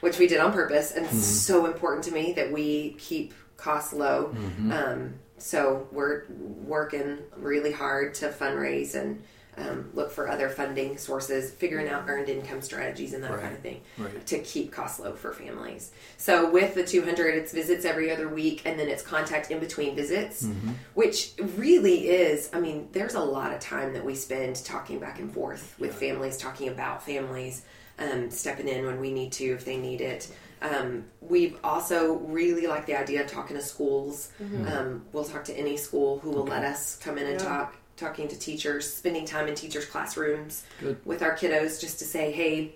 which 0.00 0.18
we 0.18 0.26
did 0.26 0.38
on 0.38 0.52
purpose, 0.52 0.92
and 0.92 1.04
it's 1.06 1.24
so 1.24 1.66
important 1.66 2.04
to 2.04 2.12
me 2.12 2.32
that 2.34 2.52
we 2.52 2.94
keep 2.98 3.32
costs 3.56 3.92
low. 3.92 4.34
Mm-hmm. 4.34 4.70
Um, 4.72 5.14
so 5.38 5.86
we're 5.92 6.24
working 6.28 7.18
really 7.36 7.72
hard 7.72 8.14
to 8.14 8.28
fundraise 8.28 8.94
and 8.94 9.22
um, 9.56 9.88
look 9.94 10.10
for 10.10 10.28
other 10.28 10.48
funding 10.48 10.96
sources, 10.98 11.52
figuring 11.52 11.88
out 11.88 12.04
earned 12.08 12.28
income 12.28 12.60
strategies 12.60 13.14
and 13.14 13.22
that 13.22 13.30
Right. 13.30 13.40
kind 13.40 13.54
of 13.54 13.60
thing 13.60 13.82
Right. 13.96 14.26
to 14.26 14.40
keep 14.40 14.72
costs 14.72 14.98
low 14.98 15.12
for 15.12 15.32
families. 15.32 15.92
So 16.16 16.50
with 16.50 16.74
the 16.74 16.82
200, 16.84 17.36
it's 17.36 17.52
visits 17.52 17.84
every 17.84 18.10
other 18.10 18.28
week, 18.28 18.62
and 18.64 18.80
then 18.80 18.88
it's 18.88 19.02
contact 19.04 19.52
in 19.52 19.60
between 19.60 19.94
visits, 19.94 20.42
Mm-hmm. 20.42 20.70
which 20.94 21.34
really 21.56 22.08
is. 22.08 22.50
I 22.52 22.58
mean, 22.58 22.88
there's 22.90 23.14
a 23.14 23.20
lot 23.20 23.52
of 23.52 23.60
time 23.60 23.92
that 23.92 24.04
we 24.04 24.16
spend 24.16 24.56
talking 24.64 24.98
back 24.98 25.20
and 25.20 25.32
forth 25.32 25.76
with 25.78 25.94
families, 25.94 26.36
talking 26.36 26.68
about 26.68 27.04
families, 27.04 27.62
um, 28.00 28.32
stepping 28.32 28.66
in 28.66 28.84
when 28.86 28.98
we 28.98 29.12
need 29.12 29.30
to 29.34 29.44
if 29.52 29.64
they 29.64 29.76
need 29.76 30.00
it. 30.00 30.26
Um, 30.64 31.04
we've 31.20 31.56
also 31.62 32.14
really 32.14 32.66
like 32.66 32.86
the 32.86 32.96
idea 32.96 33.20
of 33.22 33.26
talking 33.30 33.54
to 33.56 33.62
schools. 33.62 34.30
Um, 34.66 35.04
we'll 35.12 35.24
talk 35.24 35.44
to 35.44 35.54
any 35.54 35.76
school 35.76 36.18
who 36.20 36.30
will 36.30 36.42
Okay. 36.42 36.52
let 36.52 36.64
us 36.64 36.96
come 36.96 37.18
in 37.18 37.26
and 37.26 37.40
Yeah. 37.40 37.46
talk. 37.46 37.76
Talking 37.96 38.26
to 38.26 38.36
teachers, 38.36 38.92
spending 38.92 39.24
time 39.24 39.46
in 39.46 39.54
teachers' 39.54 39.84
classrooms 39.86 40.64
Good. 40.80 40.96
with 41.04 41.22
our 41.22 41.36
kiddos, 41.36 41.80
just 41.80 42.00
to 42.00 42.04
say, 42.04 42.32
"Hey, 42.32 42.74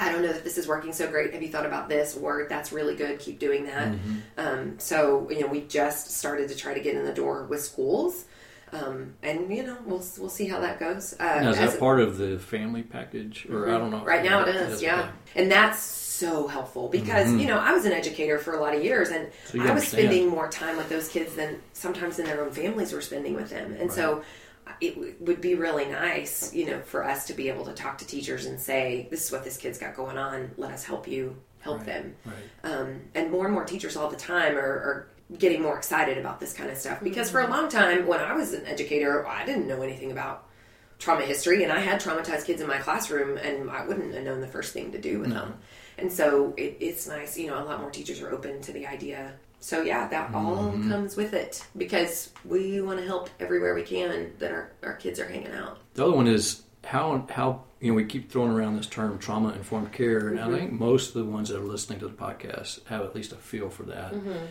I 0.00 0.10
don't 0.10 0.22
know 0.22 0.32
that 0.32 0.42
this 0.42 0.56
is 0.56 0.66
working 0.66 0.92
so 0.94 1.06
great. 1.06 1.32
Have 1.34 1.42
you 1.42 1.50
thought 1.50 1.66
about 1.66 1.88
this? 1.90 2.16
Or 2.16 2.46
that's 2.48 2.72
really 2.72 2.96
good. 2.96 3.18
Keep 3.18 3.38
doing 3.38 3.66
that. 3.66 3.88
Mm-hmm. 3.92 4.14
Um, 4.38 4.74
so 4.78 5.28
you 5.30 5.40
know, 5.40 5.48
we 5.48 5.60
just 5.62 6.12
started 6.16 6.48
to 6.48 6.56
try 6.56 6.72
to 6.72 6.80
get 6.80 6.94
in 6.96 7.04
the 7.04 7.12
door 7.12 7.44
with 7.44 7.62
schools, 7.62 8.24
um, 8.72 9.14
and 9.22 9.54
you 9.54 9.64
know, 9.64 9.76
we'll 9.84 10.02
we'll 10.18 10.30
see 10.30 10.46
how 10.48 10.60
that 10.60 10.80
goes. 10.80 11.14
Uh, 11.20 11.40
Now, 11.42 11.50
is 11.50 11.58
as- 11.58 11.72
that 11.72 11.78
part 11.80 12.00
of 12.00 12.16
the 12.16 12.38
family 12.38 12.82
package, 12.82 13.46
or 13.50 13.68
I 13.68 13.76
don't 13.76 13.90
know? 13.90 14.02
Right 14.02 14.24
now 14.24 14.44
it 14.46 14.56
is, 14.56 14.80
yeah. 14.82 15.00
okay. 15.00 15.08
And 15.36 15.52
that's 15.52 15.78
so 16.12 16.46
helpful 16.46 16.88
because, 16.88 17.28
Mhm. 17.28 17.40
you 17.40 17.46
know, 17.46 17.58
I 17.58 17.72
was 17.72 17.84
an 17.84 17.92
educator 17.92 18.38
for 18.38 18.54
a 18.54 18.60
lot 18.60 18.74
of 18.74 18.84
years 18.84 19.08
and 19.10 19.28
So 19.46 19.58
I 19.58 19.62
was 19.62 19.70
understand. 19.70 20.02
spending 20.08 20.28
more 20.28 20.48
time 20.48 20.76
with 20.76 20.88
those 20.88 21.08
kids 21.08 21.34
than 21.34 21.60
sometimes 21.72 22.16
than 22.18 22.26
their 22.26 22.42
own 22.42 22.50
families 22.52 22.92
were 22.92 23.00
spending 23.00 23.34
with 23.34 23.50
them. 23.50 23.76
And 23.78 23.90
so 23.90 24.22
it 24.80 24.94
w- 24.94 25.14
would 25.20 25.40
be 25.40 25.54
really 25.54 25.86
nice, 25.86 26.52
you 26.54 26.66
know, 26.66 26.80
for 26.82 27.04
us 27.04 27.26
to 27.26 27.34
be 27.34 27.48
able 27.48 27.64
to 27.64 27.72
talk 27.72 27.98
to 27.98 28.06
teachers 28.06 28.46
and 28.46 28.60
say, 28.60 29.08
this 29.10 29.24
is 29.24 29.32
what 29.32 29.42
this 29.44 29.56
kid's 29.56 29.78
got 29.78 29.96
going 29.96 30.18
on. 30.18 30.52
Let 30.56 30.70
us 30.70 30.84
help 30.84 31.08
you 31.08 31.36
help 31.60 31.78
Right. 31.78 31.86
them. 31.86 32.16
Right. 32.24 32.70
Um, 32.72 33.00
and 33.14 33.30
more 33.30 33.44
and 33.46 33.54
more 33.54 33.64
teachers 33.64 33.96
all 33.96 34.08
the 34.08 34.16
time 34.16 34.56
are, 34.56 34.60
are 34.60 35.06
getting 35.38 35.62
more 35.62 35.76
excited 35.76 36.18
about 36.18 36.40
this 36.40 36.52
kind 36.52 36.68
of 36.70 36.76
stuff 36.76 36.98
because 37.02 37.30
for 37.30 37.40
a 37.40 37.46
long 37.48 37.68
time 37.68 38.06
when 38.06 38.20
I 38.20 38.34
was 38.34 38.52
an 38.52 38.66
educator, 38.66 39.26
I 39.26 39.46
didn't 39.46 39.66
know 39.66 39.80
anything 39.82 40.10
about 40.12 40.46
trauma 40.98 41.22
history 41.22 41.62
and 41.64 41.72
I 41.72 41.80
had 41.80 42.00
traumatized 42.00 42.44
kids 42.44 42.60
in 42.60 42.68
my 42.68 42.78
classroom 42.78 43.36
and 43.38 43.68
I 43.70 43.84
wouldn't 43.86 44.14
have 44.14 44.22
known 44.24 44.40
the 44.40 44.46
first 44.46 44.72
thing 44.72 44.92
to 44.92 44.98
do 44.98 45.18
with 45.18 45.30
No. 45.30 45.34
them. 45.36 45.54
And 45.98 46.10
so 46.10 46.54
it, 46.56 46.76
it's 46.80 47.06
nice, 47.06 47.38
you 47.38 47.48
know, 47.48 47.62
a 47.62 47.64
lot 47.64 47.80
more 47.80 47.90
teachers 47.90 48.20
are 48.20 48.30
open 48.30 48.60
to 48.62 48.72
the 48.72 48.86
idea. 48.86 49.34
So 49.60 49.82
yeah, 49.82 50.08
that 50.08 50.34
all 50.34 50.72
comes 50.88 51.16
with 51.16 51.34
it 51.34 51.64
because 51.76 52.30
we 52.44 52.80
want 52.80 52.98
to 52.98 53.06
help 53.06 53.30
everywhere 53.38 53.74
we 53.76 53.82
can 53.82 54.32
that 54.38 54.50
our, 54.50 54.72
our 54.82 54.94
kids 54.94 55.20
are 55.20 55.28
hanging 55.28 55.52
out. 55.52 55.78
The 55.94 56.04
other 56.04 56.16
one 56.16 56.26
is 56.26 56.62
how 56.84 57.24
how 57.30 57.62
you 57.80 57.92
know 57.92 57.94
we 57.94 58.04
keep 58.04 58.30
throwing 58.30 58.50
around 58.50 58.76
this 58.76 58.88
term 58.88 59.18
trauma 59.18 59.50
informed 59.50 59.92
care, 59.92 60.28
and 60.28 60.38
Mm-hmm. 60.38 60.54
I 60.54 60.58
think 60.58 60.72
most 60.72 61.14
of 61.14 61.24
the 61.24 61.30
ones 61.30 61.48
that 61.50 61.58
are 61.58 61.64
listening 61.64 62.00
to 62.00 62.08
the 62.08 62.14
podcast 62.14 62.84
have 62.86 63.02
at 63.02 63.14
least 63.14 63.30
a 63.30 63.36
feel 63.36 63.70
for 63.70 63.84
that. 63.84 64.12
Mm-hmm. 64.12 64.46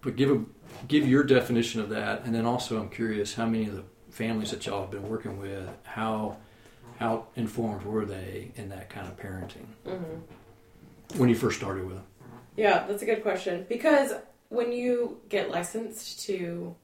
But 0.00 0.16
give 0.16 0.30
a 0.32 0.44
give 0.88 1.06
your 1.06 1.22
definition 1.22 1.80
of 1.80 1.90
that, 1.90 2.24
and 2.24 2.34
then 2.34 2.44
also 2.44 2.80
I'm 2.80 2.88
curious 2.88 3.34
how 3.34 3.46
many 3.46 3.66
of 3.66 3.76
the 3.76 3.84
families 4.10 4.50
that 4.50 4.66
y'all 4.66 4.80
have 4.80 4.90
been 4.90 5.08
working 5.08 5.38
with 5.38 5.68
how 5.84 6.38
how 6.98 7.26
informed 7.36 7.84
were 7.84 8.04
they 8.04 8.50
in 8.56 8.68
that 8.70 8.88
kind 8.90 9.06
of 9.06 9.16
parenting 9.16 9.66
Mm-hmm. 9.86 10.20
When 11.16 11.28
you 11.28 11.34
first 11.34 11.58
started 11.58 11.84
with 11.86 11.96
them? 11.96 12.04
Yeah, 12.56 12.86
that's 12.86 13.02
a 13.02 13.06
good 13.06 13.22
question. 13.22 13.66
Because 13.68 14.12
when 14.48 14.72
you 14.72 15.20
get 15.28 15.50
licensed 15.50 16.20
to 16.26 16.74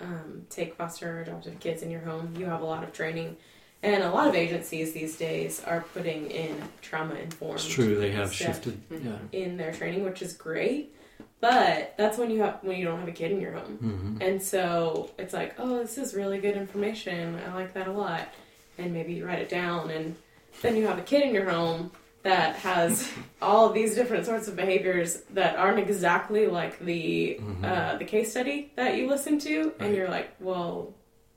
um, 0.00 0.46
take 0.48 0.74
foster 0.76 1.18
or 1.18 1.22
adoptive 1.22 1.60
kids 1.60 1.82
in 1.82 1.90
your 1.90 2.00
home, 2.00 2.34
you 2.38 2.46
have 2.46 2.62
a 2.62 2.64
lot 2.64 2.82
of 2.84 2.92
training. 2.92 3.36
And 3.82 4.02
a 4.02 4.10
lot 4.10 4.28
of 4.28 4.34
agencies 4.34 4.92
these 4.92 5.16
days 5.16 5.62
are 5.64 5.84
putting 5.94 6.30
in 6.30 6.60
trauma 6.82 7.14
informed. 7.14 7.54
It's 7.54 7.66
true 7.68 7.96
they 7.98 8.10
have 8.10 8.32
shifted. 8.32 8.78
Yeah. 8.90 9.16
in 9.32 9.56
their 9.56 9.72
training, 9.72 10.04
which 10.04 10.20
is 10.20 10.34
great. 10.34 10.94
But 11.40 11.94
that's 11.96 12.18
when 12.18 12.30
you 12.30 12.42
have 12.42 12.58
when 12.62 12.76
you 12.78 12.84
don't 12.84 12.98
have 12.98 13.08
a 13.08 13.12
kid 13.12 13.32
in 13.32 13.40
your 13.40 13.52
home. 13.52 13.76
hmm 13.76 14.22
And 14.22 14.42
so 14.42 15.10
it's 15.18 15.32
like, 15.32 15.54
oh, 15.58 15.78
this 15.78 15.96
is 15.96 16.12
really 16.14 16.38
good 16.38 16.56
information. 16.56 17.38
I 17.48 17.54
like 17.54 17.72
that 17.72 17.88
a 17.88 17.92
lot. 17.92 18.28
And 18.76 18.92
maybe 18.92 19.14
you 19.14 19.26
write 19.26 19.38
it 19.38 19.48
down, 19.48 19.90
and 19.90 20.14
then 20.60 20.76
you 20.76 20.86
have 20.86 20.98
a 20.98 21.02
kid 21.02 21.22
in 21.22 21.34
your 21.34 21.48
home 21.48 21.90
that 22.22 22.56
has 22.56 23.10
all 23.40 23.66
of 23.68 23.74
these 23.74 23.94
different 23.94 24.26
sorts 24.26 24.46
of 24.46 24.54
behaviors 24.56 25.22
that 25.30 25.56
aren't 25.56 25.78
exactly 25.78 26.46
like 26.46 26.78
the 26.80 27.38
Mhm. 27.40 27.64
uh, 27.64 27.96
the 27.96 28.04
case 28.04 28.30
study 28.30 28.70
that 28.76 28.96
you 28.96 29.06
listen 29.08 29.38
to, 29.40 29.62
Right. 29.64 29.74
and 29.80 29.96
you're 29.96 30.08
like, 30.08 30.28
well, 30.40 30.94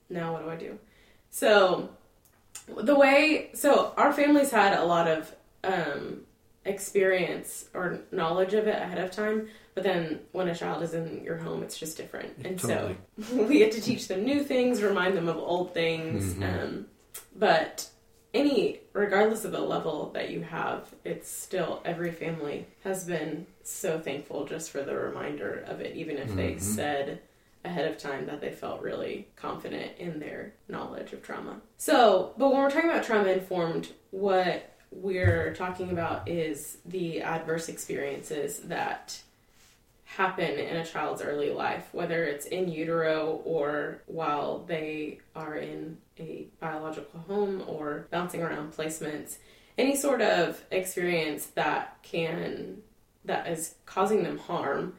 now 0.10 0.34
what 0.34 0.44
do 0.44 0.50
I 0.50 0.56
do? 0.56 0.80
So 1.30 1.90
the 2.68 2.96
way, 2.96 3.50
so 3.54 3.94
our 3.98 4.12
family's 4.14 4.52
had 4.52 4.78
a 4.78 4.84
lot 4.86 5.08
of 5.08 5.34
um, 5.64 6.26
experience 6.66 7.70
or 7.74 8.00
knowledge 8.12 8.54
of 8.54 8.68
it 8.68 8.82
ahead 8.82 8.98
of 8.98 9.12
time, 9.12 9.48
but 9.76 9.84
then 9.84 10.20
when 10.34 10.48
a 10.50 10.56
child 10.56 10.84
is 10.84 10.94
in 10.94 11.24
your 11.24 11.38
home, 11.38 11.64
it's 11.64 11.78
just 11.78 11.96
different, 11.96 12.34
and 12.44 12.60
Totally. 12.60 12.98
so 13.22 13.36
we 13.48 13.60
get 13.60 13.72
to 13.74 13.82
teach 13.82 14.08
them 14.10 14.26
new 14.26 14.44
things, 14.44 14.82
remind 14.82 15.16
them 15.16 15.30
of 15.30 15.38
old 15.38 15.74
things, 15.74 16.34
Mhm. 16.34 16.44
um, 16.64 16.86
but 17.36 17.88
any 18.34 18.80
regardless 18.94 19.46
of 19.46 19.52
the 19.52 19.60
level 19.62 20.12
that 20.14 20.30
you 20.30 20.42
have 20.42 20.94
it's 21.04 21.30
still 21.30 21.82
every 21.86 22.12
family 22.12 22.66
has 22.84 23.06
been 23.06 23.46
so 23.64 24.00
thankful 24.00 24.46
just 24.46 24.72
for 24.72 24.82
the 24.82 24.96
reminder 24.96 25.64
of 25.68 25.80
it 25.82 25.96
even 25.96 26.18
if 26.18 26.36
they 26.36 26.54
Mhm. 26.54 26.62
said 26.62 27.20
ahead 27.66 27.90
of 27.90 27.98
time 27.98 28.26
that 28.26 28.42
they 28.42 28.52
felt 28.52 28.82
really 28.82 29.28
confident 29.36 29.92
in 29.98 30.20
their 30.20 30.54
knowledge 30.68 31.14
of 31.14 31.22
trauma 31.22 31.62
so 31.78 32.34
but 32.38 32.50
when 32.52 32.62
we're 32.62 32.70
talking 32.72 32.90
about 32.90 33.04
trauma 33.04 33.30
informed 33.30 33.90
what 34.12 34.70
we're 34.92 35.54
talking 35.56 35.90
about 35.92 36.28
is 36.28 36.78
the 36.86 37.22
adverse 37.22 37.68
experiences 37.70 38.60
that 38.60 39.22
happen 40.16 40.60
in 40.60 40.78
a 40.78 40.86
child's 40.86 41.22
early 41.22 41.50
life, 41.50 41.88
whether 41.92 42.24
it's 42.24 42.46
in 42.46 42.70
utero 42.70 43.42
or 43.46 44.02
while 44.06 44.64
they 44.68 45.20
are 45.36 45.56
in 45.56 45.98
a 46.20 46.48
biological 46.60 47.20
home 47.22 47.64
or 47.68 48.08
bouncing 48.12 48.42
around 48.44 48.74
placements. 48.74 49.38
Any 49.78 49.96
sort 49.96 50.22
of 50.22 50.64
experience 50.70 51.48
that 51.48 51.98
can, 52.04 52.84
that 53.26 53.48
is 53.48 53.76
causing 53.88 54.24
them 54.24 54.38
harm, 54.38 54.94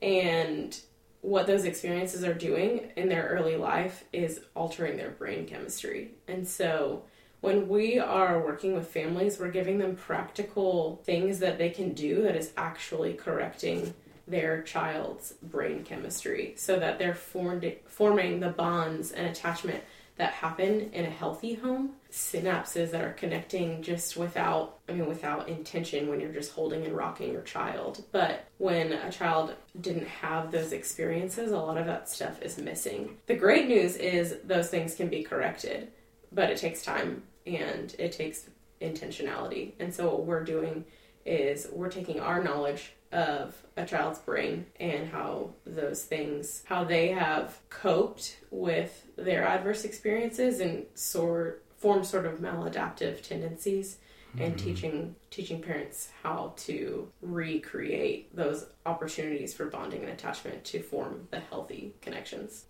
and 0.00 0.78
what 1.20 1.48
those 1.48 1.64
experiences 1.64 2.22
are 2.22 2.32
doing 2.32 2.92
in 2.96 3.08
their 3.08 3.24
early 3.24 3.56
life 3.56 4.04
is 4.12 4.40
altering 4.54 4.96
their 4.96 5.10
brain 5.10 5.46
chemistry. 5.46 6.12
And 6.28 6.46
so, 6.46 7.02
when 7.40 7.68
we 7.68 7.98
are 7.98 8.44
working 8.44 8.74
with 8.74 8.86
families, 8.86 9.38
we're 9.38 9.50
giving 9.50 9.78
them 9.78 9.96
practical 9.96 11.00
things 11.04 11.38
that 11.38 11.58
they 11.58 11.70
can 11.70 11.94
do 11.94 12.22
that 12.22 12.36
is 12.36 12.52
actually 12.56 13.14
correcting 13.14 13.94
their 14.30 14.62
child's 14.62 15.34
brain 15.42 15.84
chemistry 15.84 16.54
so 16.56 16.78
that 16.78 16.98
they're 16.98 17.14
formed, 17.14 17.72
forming 17.86 18.40
the 18.40 18.48
bonds 18.48 19.12
and 19.12 19.26
attachment 19.26 19.82
that 20.16 20.32
happen 20.34 20.90
in 20.92 21.06
a 21.06 21.10
healthy 21.10 21.54
home. 21.54 21.92
Synapses 22.10 22.90
that 22.90 23.04
are 23.04 23.12
connecting 23.12 23.82
just 23.82 24.16
without 24.16 24.80
i 24.88 24.92
mean 24.92 25.06
without 25.06 25.48
intention 25.48 26.08
when 26.08 26.20
you're 26.20 26.32
just 26.32 26.52
holding 26.52 26.84
and 26.84 26.96
rocking 26.96 27.32
your 27.32 27.42
child. 27.42 28.04
But 28.12 28.46
when 28.58 28.92
a 28.92 29.10
child 29.10 29.54
didn't 29.80 30.08
have 30.08 30.50
those 30.50 30.72
experiences 30.72 31.52
a 31.52 31.56
lot 31.56 31.78
of 31.78 31.86
that 31.86 32.08
stuff 32.08 32.42
is 32.42 32.58
missing. 32.58 33.16
The 33.26 33.36
great 33.36 33.68
news 33.68 33.96
is 33.96 34.36
those 34.44 34.68
things 34.68 34.94
can 34.94 35.08
be 35.08 35.22
corrected 35.22 35.92
but 36.32 36.50
it 36.50 36.58
takes 36.58 36.82
time 36.82 37.22
and 37.46 37.94
it 37.98 38.12
takes 38.12 38.48
intentionality. 38.80 39.72
And 39.78 39.92
so 39.92 40.10
what 40.10 40.26
we're 40.26 40.44
doing 40.44 40.84
is 41.26 41.68
we're 41.72 41.90
taking 41.90 42.20
our 42.20 42.42
knowledge 42.42 42.92
of 43.12 43.54
a 43.76 43.84
child's 43.84 44.18
brain 44.20 44.66
and 44.78 45.08
how 45.08 45.50
those 45.66 46.04
things 46.04 46.62
how 46.66 46.84
they 46.84 47.08
have 47.08 47.58
coped 47.68 48.36
with 48.50 49.06
their 49.16 49.44
adverse 49.44 49.84
experiences 49.84 50.60
and 50.60 50.86
sort 50.94 51.64
form 51.76 52.04
sort 52.04 52.26
of 52.26 52.38
maladaptive 52.38 53.20
tendencies 53.22 53.98
and 54.38 54.54
mm-hmm. 54.54 54.64
teaching 54.64 55.16
teaching 55.30 55.60
parents 55.60 56.10
how 56.22 56.52
to 56.56 57.10
recreate 57.20 58.34
those 58.34 58.66
opportunities 58.86 59.54
for 59.54 59.66
bonding 59.66 60.02
and 60.02 60.10
attachment 60.10 60.64
to 60.64 60.80
form 60.82 61.26
the 61.30 61.40
healthy 61.40 61.94
connections. 62.00 62.66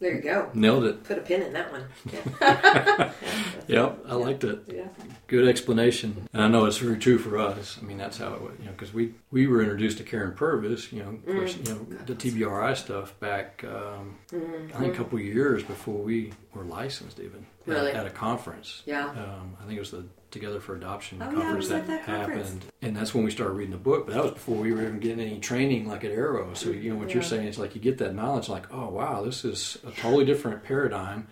There 0.00 0.14
you 0.14 0.22
go. 0.22 0.48
Nailed 0.54 0.84
it. 0.84 1.04
Put 1.04 1.18
a 1.18 1.20
pin 1.20 1.42
in 1.42 1.52
that 1.52 1.70
one. 1.70 1.84
Yeah. 2.10 3.12
Yep, 3.68 3.98
I 4.08 4.14
liked 4.14 4.42
it. 4.42 4.58
yeah. 4.66 4.88
Good 5.28 5.46
explanation. 5.46 6.28
And 6.32 6.42
I 6.42 6.48
know 6.48 6.64
it's 6.64 6.78
very 6.78 6.98
true 6.98 7.18
for 7.18 7.38
us. 7.38 7.78
I 7.80 7.84
mean, 7.84 7.98
that's 7.98 8.18
how 8.18 8.32
it 8.34 8.40
was, 8.42 8.54
you 8.58 8.64
know, 8.64 8.72
because 8.72 8.92
we, 8.92 9.14
we 9.30 9.46
were 9.46 9.60
introduced 9.62 9.98
to 9.98 10.04
Karyn 10.04 10.34
Purvis, 10.34 10.90
you 10.90 11.04
know, 11.04 11.10
of 11.10 11.24
course, 11.24 11.56
you 11.56 11.62
know, 11.72 11.86
the 12.06 12.16
TBRI 12.16 12.76
stuff 12.76 13.16
back, 13.20 13.62
um, 13.64 14.18
I 14.32 14.78
think 14.80 14.94
a 14.94 14.96
couple 14.96 15.18
of 15.18 15.24
years 15.24 15.62
before 15.62 16.02
we 16.02 16.32
were 16.52 16.64
licensed 16.64 17.20
even. 17.20 17.46
At- 17.62 17.68
Really? 17.68 17.92
At, 17.92 18.06
a 18.06 18.10
conference. 18.10 18.82
Yeah. 18.86 19.08
Um, 19.10 19.56
I 19.60 19.64
think 19.64 19.76
it 19.76 19.80
was 19.80 19.90
the 19.90 20.04
Together 20.30 20.60
for 20.60 20.76
Adoption 20.76 21.20
Oh, 21.20 21.26
yeah, 21.28 21.32
conference 21.40 21.70
at 21.72 21.86
that, 21.88 22.06
that 22.06 22.06
conference. 22.06 22.46
happened. 22.50 22.64
And 22.82 22.96
that's 22.96 23.12
when 23.12 23.24
we 23.24 23.32
started 23.32 23.54
reading 23.54 23.72
the 23.72 23.78
book, 23.78 24.06
but 24.06 24.14
that 24.14 24.22
was 24.22 24.32
before 24.32 24.56
we 24.56 24.72
were 24.72 24.82
even 24.82 25.00
getting 25.00 25.18
any 25.20 25.40
training 25.40 25.88
like 25.88 26.04
at 26.04 26.12
Arrow. 26.12 26.54
So, 26.54 26.70
you 26.70 26.90
know, 26.90 26.96
what 26.96 27.12
you're 27.12 27.22
saying 27.24 27.48
is 27.48 27.58
like 27.58 27.74
you 27.74 27.80
get 27.80 27.98
that 27.98 28.14
knowledge, 28.14 28.48
like, 28.48 28.72
oh, 28.72 28.88
wow, 28.90 29.22
this 29.24 29.44
is 29.44 29.78
a 29.84 29.90
totally 29.90 30.24
different 30.24 30.62
paradigm. 30.62 31.26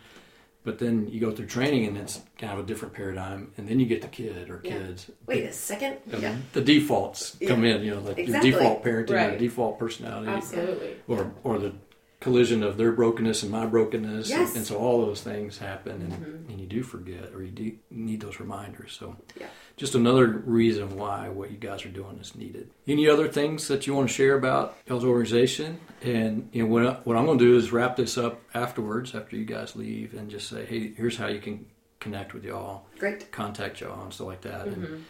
But 0.64 0.80
then 0.80 1.06
you 1.08 1.20
go 1.20 1.30
through 1.30 1.46
training 1.46 1.86
and 1.86 1.96
it's 1.96 2.20
kind 2.38 2.52
of 2.52 2.58
a 2.58 2.62
different 2.64 2.92
paradigm, 2.92 3.52
and 3.56 3.68
then 3.68 3.78
you 3.78 3.86
get 3.86 4.02
the 4.02 4.08
kid 4.08 4.50
or 4.50 4.60
Yeah. 4.64 4.78
kids. 4.78 5.08
Wait 5.26 5.44
a 5.44 5.52
second. 5.52 5.98
Yeah. 6.06 6.34
The 6.52 6.60
defaults 6.60 7.36
come 7.46 7.64
Yeah. 7.64 7.76
in, 7.76 7.84
you 7.84 7.94
know, 7.94 8.00
like 8.00 8.18
Exactly. 8.18 8.50
the 8.50 8.58
default 8.58 8.84
parenting, 8.84 9.10
or 9.10 9.14
Right. 9.14 9.38
the 9.38 9.38
default 9.46 9.78
personality, 9.78 10.28
Absolutely. 10.32 10.96
or 11.06 11.32
or 11.44 11.58
the 11.60 11.72
collision 12.20 12.62
of 12.64 12.76
their 12.76 12.90
brokenness 12.90 13.42
and 13.44 13.52
my 13.52 13.64
brokenness, 13.64 14.28
Yes. 14.28 14.48
and, 14.48 14.58
and 14.58 14.66
so 14.66 14.76
all 14.78 15.06
those 15.06 15.22
things 15.22 15.58
happen, 15.58 16.02
and, 16.02 16.12
mm-hmm. 16.12 16.50
and 16.50 16.60
you 16.60 16.66
do 16.66 16.82
forget, 16.82 17.30
or 17.32 17.42
you 17.44 17.50
do 17.52 17.72
need 17.90 18.20
those 18.20 18.40
reminders. 18.40 18.96
So, 18.98 19.16
Yeah. 19.38 19.46
just 19.76 19.94
another 19.94 20.26
reason 20.26 20.96
why 20.96 21.28
what 21.28 21.52
you 21.52 21.56
guys 21.56 21.84
are 21.84 21.90
doing 21.90 22.18
is 22.18 22.34
needed. 22.34 22.70
Any 22.88 23.08
other 23.08 23.28
things 23.28 23.68
that 23.68 23.86
you 23.86 23.94
want 23.94 24.08
to 24.08 24.14
share 24.14 24.34
about 24.36 24.76
y'all's 24.86 25.04
organization? 25.04 25.78
And 26.02 26.48
you 26.52 26.64
know, 26.64 26.68
what, 26.68 26.86
I- 26.86 26.98
what 27.04 27.16
I'm 27.16 27.24
going 27.26 27.38
to 27.38 27.44
do 27.44 27.56
is 27.56 27.70
wrap 27.70 27.96
this 27.96 28.18
up 28.18 28.40
afterwards, 28.52 29.14
after 29.14 29.36
you 29.36 29.44
guys 29.44 29.76
leave, 29.76 30.14
and 30.14 30.28
just 30.28 30.48
say, 30.48 30.64
hey, 30.64 30.92
here's 30.96 31.16
how 31.16 31.28
you 31.28 31.40
can 31.40 31.66
connect 32.00 32.32
with 32.34 32.44
y'all, 32.44 32.84
Great. 32.98 33.30
contact 33.32 33.80
y'all, 33.80 34.02
and 34.04 34.12
stuff 34.12 34.26
like 34.28 34.40
that. 34.42 34.66
And, 34.68 34.76
Mhm. 34.76 35.02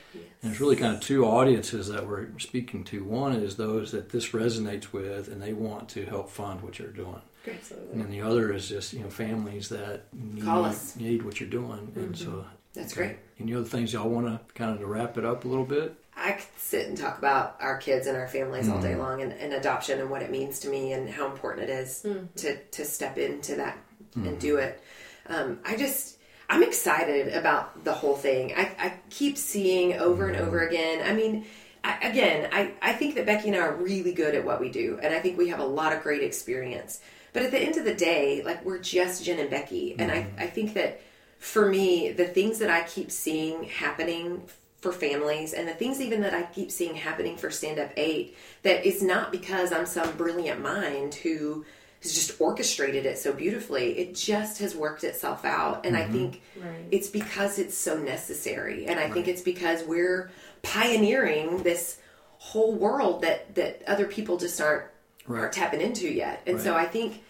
and 0.43 0.53
it's 0.53 0.61
really 0.61 0.77
kind 0.77 0.95
of 0.95 1.01
two 1.01 1.25
audiences 1.25 1.89
that 1.89 2.07
we're 2.07 2.29
speaking 2.39 2.85
to. 2.85 3.05
One 3.05 3.33
is 3.35 3.57
those 3.57 3.93
that 3.93 4.09
this 4.11 4.31
resonates 4.31 4.93
with 4.93 5.29
and 5.29 5.43
they 5.43 5.53
want 5.53 5.89
to 5.91 6.05
help 6.07 6.31
fund 6.31 6.63
what 6.63 6.79
you're 6.79 6.89
doing. 6.89 7.21
And 7.45 7.55
Absolutely. 7.57 7.99
then 8.03 8.11
the 8.11 8.21
other 8.23 8.53
is 8.53 8.69
just, 8.69 8.93
you 8.93 9.01
know, 9.01 9.11
families 9.11 9.69
that 9.69 10.05
need, 10.15 10.45
Call 10.45 10.65
us. 10.65 10.97
need 10.97 11.23
what 11.25 11.41
you're 11.41 11.49
doing. 11.49 11.93
And 11.97 12.17
so 12.17 12.45
That's 12.75 12.95
great. 12.95 13.17
Any 13.41 13.55
other 13.55 13.65
things 13.65 13.93
y'all 13.93 14.09
want 14.09 14.27
to 14.27 14.55
kind 14.55 14.73
of 14.73 14.79
to 14.81 14.87
wrap 14.87 15.19
it 15.19 15.25
up 15.25 15.45
a 15.45 15.49
little 15.49 15.65
bit? 15.65 15.95
I 16.17 16.33
could 16.33 16.47
sit 16.59 16.87
and 16.89 16.97
talk 16.97 17.19
about 17.19 17.57
our 17.61 17.77
kids 17.79 18.07
and 18.07 18.17
our 18.17 18.29
families 18.29 18.69
all 18.69 18.81
day 18.81 18.93
Mhm. 18.93 18.99
long 18.99 19.23
and, 19.23 19.33
and 19.33 19.53
adoption 19.53 20.01
and 20.01 20.11
what 20.11 20.23
it 20.23 20.31
means 20.31 20.59
to 20.61 20.69
me 20.69 20.93
and 20.93 21.09
how 21.09 21.27
important 21.27 21.69
it 21.69 21.73
is 21.73 22.03
Mhm. 22.05 22.29
to, 22.37 22.57
to 22.57 22.85
step 22.85 23.19
into 23.19 23.57
that 23.57 23.79
Mm-hmm. 24.17 24.27
and 24.29 24.39
do 24.41 24.57
it. 24.57 24.81
Um, 25.29 25.59
I 25.65 25.77
just, 25.77 26.18
I'm 26.49 26.63
excited 26.63 27.35
about 27.35 27.85
the 27.85 27.93
whole 27.93 28.17
thing. 28.17 28.55
I, 28.57 28.71
I 28.79 28.93
keep 29.11 29.37
seeing 29.37 29.95
over 29.95 30.29
and 30.29 30.37
over 30.37 30.67
again. 30.67 31.03
I 31.07 31.13
mean, 31.13 31.45
I, 31.85 31.99
again, 32.09 32.49
I, 32.53 32.73
I 32.81 32.93
think 32.95 33.15
that 33.17 33.27
Becky 33.27 33.49
and 33.49 33.57
I 33.57 33.61
are 33.61 33.75
really 33.75 34.13
good 34.13 34.35
at 34.35 34.45
what 34.45 34.61
we 34.61 34.71
do, 34.71 34.99
and 35.03 35.15
I 35.15 35.21
think 35.21 35.37
we 35.37 35.49
have 35.49 35.61
a 35.61 35.65
lot 35.65 35.93
of 35.93 36.03
great 36.03 36.23
experience. 36.23 37.01
But 37.33 37.43
at 37.43 37.51
the 37.51 37.59
end 37.59 37.77
of 37.77 37.85
the 37.85 37.95
day, 37.95 38.43
like 38.43 38.65
we're 38.65 38.79
just 38.79 39.25
Jen 39.25 39.39
and 39.39 39.51
Becky, 39.51 39.95
and 39.99 40.11
I, 40.11 40.27
I 40.39 40.47
think 40.47 40.75
that 40.75 41.01
for 41.39 41.69
me, 41.69 42.11
the 42.13 42.27
things 42.27 42.59
that 42.59 42.71
I 42.71 42.83
keep 42.83 43.11
seeing 43.11 43.65
happening 43.65 44.43
for 44.81 44.93
families 44.93 45.55
and 45.55 45.67
the 45.67 45.75
things 45.75 46.01
even 46.01 46.21
that 46.21 46.35
I 46.35 46.43
keep 46.43 46.71
seeing 46.71 46.95
happening 46.95 47.37
for 47.37 47.51
Stand 47.51 47.81
Up 47.81 47.91
8 47.97 48.37
that 48.63 48.87
is 48.87 49.03
not 49.03 49.33
because 49.33 49.73
I'm 49.73 49.87
some 49.87 50.17
brilliant 50.17 50.61
mind 50.61 51.17
who 51.17 51.65
has 52.03 52.13
just 52.15 52.41
orchestrated 52.41 53.07
it 53.07 53.19
so 53.19 53.33
beautifully. 53.33 53.99
It 53.99 54.15
just 54.15 54.59
has 54.61 54.75
worked 54.77 55.03
itself 55.05 55.45
out. 55.45 55.85
And 55.85 55.97
Mm-hmm. 55.97 56.09
I 56.11 56.13
think 56.13 56.43
Right. 56.57 56.85
it's 56.91 57.09
because 57.09 57.59
it's 57.59 57.77
so 57.77 57.99
necessary. 57.99 58.87
And 58.87 59.01
I 59.01 59.11
think 59.11 59.27
it's 59.29 59.43
because 59.43 59.83
we're 59.85 60.31
pioneering 60.63 61.63
this 61.63 61.99
whole 62.39 62.75
world 62.75 63.23
that, 63.23 63.55
that 63.57 63.83
other 63.87 64.07
people 64.07 64.37
just 64.37 64.61
aren't, 64.61 64.85
Right. 65.27 65.41
aren't 65.41 65.53
tapping 65.53 65.81
into 65.81 66.09
yet. 66.09 66.43
And 66.47 66.61
so 66.61 66.75
I 66.75 66.87
think 66.87 67.23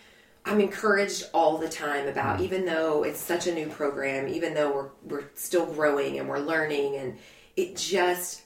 I'm 0.44 0.60
encouraged 0.60 1.24
all 1.34 1.58
the 1.58 1.68
time 1.68 2.06
about 2.08 2.40
even 2.40 2.64
though 2.64 3.02
it's 3.04 3.18
such 3.20 3.46
a 3.46 3.54
new 3.54 3.66
program, 3.68 4.28
even 4.28 4.54
though 4.54 4.72
we're 4.72 4.88
we're 5.04 5.24
still 5.34 5.66
growing 5.66 6.18
and 6.18 6.28
we're 6.28 6.38
learning 6.38 6.96
and 6.96 7.18
it 7.56 7.76
just 7.76 8.42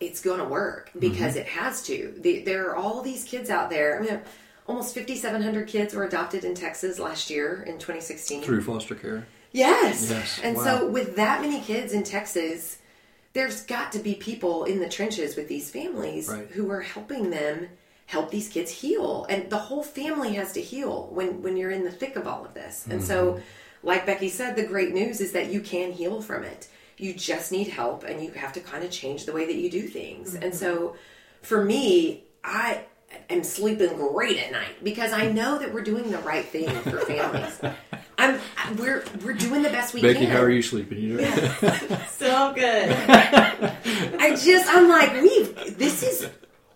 it's 0.00 0.20
going 0.20 0.38
to 0.38 0.44
work 0.44 0.90
because 0.98 1.36
it 1.36 1.46
has 1.46 1.82
to. 1.84 2.14
The, 2.18 2.42
there 2.42 2.70
are 2.70 2.76
all 2.76 3.02
these 3.02 3.24
kids 3.24 3.50
out 3.50 3.70
there. 3.70 3.98
I 3.98 4.02
mean, 4.02 4.20
almost 4.66 4.94
5,700 4.94 5.66
kids 5.68 5.94
were 5.94 6.04
adopted 6.04 6.44
in 6.44 6.54
Texas 6.54 6.98
last 6.98 7.30
year 7.30 7.62
in 7.66 7.74
2016. 7.74 8.42
Through 8.42 8.62
foster 8.62 8.94
care. 8.94 9.26
Yes. 9.52 10.08
Yes, 10.10 10.40
And 10.42 10.56
wow. 10.56 10.64
so 10.64 10.88
with 10.88 11.16
that 11.16 11.40
many 11.42 11.60
kids 11.60 11.92
in 11.92 12.04
Texas, 12.04 12.78
there's 13.34 13.62
got 13.62 13.92
to 13.92 13.98
be 13.98 14.14
people 14.14 14.64
in 14.64 14.78
the 14.80 14.88
trenches 14.88 15.36
with 15.36 15.48
these 15.48 15.70
families 15.70 16.28
Right. 16.28 16.48
who 16.50 16.70
are 16.70 16.80
helping 16.80 17.30
them 17.30 17.68
help 18.06 18.30
these 18.30 18.48
kids 18.48 18.70
heal. 18.70 19.26
And 19.28 19.50
the 19.50 19.58
whole 19.58 19.82
family 19.82 20.34
has 20.34 20.52
to 20.52 20.60
heal 20.62 21.08
when 21.12 21.42
when 21.42 21.56
you're 21.56 21.70
in 21.70 21.84
the 21.84 21.90
thick 21.90 22.16
of 22.16 22.26
all 22.26 22.44
of 22.44 22.54
this. 22.54 22.86
And 22.88 23.02
so 23.02 23.32
Mm-hmm. 23.34 23.86
like 23.88 24.06
Becky 24.06 24.28
said, 24.28 24.56
the 24.56 24.64
great 24.66 24.92
news 24.94 25.20
is 25.20 25.32
that 25.32 25.50
you 25.52 25.60
can 25.60 25.92
heal 25.92 26.20
from 26.22 26.44
it. 26.44 26.68
You 26.98 27.14
just 27.14 27.52
need 27.52 27.68
help 27.68 28.04
and 28.04 28.22
you 28.22 28.30
have 28.32 28.52
to 28.54 28.60
kind 28.60 28.84
of 28.84 28.90
change 28.90 29.24
the 29.26 29.32
way 29.32 29.44
that 29.46 29.54
you 29.56 29.70
do 29.70 29.82
things. 29.82 30.34
And 30.34 30.54
so 30.54 30.94
for 31.42 31.64
me, 31.64 32.24
I 32.44 32.84
am 33.30 33.42
sleeping 33.44 33.96
great 33.96 34.38
at 34.38 34.52
night 34.52 34.82
because 34.82 35.12
I 35.12 35.30
know 35.30 35.58
that 35.58 35.72
we're 35.72 35.82
doing 35.84 36.10
the 36.10 36.18
right 36.18 36.44
thing 36.44 36.68
for 36.68 36.98
families. 37.00 37.60
I'm 38.18 38.38
we're 38.78 39.04
we're 39.24 39.32
doing 39.34 39.62
the 39.62 39.70
best 39.70 39.94
we 39.94 40.02
Becky, 40.02 40.14
can. 40.14 40.24
Becky, 40.26 40.36
how 40.36 40.42
are 40.42 40.50
you 40.50 40.62
sleeping? 40.62 40.98
You 40.98 41.18
doing? 41.18 41.30
So 42.10 42.52
good. 42.54 42.90
I 42.92 44.36
just 44.42 44.68
I'm 44.68 44.88
like 44.88 45.12
we've 45.20 45.78
this 45.78 46.02
is 46.02 46.28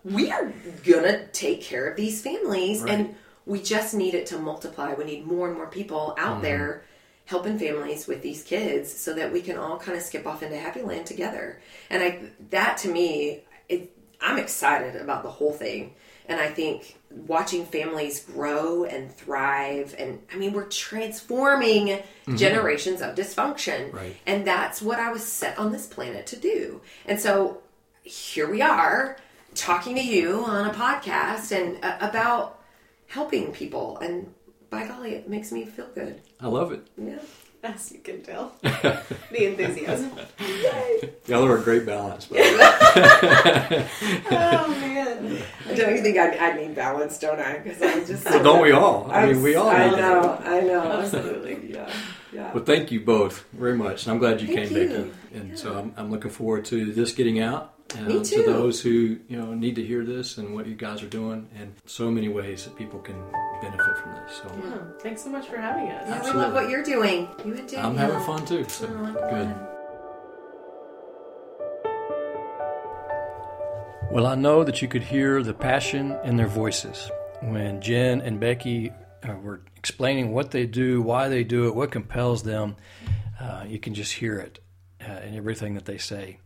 we 0.03 0.31
are 0.31 0.51
gonna 0.85 1.27
take 1.27 1.61
care 1.61 1.87
of 1.87 1.95
these 1.97 2.21
families 2.21 2.81
Right. 2.81 2.93
and 2.93 3.15
we 3.45 3.61
just 3.61 3.93
need 3.93 4.13
it 4.13 4.25
to 4.27 4.37
multiply. 4.39 4.93
We 4.93 5.05
need 5.05 5.25
more 5.25 5.47
and 5.47 5.55
more 5.55 5.67
people 5.67 6.15
Mm-hmm. 6.17 6.25
out 6.27 6.41
there 6.41 6.83
helping 7.25 7.59
families 7.59 8.07
with 8.07 8.21
these 8.21 8.41
kids 8.43 8.91
so 8.91 9.13
that 9.13 9.31
we 9.33 9.41
can 9.41 9.57
all 9.57 9.77
kind 9.77 9.97
of 9.97 10.03
skip 10.03 10.25
off 10.25 10.41
into 10.43 10.57
happy 10.57 10.81
land 10.81 11.05
together. 11.05 11.61
And 11.89 12.01
I 12.03 12.19
that 12.51 12.77
to 12.79 12.89
me 12.89 13.41
it, 13.69 13.91
I'm 14.21 14.37
excited 14.39 14.95
about 14.99 15.23
the 15.23 15.29
whole 15.29 15.53
thing. 15.53 15.93
And 16.27 16.39
I 16.39 16.49
think 16.49 16.97
watching 17.09 17.65
families 17.65 18.23
grow 18.23 18.83
and 18.83 19.11
thrive 19.11 19.95
and 19.97 20.21
I 20.31 20.35
mean 20.37 20.53
we're 20.53 20.65
transforming 20.65 21.99
generations 22.35 23.01
of 23.01 23.15
dysfunction. 23.15 23.93
Right. 23.93 24.15
And 24.25 24.45
that's 24.45 24.81
what 24.81 24.99
I 24.99 25.11
was 25.11 25.23
set 25.23 25.57
on 25.57 25.71
this 25.71 25.87
planet 25.87 26.27
to 26.27 26.35
do. 26.35 26.81
And 27.05 27.19
so 27.19 27.61
here 28.03 28.49
we 28.49 28.61
are 28.61 29.17
talking 29.55 29.95
to 29.95 30.03
you 30.03 30.43
on 30.45 30.69
a 30.69 30.73
podcast 30.73 31.51
and 31.51 31.83
uh, 31.83 31.97
about 32.01 32.59
helping 33.07 33.51
people. 33.51 33.97
And 33.97 34.33
by 34.69 34.87
golly, 34.87 35.15
it 35.15 35.29
makes 35.29 35.51
me 35.51 35.65
feel 35.65 35.87
good. 35.95 36.21
I 36.39 36.47
love 36.47 36.71
it. 36.71 36.87
Yeah. 36.97 37.19
As 37.67 37.91
you 37.91 37.99
can 37.99 38.21
tell. 38.21 38.53
the 38.61 39.03
enthusiasm. 39.31 40.11
Y'all 41.27 41.45
are 41.45 41.57
a 41.57 41.61
great 41.61 41.85
balance. 41.85 42.25
But 42.25 42.39
Oh 44.31 44.67
man. 44.79 45.43
Don't 45.75 45.95
you 45.95 46.01
think 46.01 46.17
I, 46.17 46.37
I 46.37 46.53
need 46.55 46.75
balance, 46.75 47.19
don't 47.19 47.39
I? 47.39 47.59
Because 47.59 47.81
I'm 47.81 48.05
just. 48.05 48.23
well, 48.25 48.41
don't 48.41 48.61
we 48.61 48.71
all? 48.71 49.11
I 49.11 49.25
mean, 49.25 49.43
we 49.43 49.55
all. 49.55 49.69
I 49.69 49.89
need 49.89 49.93
it. 49.95 49.97
know. 49.97 50.41
I 50.45 50.61
know. 50.61 50.91
Absolutely. 51.01 51.73
Yeah. 51.73 51.91
Yeah. 52.31 52.53
Well, 52.53 52.63
thank 52.63 52.91
you 52.91 53.01
both 53.01 53.45
very 53.51 53.75
much, 53.75 54.05
and 54.05 54.13
I'm 54.13 54.19
glad 54.19 54.41
you 54.41 54.47
Thank 54.47 54.69
came, 54.69 54.77
you. 54.77 54.87
Becky. 54.87 55.11
And 55.33 55.59
so 55.59 55.77
I'm, 55.77 55.93
I'm 55.97 56.11
looking 56.11 56.31
forward 56.31 56.65
to 56.65 56.93
this 56.93 57.11
getting 57.11 57.39
out. 57.39 57.73
Uh, 57.95 58.01
Me 58.01 58.19
To 58.23 58.23
too. 58.23 58.43
those 58.43 58.81
who 58.81 59.17
you 59.29 59.37
know 59.37 59.53
need 59.53 59.75
to 59.75 59.83
hear 59.83 60.03
this 60.03 60.37
and 60.37 60.53
what 60.53 60.65
you 60.67 60.75
guys 60.75 61.01
are 61.03 61.07
doing, 61.09 61.47
and 61.57 61.73
so 61.85 62.11
many 62.11 62.27
ways 62.27 62.65
that 62.65 62.75
people 62.75 62.99
can 62.99 63.15
benefit 63.61 63.97
from 63.97 64.13
this. 64.15 64.35
So 64.41 64.51
Yeah. 64.61 64.77
Thanks 64.99 65.23
so 65.23 65.29
much 65.29 65.47
for 65.47 65.57
having 65.57 65.89
us. 65.91 66.03
Yeah, 66.07 66.23
we 66.33 66.37
love 66.37 66.53
what 66.53 66.69
you're 66.69 66.83
doing. 66.83 67.29
You 67.45 67.53
and 67.53 67.67
Danielle. 67.67 67.87
I'm 67.87 67.95
having 67.97 68.19
fun 68.25 68.45
too. 68.45 68.65
So 68.67 68.87
Oh, 68.89 69.29
good. 69.29 69.55
Well, 74.11 74.25
I 74.25 74.35
know 74.35 74.63
that 74.63 74.81
you 74.81 74.87
could 74.87 75.03
hear 75.03 75.43
the 75.43 75.53
passion 75.53 76.17
in 76.23 76.37
their 76.37 76.47
voices 76.47 77.11
when 77.41 77.81
Jen 77.81 78.21
and 78.21 78.39
Becky 78.39 78.91
uh, 79.27 79.33
were 79.43 79.61
explaining 79.75 80.31
what 80.31 80.51
they 80.51 80.65
do, 80.65 81.01
why 81.01 81.27
they 81.29 81.43
do 81.43 81.67
it, 81.67 81.75
what 81.75 81.91
compels 81.91 82.43
them. 82.43 82.75
Uh, 83.39 83.65
you 83.67 83.79
can 83.79 83.93
just 83.93 84.13
hear 84.13 84.39
it 84.39 84.59
uh, 85.07 85.19
in 85.25 85.35
everything 85.35 85.75
that 85.75 85.85
they 85.85 85.97
say. 85.97 86.39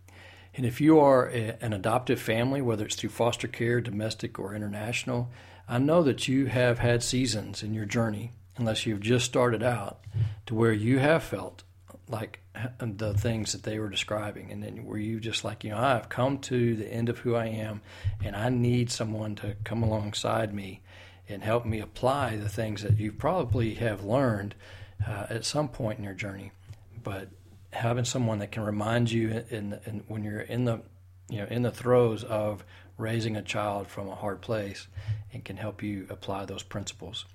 And 0.53 0.65
if 0.65 0.81
you 0.81 0.99
are 0.99 1.29
a, 1.29 1.57
an 1.61 1.73
adoptive 1.73 2.19
family, 2.19 2.61
whether 2.61 2.85
it's 2.85 2.95
through 2.95 3.11
foster 3.11 3.47
care, 3.47 3.81
domestic, 3.81 4.37
or 4.37 4.53
international, 4.53 5.29
I 5.67 5.77
know 5.77 6.03
that 6.03 6.27
you 6.27 6.47
have 6.47 6.79
had 6.79 7.03
seasons 7.03 7.63
in 7.63 7.73
your 7.73 7.85
journey, 7.85 8.31
unless 8.57 8.85
you've 8.85 8.99
just 8.99 9.25
started 9.25 9.63
out, 9.63 10.03
to 10.45 10.55
where 10.55 10.73
you 10.73 10.99
have 10.99 11.23
felt 11.23 11.63
like 12.07 12.39
the 12.79 13.13
things 13.13 13.53
that 13.53 13.63
they 13.63 13.79
were 13.79 13.89
describing, 13.89 14.51
and 14.51 14.61
then 14.61 14.85
where 14.85 14.97
you 14.97 15.21
just 15.21 15.45
like, 15.45 15.63
you 15.63 15.69
know, 15.69 15.77
I've 15.77 16.09
come 16.09 16.37
to 16.39 16.75
the 16.75 16.91
end 16.91 17.07
of 17.07 17.19
who 17.19 17.35
I 17.35 17.45
am, 17.45 17.81
and 18.21 18.35
I 18.35 18.49
need 18.49 18.91
someone 18.91 19.35
to 19.35 19.55
come 19.63 19.83
alongside 19.83 20.53
me 20.53 20.81
and 21.29 21.41
help 21.41 21.65
me 21.65 21.79
apply 21.79 22.35
the 22.35 22.49
things 22.49 22.83
that 22.83 22.97
you 22.97 23.13
probably 23.13 23.75
have 23.75 24.03
learned 24.03 24.53
uh, 25.07 25.27
at 25.29 25.45
some 25.45 25.69
point 25.69 25.99
in 25.99 26.03
your 26.03 26.13
journey. 26.13 26.51
But 27.01 27.29
having 27.71 28.05
someone 28.05 28.39
that 28.39 28.51
can 28.51 28.63
remind 28.63 29.11
you 29.11 29.43
in, 29.49 29.79
in 29.85 30.03
when 30.07 30.23
you're 30.23 30.41
in 30.41 30.65
the 30.65 30.81
you 31.29 31.37
know 31.37 31.47
in 31.49 31.61
the 31.61 31.71
throes 31.71 32.23
of 32.23 32.63
raising 32.97 33.35
a 33.35 33.41
child 33.41 33.87
from 33.87 34.07
a 34.09 34.15
hard 34.15 34.41
place 34.41 34.87
and 35.33 35.43
can 35.43 35.57
help 35.57 35.81
you 35.81 36.05
apply 36.09 36.45
those 36.45 36.63
principles. 36.63 37.25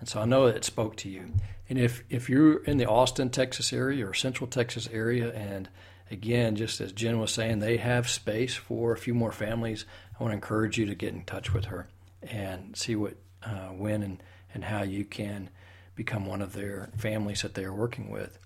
And 0.00 0.08
so 0.08 0.20
I 0.20 0.26
know 0.26 0.46
it 0.46 0.64
spoke 0.64 0.96
to 0.96 1.08
you. 1.08 1.32
And 1.68 1.78
if 1.78 2.04
if 2.08 2.28
you're 2.28 2.62
in 2.64 2.76
the 2.76 2.88
Austin, 2.88 3.30
Texas 3.30 3.72
area 3.72 4.06
or 4.06 4.14
Central 4.14 4.48
Texas 4.48 4.88
area 4.92 5.32
and 5.32 5.68
again, 6.10 6.56
just 6.56 6.80
as 6.80 6.92
Jen 6.92 7.18
was 7.18 7.32
saying, 7.32 7.58
they 7.58 7.76
have 7.76 8.08
space 8.08 8.54
for 8.54 8.92
a 8.92 8.98
few 8.98 9.14
more 9.14 9.32
families. 9.32 9.84
I 10.18 10.22
want 10.22 10.32
to 10.32 10.36
encourage 10.36 10.78
you 10.78 10.86
to 10.86 10.94
get 10.94 11.12
in 11.12 11.24
touch 11.24 11.52
with 11.52 11.66
her 11.66 11.88
and 12.22 12.76
see 12.76 12.96
what, 12.96 13.14
uh, 13.42 13.68
when, 13.68 14.02
and, 14.02 14.22
and 14.54 14.64
how 14.64 14.82
you 14.82 15.04
can 15.04 15.50
become 15.94 16.26
one 16.26 16.42
of 16.42 16.52
their 16.52 16.90
families 16.96 17.42
that 17.42 17.54
they 17.54 17.64
are 17.64 17.74
working 17.74 18.10
with. 18.10 18.38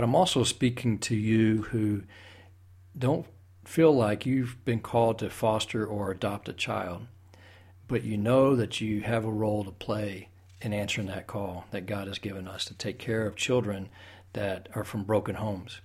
But 0.00 0.04
I'm 0.04 0.14
also 0.14 0.44
speaking 0.44 0.98
to 1.00 1.14
you 1.14 1.64
who 1.64 2.04
don't 2.98 3.26
feel 3.66 3.92
like 3.92 4.24
you've 4.24 4.64
been 4.64 4.80
called 4.80 5.18
to 5.18 5.28
foster 5.28 5.84
or 5.84 6.10
adopt 6.10 6.48
a 6.48 6.54
child, 6.54 7.02
but 7.86 8.02
you 8.02 8.16
know 8.16 8.56
that 8.56 8.80
you 8.80 9.02
have 9.02 9.26
a 9.26 9.30
role 9.30 9.62
to 9.62 9.70
play 9.70 10.30
in 10.62 10.72
answering 10.72 11.08
that 11.08 11.26
call 11.26 11.66
that 11.70 11.84
God 11.84 12.08
has 12.08 12.18
given 12.18 12.48
us 12.48 12.64
to 12.64 12.74
take 12.74 12.98
care 12.98 13.26
of 13.26 13.36
children 13.36 13.90
that 14.32 14.70
are 14.74 14.84
from 14.84 15.04
broken 15.04 15.34
homes. 15.34 15.82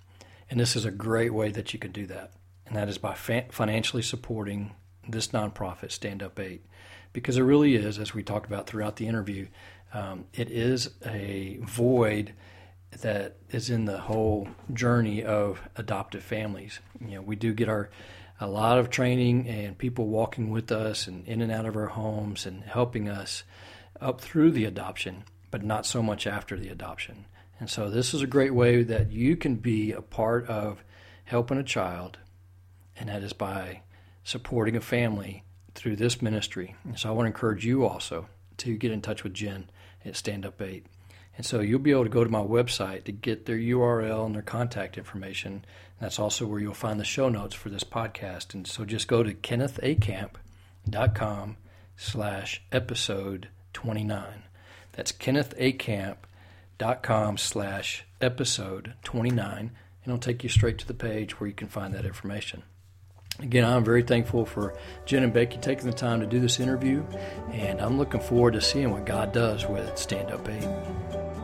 And 0.50 0.62
this 0.62 0.78
is 0.78 0.86
a 0.86 0.92
great 0.92 1.34
way 1.34 1.52
that 1.52 1.74
you 1.74 1.80
can 1.80 1.92
do 1.92 2.06
that. 2.06 2.32
And 2.66 2.74
that 2.78 2.88
is 2.88 2.98
by 2.98 3.16
fa- 3.16 3.48
financially 3.52 4.02
supporting 4.02 4.76
this 5.06 5.28
nonprofit, 5.28 5.92
Stand 5.92 6.24
Up 6.24 6.40
8. 6.40 6.66
Because 7.12 7.36
it 7.36 7.42
really 7.42 7.76
is, 7.76 8.00
as 8.00 8.14
we 8.14 8.24
talked 8.24 8.46
about 8.46 8.66
throughout 8.66 8.96
the 8.96 9.08
interview, 9.08 9.48
um, 9.94 10.24
it 10.34 10.50
is 10.50 10.92
a 11.06 11.60
void 11.64 12.32
that 13.02 13.38
is 13.50 13.70
in 13.70 13.86
the 13.86 13.98
whole 13.98 14.48
journey 14.74 15.24
of 15.24 15.62
adoptive 15.76 16.24
families. 16.24 16.80
You 17.00 17.16
know, 17.16 17.22
we 17.22 17.36
do 17.36 17.54
get 17.54 17.70
our 17.70 17.90
a 18.40 18.48
lot 18.48 18.78
of 18.78 18.90
training 18.90 19.48
and 19.48 19.78
people 19.78 20.08
walking 20.08 20.50
with 20.50 20.72
us 20.72 21.08
and 21.08 21.26
in 21.28 21.42
and 21.42 21.52
out 21.52 21.66
of 21.66 21.76
our 21.78 21.88
homes 21.88 22.46
and 22.46 22.64
helping 22.64 23.08
us 23.08 23.44
up 24.02 24.20
through 24.20 24.52
the 24.52 24.66
adoption, 24.66 25.24
but 25.52 25.64
not 25.64 25.86
so 25.86 26.04
much 26.04 26.28
after 26.28 26.58
the 26.60 26.68
adoption. 26.68 27.26
And 27.60 27.70
so 27.70 27.90
this 27.90 28.14
is 28.14 28.22
a 28.22 28.28
great 28.28 28.54
way 28.54 28.84
that 28.84 29.12
you 29.12 29.38
can 29.38 29.56
be 29.56 29.94
a 29.94 30.02
part 30.02 30.48
of 30.48 30.84
helping 31.24 31.58
a 31.58 31.64
child, 31.64 32.18
and 32.98 33.08
that 33.08 33.24
is 33.24 33.34
by 33.34 33.82
supporting 34.24 34.76
a 34.76 34.82
family 34.82 35.44
through 35.74 35.96
this 35.96 36.22
ministry. 36.22 36.76
And 36.84 37.00
so 37.00 37.10
I 37.10 37.12
want 37.14 37.26
to 37.26 37.28
encourage 37.28 37.66
you 37.66 37.86
also 37.86 38.28
to 38.58 38.78
get 38.78 38.92
in 38.92 39.02
touch 39.02 39.24
with 39.24 39.34
Jen 39.34 39.70
at 40.04 40.18
Stand 40.18 40.46
Up 40.46 40.62
8. 40.62 40.86
And 41.38 41.46
so 41.46 41.60
you'll 41.60 41.80
be 41.80 41.92
able 41.92 42.06
to 42.06 42.10
go 42.10 42.24
to 42.24 42.30
my 42.30 42.40
website 42.40 43.04
to 43.06 43.12
get 43.12 43.46
their 43.46 43.58
URL 43.58 44.26
and 44.26 44.36
their 44.36 44.42
contact 44.42 44.98
information. 44.98 45.66
That's 46.00 46.20
also 46.20 46.46
where 46.46 46.60
you'll 46.60 46.74
find 46.74 47.00
the 47.00 47.06
show 47.06 47.30
notes 47.30 47.56
for 47.56 47.70
this 47.70 47.84
podcast. 47.84 48.54
And 48.54 48.66
so 48.66 48.86
just 48.86 49.08
go 49.08 49.24
to 49.24 49.34
kennethacamp.com 49.34 51.58
slash 51.98 52.62
episode 52.72 53.50
29. 53.74 54.44
That's 54.94 55.12
kennethacamp.com 55.12 57.38
slash 57.38 58.06
episode 58.22 58.94
29. 59.04 59.58
And 59.60 59.72
it'll 60.06 60.20
take 60.20 60.44
you 60.44 60.50
straight 60.50 60.78
to 60.80 60.88
the 60.88 60.94
page 60.94 61.40
where 61.40 61.48
you 61.48 61.56
can 61.56 61.68
find 61.68 61.94
that 61.94 62.06
information. 62.06 62.64
Again, 63.40 63.66
I'm 63.66 63.84
very 63.84 64.02
thankful 64.02 64.46
for 64.46 64.74
Jen 65.06 65.24
and 65.24 65.34
Becky 65.34 65.58
taking 65.58 65.86
the 65.86 65.94
time 65.94 66.22
to 66.22 66.26
do 66.26 66.40
this 66.40 66.60
interview, 66.60 67.04
and 67.52 67.82
I'm 67.82 67.98
looking 67.98 68.22
forward 68.22 68.54
to 68.54 68.62
seeing 68.62 68.92
what 68.92 69.06
God 69.06 69.34
does 69.34 69.66
with 69.66 69.98
Stand 69.98 70.32
Up 70.32 70.48
8. 70.48 71.35